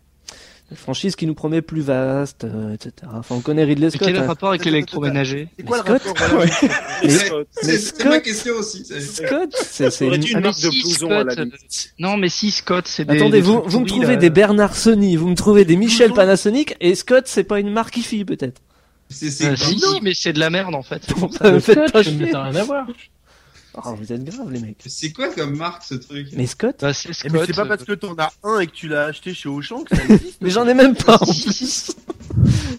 Une 0.69 0.75
franchise 0.75 1.15
qui 1.15 1.25
nous 1.27 1.33
promet 1.33 1.61
plus 1.61 1.79
vaste, 1.79 2.43
euh, 2.43 2.73
etc. 2.73 2.91
Enfin, 3.13 3.35
on 3.35 3.39
connaît 3.39 3.63
Ridley 3.63 3.85
Mais 3.85 3.89
Scott. 3.91 4.01
quel 4.05 4.09
est 4.15 4.19
le 4.19 4.25
hein. 4.25 4.27
rapport 4.27 4.49
avec 4.49 4.65
l'électroménager 4.65 5.47
C'est 5.57 5.63
quoi 5.65 5.77
le 5.77 5.83
Scott 5.83 6.01
rapport 6.03 6.27
voilà, 6.35 6.51
Mais- 7.03 7.09
C'est- 7.09 7.31
mais 7.31 7.45
C'est 7.53 7.77
c'est 7.77 8.03
ma 8.03 8.11
Scott- 8.11 8.23
question 8.23 8.53
aussi. 8.55 8.83
Scott, 8.83 9.55
c'est 9.61 9.85
une- 10.05 10.11
Ah, 10.13 10.15
une 10.37 10.39
marque 10.41 10.59
de 10.61 10.69
blouson 10.69 11.09
à 11.09 11.23
la 11.23 11.31
Scott, 11.31 11.45
limite. 11.45 11.93
Non, 11.99 12.17
mais 12.17 12.27
si, 12.27 12.51
Scott, 12.51 12.85
c'est 12.85 13.05
des. 13.05 13.15
Attendez, 13.15 13.31
des 13.37 13.41
vous, 13.41 13.61
vous 13.65 13.79
me 13.79 13.85
trouvez 13.85 14.07
là. 14.07 14.15
des 14.17 14.29
Bernard 14.29 14.75
Sony, 14.75 15.15
vous 15.15 15.29
me 15.29 15.35
trouvez 15.35 15.63
des 15.63 15.77
Michel. 15.77 16.11
Panasonic, 16.11 16.75
et 16.81 16.95
Scott, 16.95 17.27
c'est 17.27 17.45
pas 17.45 17.61
une 17.61 17.71
marque 17.71 17.95
IFI, 17.95 18.25
peut-être. 18.25 18.61
C'est 19.09 19.31
c'est- 19.31 19.47
Euh, 19.51 19.55
si, 19.55 19.79
si, 19.79 20.01
mais 20.01 20.13
c'est 20.13 20.33
de 20.33 20.39
la 20.39 20.49
merde 20.49 20.75
en 20.75 20.83
fait. 20.83 21.01
Bon, 21.17 21.29
ça 21.31 21.51
me 21.51 21.59
fait 21.59 21.91
pas 21.91 22.03
chier. 22.03 22.31
ça 22.31 22.43
rien 22.43 22.55
à 22.61 22.63
voir. 22.63 22.87
Oh, 23.85 23.93
vous 23.93 24.11
êtes 24.11 24.23
graves, 24.23 24.51
les 24.51 24.59
mecs. 24.59 24.77
c'est 24.87 25.11
quoi 25.11 25.27
comme 25.29 25.55
marque 25.55 25.83
ce 25.83 25.93
truc? 25.93 26.29
Mais 26.33 26.47
Scott? 26.47 26.77
Bah, 26.81 26.93
c'est 26.93 27.09
Eh, 27.25 27.29
mais 27.29 27.45
c'est 27.45 27.53
pas 27.55 27.65
parce 27.67 27.83
que 27.83 27.91
t'en 27.93 28.15
as 28.17 28.31
un 28.43 28.59
et 28.59 28.65
que 28.65 28.71
tu 28.71 28.87
l'as 28.87 29.05
acheté 29.05 29.35
chez 29.35 29.49
Auchan 29.49 29.83
que 29.83 29.95
ça 29.95 30.03
existe. 30.09 30.41
Mais 30.41 30.49
j'en 30.49 30.67
ai 30.67 30.73
même 30.73 30.95
pas, 30.95 31.19
en 31.21 31.25
Si, 31.31 31.43
plus. 31.43 31.53
si, 31.53 31.91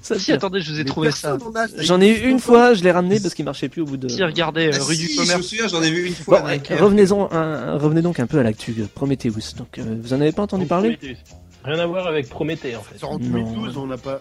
Ça 0.02 0.18
Si, 0.18 0.32
attendez, 0.32 0.60
je 0.60 0.72
vous 0.72 0.80
ai 0.80 0.82
Mais 0.82 0.88
trouvé 0.88 1.10
ça. 1.12 1.38
J'en 1.78 2.00
ai 2.00 2.08
eu 2.08 2.28
une 2.28 2.40
fois, 2.40 2.74
je 2.74 2.82
l'ai 2.82 2.90
ramené 2.90 3.20
parce 3.20 3.34
qu'il 3.34 3.44
marchait 3.44 3.68
plus 3.68 3.82
au 3.82 3.84
bout 3.84 3.96
de. 3.96 4.08
Si, 4.08 4.22
regardez, 4.24 4.70
Ah 4.74 4.82
rue 4.82 4.96
du 4.96 5.06
si, 5.06 5.14
je 5.14 5.20
me 5.20 5.24
commerce. 5.26 5.46
souviens, 5.46 5.68
j'en 5.68 5.82
ai 5.84 5.90
vu 5.90 6.06
une 6.08 6.14
fois. 6.14 6.40
Bon, 6.40 6.76
revenez-en, 6.80 7.28
un- 7.32 7.78
revenez 7.78 8.02
donc 8.02 8.18
un 8.18 8.26
peu 8.26 8.40
à 8.40 8.42
l'actu 8.42 8.74
Prometheus. 8.94 9.54
Donc, 9.56 9.78
euh, 9.78 9.96
vous 10.02 10.12
en 10.14 10.20
avez 10.20 10.32
pas 10.32 10.42
entendu 10.42 10.62
Donc, 10.64 10.68
parler? 10.68 10.96
Prometheus. 10.96 11.18
Rien 11.64 11.78
à 11.78 11.86
voir 11.86 12.08
avec 12.08 12.28
Prométhée 12.28 12.74
en 12.74 12.82
fait. 12.82 12.98
Sur 12.98 13.10
en 13.10 13.18
Non. 13.20 13.38
2012, 13.40 13.76
on 13.76 13.86
n'a 13.86 13.98
pas. 13.98 14.18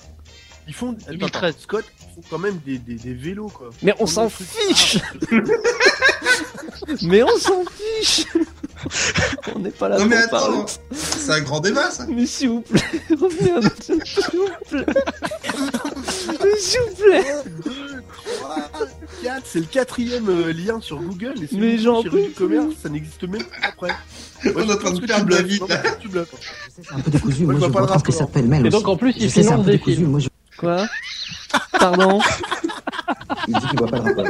Ils 0.67 0.73
font. 0.73 0.91
attends, 0.91 1.11
2013. 1.11 1.49
attends, 1.49 1.59
Scott, 1.61 1.85
ils 1.99 2.15
font 2.15 2.21
quand 2.29 2.39
même 2.39 2.59
des, 2.65 2.77
des, 2.77 2.95
des 2.95 3.13
vélos, 3.13 3.47
quoi. 3.47 3.69
Mais 3.83 3.93
on 3.99 4.05
Ils 4.05 4.11
s'en 4.11 4.29
fiche 4.29 4.97
Mais 7.03 7.23
on 7.23 7.37
s'en 7.37 7.63
fiche 7.65 8.25
On 9.55 9.59
n'est 9.59 9.71
pas 9.71 9.89
là 9.89 9.97
Non 9.97 10.03
pour 10.07 10.09
mais 10.11 10.27
parler. 10.29 10.57
attends, 10.57 10.65
c'est 10.91 11.31
un 11.31 11.41
grand 11.41 11.59
débat 11.59 11.89
ça. 11.89 12.05
Mais 12.07 12.25
s'il 12.25 12.49
vous 12.49 12.61
plaît, 12.61 12.81
revenez 13.09 13.51
à 13.51 13.59
notre... 13.61 13.81
S'il 13.81 14.39
vous 14.39 14.49
plaît 14.69 14.85
Mais 16.43 16.59
S'il 16.59 16.79
vous 16.81 16.95
plaît 16.95 17.25
C'est 19.45 19.59
le 19.59 19.65
quatrième 19.65 20.29
euh, 20.29 20.53
lien 20.53 20.79
sur 20.79 21.01
Google. 21.01 21.33
Et 21.43 21.47
si 21.47 21.57
Mais 21.57 21.77
j'en 21.79 22.01
du 22.03 22.09
commerce, 22.37 22.75
ça 22.83 22.89
n'existe 22.89 23.23
même 23.23 23.43
pas 23.43 23.67
après. 23.69 23.91
On 24.45 24.49
est 24.61 24.71
en 24.71 24.77
train 24.77 24.91
de 24.91 24.99
perdre. 25.05 25.35
Tu 25.99 26.07
bluffes. 26.09 26.33
un 26.91 26.99
peu 26.99 27.11
décousu, 27.11 27.43
Moi, 27.45 27.53
moi, 27.55 27.67
je 27.67 27.71
vois 27.71 27.87
pas 27.87 27.99
que 27.99 28.11
ça 28.11 28.19
s'appelle 28.19 28.47
Mel 28.47 28.63
Et 28.65 28.67
aussi. 28.67 28.77
donc 28.77 28.87
en 28.87 28.95
plus, 28.97 29.13
Je 29.13 29.17
il 29.17 29.31
sais, 29.31 29.41
c'est 29.43 29.47
un 29.47 29.51
finance 29.53 29.65
peu 29.65 29.71
des 29.71 29.77
décousu, 29.77 29.95
films. 29.97 30.19
Quoi? 30.57 30.87
Pardon? 31.79 32.19
Il 33.47 33.53
dit 33.53 33.67
qu'il 33.67 33.79
voit 33.79 33.87
pas 33.87 33.97
le 33.97 34.03
rapport. 34.03 34.25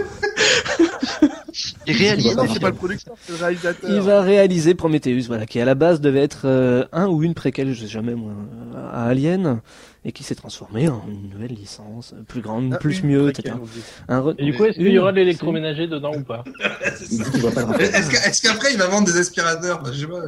Et 1.88 1.91
réalise. 1.93 2.36
Non, 2.36 2.43
c'est 2.51 2.59
pas 2.59 2.69
le 2.69 2.75
producteur, 2.75 3.15
c'est 3.21 3.32
le 3.32 3.38
réalisateur. 3.39 3.89
Il 3.89 4.01
va 4.01 4.21
réaliser 4.21 4.75
Prometheus, 4.75 5.23
voilà, 5.28 5.45
qui 5.45 5.59
à 5.59 5.65
la 5.65 5.73
base 5.75 6.01
devait 6.01 6.21
être 6.21 6.41
euh, 6.45 6.86
un 6.91 7.07
ou 7.07 7.23
une 7.23 7.34
préquelle, 7.34 7.73
je 7.73 7.82
sais 7.82 7.88
jamais 7.88 8.13
moi, 8.13 8.34
à 8.93 9.05
Alien, 9.05 9.61
et 10.05 10.11
qui 10.11 10.23
s'est 10.23 10.36
transformé 10.36 10.88
en 10.89 11.01
une 11.09 11.30
nouvelle 11.30 11.53
licence, 11.55 12.13
plus 12.28 12.41
grande, 12.41 12.73
Ah, 12.75 12.78
plus 12.78 13.03
mieux, 13.03 13.32
préquelle, 13.32 13.53
etc. 13.53 13.63
Un 14.09 14.19
re- 14.21 14.36
Et 14.38 14.43
du 14.45 14.53
coup, 14.53 14.65
est-ce 14.65 14.78
qu'il 14.78 14.91
y 14.91 14.99
aura 14.99 15.11
de 15.11 15.17
l'électroménager 15.17 15.88
dedans 15.88 16.11
ou 16.15 16.21
pas? 16.23 16.43
Il 17.09 17.17
dit 17.23 17.32
qu'il 17.32 17.41
voit 17.41 17.51
pas 17.51 17.61
le 17.61 17.65
rapport. 17.67 17.82
Est-ce 17.82 18.41
qu'après 18.41 18.73
il 18.73 18.78
va 18.78 18.88
vendre 18.88 19.07
des 19.07 19.17
aspirateurs? 19.17 19.80
Enfin, 19.82 19.91
Je 19.93 19.99
sais 20.01 20.07
pas. 20.07 20.19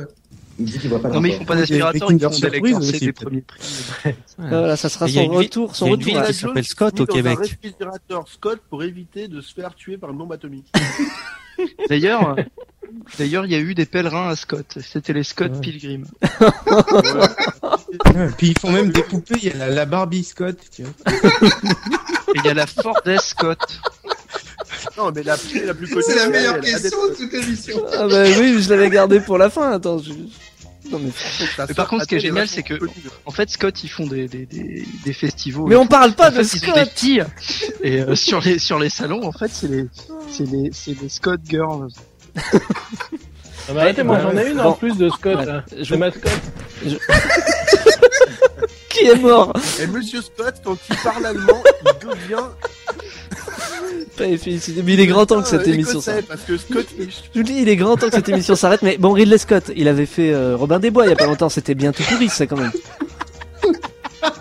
Il 0.59 0.65
dit 0.65 0.77
qu'il 0.79 0.89
voit 0.89 1.01
pas 1.01 1.07
le 1.07 1.13
Non, 1.13 1.21
mais 1.21 1.29
ils 1.29 1.37
font 1.37 1.45
pas 1.45 1.55
d'aspirateur, 1.55 2.11
ils 2.11 2.19
font 2.19 2.29
des 2.29 2.49
lecteurs 2.49 2.51
Surprise 2.51 2.73
C 2.89 2.95
aussi, 2.95 3.05
des 3.05 3.13
premiers 3.13 3.41
prix. 3.41 3.59
Ah, 4.05 4.11
voilà, 4.49 4.75
ça 4.77 4.89
sera 4.89 5.07
Il 5.07 5.13
son 5.13 5.27
retour, 5.27 5.75
son 5.75 5.87
il 5.87 5.91
retour 5.91 6.23
qui 6.23 6.33
s'appelle 6.33 6.65
Scott 6.65 6.99
au 6.99 7.05
Québec. 7.05 7.37
un 7.39 7.41
réfrigérateur 7.41 8.27
Scott 8.27 8.59
pour 8.69 8.83
éviter 8.83 9.27
de 9.27 9.39
se 9.41 9.53
faire 9.53 9.73
tuer 9.75 9.97
par 9.97 10.11
une 10.11 10.17
bombe 10.17 10.33
atomique. 10.33 10.67
D'ailleurs, 11.89 12.35
d'ailleurs, 13.17 13.45
il 13.45 13.51
y 13.51 13.55
a 13.55 13.59
eu 13.59 13.73
des 13.73 13.85
pèlerins 13.85 14.29
à 14.29 14.35
Scott. 14.37 14.77
C'était 14.81 15.11
les 15.13 15.23
Scott 15.23 15.59
Pilgrim. 15.61 16.05
Ouais, 18.15 18.29
Puis 18.37 18.47
ils 18.49 18.59
font 18.59 18.71
même 18.71 18.91
des 18.91 19.03
poupées, 19.03 19.35
il 19.41 19.45
y 19.45 19.51
a 19.51 19.55
la, 19.55 19.69
la 19.69 19.85
Barbie 19.85 20.23
Scott, 20.23 20.57
tu 20.73 20.83
vois. 20.83 20.91
Et 21.11 22.35
il 22.35 22.45
y 22.45 22.49
a 22.49 22.53
la 22.53 22.67
Ford 22.67 22.99
Scott. 23.19 23.59
Non, 24.97 25.11
mais 25.13 25.23
la, 25.23 25.35
la 25.65 25.73
plus 25.73 25.87
connue. 25.89 26.03
C'est 26.05 26.15
la 26.15 26.27
meilleure 26.29 26.59
question 26.59 26.97
de 27.09 27.15
toute 27.15 27.33
l'émission. 27.33 27.83
Ah 27.93 28.07
bah 28.07 28.23
oui, 28.39 28.61
je 28.61 28.69
l'avais 28.69 28.89
gardé 28.89 29.19
pour 29.19 29.37
la 29.37 29.49
fin, 29.49 29.71
attends. 29.71 29.97
je- 29.99 30.11
Non 30.91 30.99
mais... 30.99 31.11
Mais 31.67 31.73
par 31.73 31.87
contre, 31.87 32.03
ce 32.03 32.07
qui 32.07 32.15
est 32.15 32.19
génial, 32.19 32.47
c'est 32.47 32.63
que, 32.63 32.73
en 33.25 33.31
fait, 33.31 33.49
Scott, 33.49 33.83
ils 33.83 33.89
font 33.89 34.07
des, 34.07 34.27
des, 34.27 34.45
des, 34.45 34.85
des 35.05 35.13
festivals. 35.13 35.65
Mais 35.67 35.75
on 35.75 35.85
parle 35.87 36.13
pas 36.13 36.29
En 36.29 36.31
de 36.31 36.43
fait, 36.43 36.57
ils 36.57 36.69
ont 36.69 36.73
Scott 36.73 36.89
des. 37.03 37.23
Et 37.83 38.01
euh, 38.01 38.15
sur 38.15 38.39
les 38.41 38.57
sur 38.59 38.79
les 38.79 38.89
salons, 38.89 39.23
en 39.23 39.31
fait, 39.31 39.51
c'est 39.53 39.67
les 39.67 39.85
c'est 40.31 40.45
les 40.49 40.69
c'est 40.73 40.99
les 41.01 41.09
Scott 41.09 41.41
Girls. 41.47 41.89
Non, 42.35 43.75
mais 43.75 43.81
arrêtez, 43.81 44.03
moi 44.03 44.15
Ouais, 44.17 44.21
j'en 44.23 44.37
ai 44.37 44.49
une 44.49 44.57
bon. 44.57 44.63
en 44.63 44.73
plus 44.73 44.97
de 44.97 45.09
Scott. 45.09 45.37
Ouais, 45.37 45.45
là. 45.45 45.63
je- 45.77 45.83
C'est 45.83 45.97
mascotte. 45.97 46.31
Qui 48.89 49.05
est 49.05 49.15
mort? 49.15 49.53
Et 49.79 49.87
Monsieur 49.87 50.21
Scott, 50.21 50.55
quand 50.63 50.77
il 50.89 50.95
parle 50.97 51.25
allemand, 51.25 51.63
il 51.85 52.07
devient. 52.07 52.43
Mais 54.19 54.37
il 54.93 54.99
est 54.99 55.07
grand 55.07 55.25
temps 55.25 55.41
que 55.41 55.47
cette 55.47 55.67
émission 55.67 56.01
s'arrête. 56.01 56.27
Parce 56.27 56.41
que 56.41 56.57
Scott, 56.57 56.85
il- 56.99 57.09
Je 57.09 57.39
vous 57.39 57.43
dis, 57.43 57.55
il 57.61 57.69
est 57.69 57.75
grand 57.75 57.95
temps 57.97 58.07
que 58.09 58.15
cette 58.15 58.29
émission 58.29 58.55
s'arrête. 58.55 58.81
Mais 58.81 58.97
bon, 58.97 59.11
Ridley 59.13 59.37
Scott, 59.37 59.71
il 59.75 59.87
avait 59.87 60.05
fait 60.05 60.31
euh, 60.33 60.55
Robin 60.57 60.79
des 60.79 60.91
Bois 60.91 61.05
il 61.05 61.09
y 61.09 61.13
a 61.13 61.15
pas 61.15 61.25
longtemps. 61.27 61.49
C'était 61.49 61.75
bien 61.75 61.91
tout 61.91 62.03
pourri, 62.03 62.29
ça 62.29 62.45
quand 62.47 62.57
même. 62.57 62.71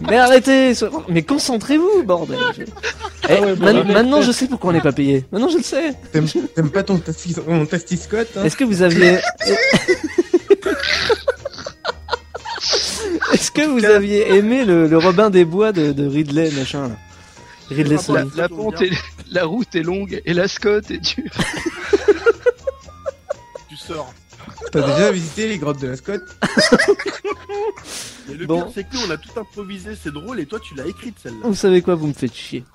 Mais 0.01 0.17
arrêtez, 0.17 0.75
so- 0.75 0.89
mais 1.09 1.23
concentrez-vous, 1.23 2.03
bordel. 2.05 2.39
Je- 2.57 2.63
Eh, 3.29 3.33
ouais, 3.41 3.55
bon, 3.55 3.65
man- 3.65 3.77
Ridley 3.79 3.93
maintenant, 3.95 4.23
je 4.23 4.33
sais 4.33 4.47
pourquoi 4.47 4.71
on 4.71 4.73
n'est 4.73 4.81
pas 4.81 4.93
payé. 4.93 5.25
Maintenant, 5.33 5.49
je 5.49 5.59
le 5.59 5.63
sais. 5.63 5.93
T'aimes 6.55 6.71
pas 6.71 6.83
ton 6.83 7.01
Scott 7.97 8.27
hein? 8.37 8.45
Est-ce 8.45 8.57
que 8.57 8.65
vous 8.65 8.83
aviez 8.83 9.19
Est-ce 13.33 13.51
que 13.51 13.63
vous 13.67 13.85
aviez 13.85 14.35
aimé 14.37 14.65
le, 14.65 14.87
le 14.89 14.99
Robin 14.99 15.31
des 15.31 15.45
Bois 15.45 15.73
de, 15.73 15.93
de 15.93 16.07
Ridley, 16.07 16.51
machin 16.53 16.89
là? 16.89 16.97
Ridley 17.71 17.97
La, 18.37 18.49
pente 18.49 18.81
est, 18.83 18.91
la 19.31 19.45
route 19.45 19.75
est 19.75 19.83
longue 19.83 20.21
et 20.25 20.33
la 20.35 20.49
Scott 20.49 20.91
est 20.91 20.99
dure. 20.99 21.31
tu 23.69 23.77
sors. 23.77 24.13
T'as 24.73 24.83
déjà 24.83 25.11
visité 25.13 25.49
les 25.49 25.59
grottes 25.59 25.81
de 25.81 25.89
la 25.89 25.97
Scott 25.97 26.23
Mais 28.29 28.35
le 28.35 28.47
Bon. 28.47 28.63
pire, 28.63 28.73
c'est 28.75 28.85
que 28.89 28.95
nous, 28.95 29.01
on 29.07 29.11
a 29.11 29.17
tout 29.17 29.39
improvisé, 29.39 29.91
c'est 30.03 30.13
drôle, 30.13 30.41
et 30.41 30.47
toi, 30.47 30.61
tu 30.61 30.75
l'as 30.75 30.87
écrite 30.87 31.17
celle-là. 31.23 31.41
Vous 31.45 31.55
savez 31.55 31.81
quoi, 31.83 31.95
vous 31.95 32.07
me 32.09 32.13
faites 32.13 32.35
chier. 32.35 32.65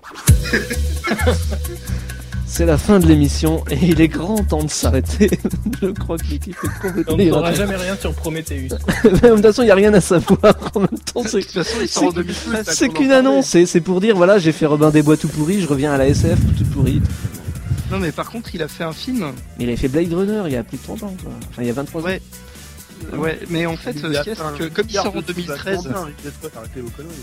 C'est 2.56 2.68
la 2.68 2.78
fin 2.78 3.00
de 3.00 3.08
l'émission 3.08 3.64
et 3.72 3.80
il 3.82 4.00
est 4.00 4.08
grand 4.08 4.36
temps 4.44 4.64
de 4.64 4.70
s'arrêter. 4.70 5.28
Je 5.82 5.88
crois 5.88 6.20
que 6.20 6.26
l'équipe 6.30 6.56
est 6.64 6.88
complètement 6.88 7.16
On 7.16 7.18
irrationnelle. 7.18 7.56
jamais 7.56 7.76
rien 7.84 7.96
sur 8.00 8.14
Prometheus. 8.14 8.68
Mais 9.04 9.10
de 9.12 9.30
toute 9.34 9.42
façon, 9.42 9.64
il 9.64 9.66
n'y 9.66 9.72
a 9.72 9.76
rien 9.76 9.92
à 9.96 10.00
savoir. 10.02 10.56
En 10.76 10.82
même 10.82 10.90
temps, 11.12 11.24
De 11.24 11.30
c'est 11.30 11.40
toute 11.42 11.50
façon, 11.52 11.78
ils 11.82 11.88
sont 11.88 12.06
en 12.06 12.12
2013. 12.12 12.66
c'est 12.70 12.90
qu'une 12.90 13.12
annonce. 13.12 13.48
C'est 13.48 13.66
c'est 13.66 13.82
pour 13.82 14.00
dire 14.02 14.16
voilà, 14.16 14.38
j'ai 14.38 14.52
fait 14.52 14.68
Robin 14.68 14.92
des 14.92 15.02
Bois 15.02 15.18
tout 15.18 15.30
pourri, 15.30 15.62
je 15.62 15.68
reviens 15.68 15.94
à 15.94 15.98
la 15.98 16.08
SF 16.08 16.38
tout 16.56 16.66
pourri. 16.66 17.02
Non, 17.92 17.98
mais 17.98 18.12
par 18.12 18.30
contre, 18.30 18.54
il 18.54 18.62
a 18.62 18.68
fait 18.68 18.84
un 18.84 18.94
film. 18.94 19.26
Il 19.58 19.68
avait 19.68 19.76
fait 19.76 19.88
Blade 19.88 20.14
Runner 20.14 20.44
il 20.46 20.52
y 20.54 20.56
a 20.56 20.64
plus 20.64 20.78
de 20.78 20.84
30 20.84 21.02
ans, 21.04 21.16
quoi. 21.24 21.32
Enfin, 21.50 21.62
il 21.64 21.68
y 21.68 21.72
a 21.72 21.74
23 21.74 22.04
ans. 22.04 22.06
Ouais. 23.12 23.40
Mais 23.50 23.66
en 23.66 23.76
fait, 23.76 23.96
Il 23.98 23.98
a 23.98 24.02
ce 24.02 24.06
qu'il 24.08 24.14
y 24.14 24.18
a, 24.18 24.24
fait 24.36 24.42
un 24.42 24.54
c'est 24.58 24.70
que 24.70 24.74
comme 24.74 24.86
il 24.90 24.94
sort 24.94 25.16
en 25.16 25.20
de 25.20 25.22
trucs 25.22 25.36
2013, 25.36 25.76
vachement 25.76 25.92
bien, 25.92 26.02
Ridley 26.06 26.32
Scott, 26.40 26.52
arrêtez 26.58 26.82
vos 26.82 26.90
conneries. 26.90 27.14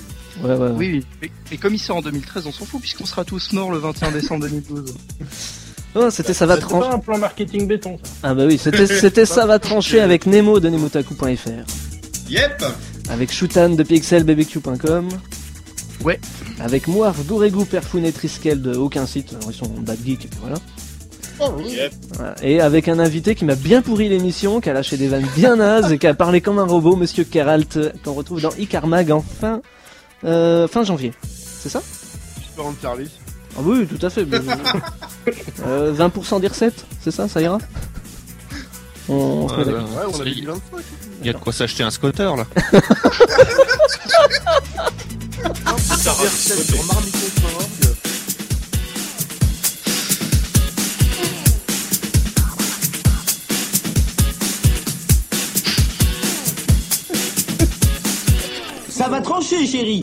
Ouais, 0.43 0.51
ouais, 0.51 0.57
ouais. 0.57 0.77
oui, 0.77 0.91
oui, 0.93 1.07
mais, 1.23 1.31
mais 1.51 1.57
comme 1.57 1.75
il 1.75 1.79
sort 1.79 1.97
en 1.97 2.03
2013, 2.03 2.47
on 2.47 2.53
s'en 2.53 2.65
fout 2.65 2.81
puisqu'on 2.81 3.07
sera 3.07 3.25
tous 3.25 3.53
morts 3.53 3.71
le 3.71 3.79
21 3.79 4.13
décembre 4.13 4.43
2012. 4.45 4.95
Oh, 5.95 6.09
c'était 6.11 6.35
ça 6.35 6.47
va 6.47 6.55
C'est 6.57 6.61
trancher. 6.61 6.89
pas 6.89 6.95
un 6.95 6.99
plan 6.99 7.19
marketing 7.19 7.67
béton, 7.67 7.99
ça. 8.03 8.11
Ah 8.23 8.35
bah 8.35 8.45
oui, 8.47 8.59
c'était 8.59 8.87
c'était 9.01 9.27
ça 9.27 9.47
va 9.47 9.59
trancher 9.59 10.01
avec 10.01 10.27
Nemo 10.27 10.61
de 10.61 10.69
nemotaku.fr. 10.69 12.29
Yep. 12.29 12.65
Avec 13.09 13.33
Shutan 13.33 13.71
de 13.71 13.83
pixelbbq.com. 13.83 15.09
Ouais. 16.05 16.21
Avec 16.61 16.87
Moir, 16.89 17.15
Gourégou, 17.27 17.65
Perfounet 17.65 18.09
et 18.09 18.13
Triskel 18.13 18.63
de 18.63 18.75
aucun 18.75 19.07
site, 19.07 19.33
alors 19.35 19.51
ils 19.51 19.57
sont 19.57 19.69
bad 19.81 19.99
geek, 20.05 20.25
et 20.25 20.29
puis 20.29 20.39
voilà. 20.41 20.57
Yep. 21.65 21.93
Voilà. 22.15 22.35
Et 22.43 22.61
avec 22.61 22.89
un 22.89 22.99
invité 22.99 23.35
qui 23.35 23.45
m'a 23.45 23.55
bien 23.55 23.81
pourri 23.83 24.09
l'émission, 24.09 24.61
qui 24.61 24.69
a 24.71 24.73
lâché 24.73 24.97
des 24.97 25.09
vannes 25.09 25.27
bien 25.37 25.57
nazes 25.57 25.91
et 25.93 25.99
qui 25.99 26.07
a 26.07 26.15
parlé 26.15 26.41
comme 26.41 26.59
un 26.59 26.65
robot, 26.65 26.97
Monsieur 26.97 27.25
Keralt, 27.25 27.79
qu'on 28.05 28.13
retrouve 28.13 28.41
dans 28.43 28.51
Icarmag 28.59 29.11
en 29.11 29.23
fin, 29.23 29.63
euh, 30.25 30.69
fin 30.69 30.85
janvier. 30.85 31.13
C'est 31.63 31.69
ça? 31.71 31.83
Je 32.43 32.49
peux 32.57 32.63
rendre 32.63 32.77
service. 32.81 33.11
Ah 33.57 33.61
oui, 33.65 33.87
tout 33.87 34.05
à 34.05 34.11
fait. 34.11 34.25
mais- 34.25 34.39
euh, 35.67 35.93
20% 35.95 36.41
des 36.41 36.49
recettes, 36.49 36.85
c'est 37.03 37.11
ça, 37.11 37.27
ça 37.29 37.41
ira? 37.41 37.59
On, 39.09 39.15
on 39.15 39.49
se 39.49 39.55
met 39.55 39.59
Ouais, 39.61 39.65
d'accord. 39.73 39.89
Ouais, 39.89 40.15
on 40.21 40.25
dit 40.25 40.45
25. 40.45 40.61
Il 41.23 41.27
y 41.27 41.31
a 41.31 41.33
de 41.33 41.39
quoi 41.39 41.53
s'acheter 41.53 41.83
un 41.83 41.91
scooter 41.91 42.37
là. 42.37 42.47
Sur 46.01 46.15
Ça 59.01 59.09
va 59.09 59.23
trancher, 59.23 59.67
chérie 59.67 60.03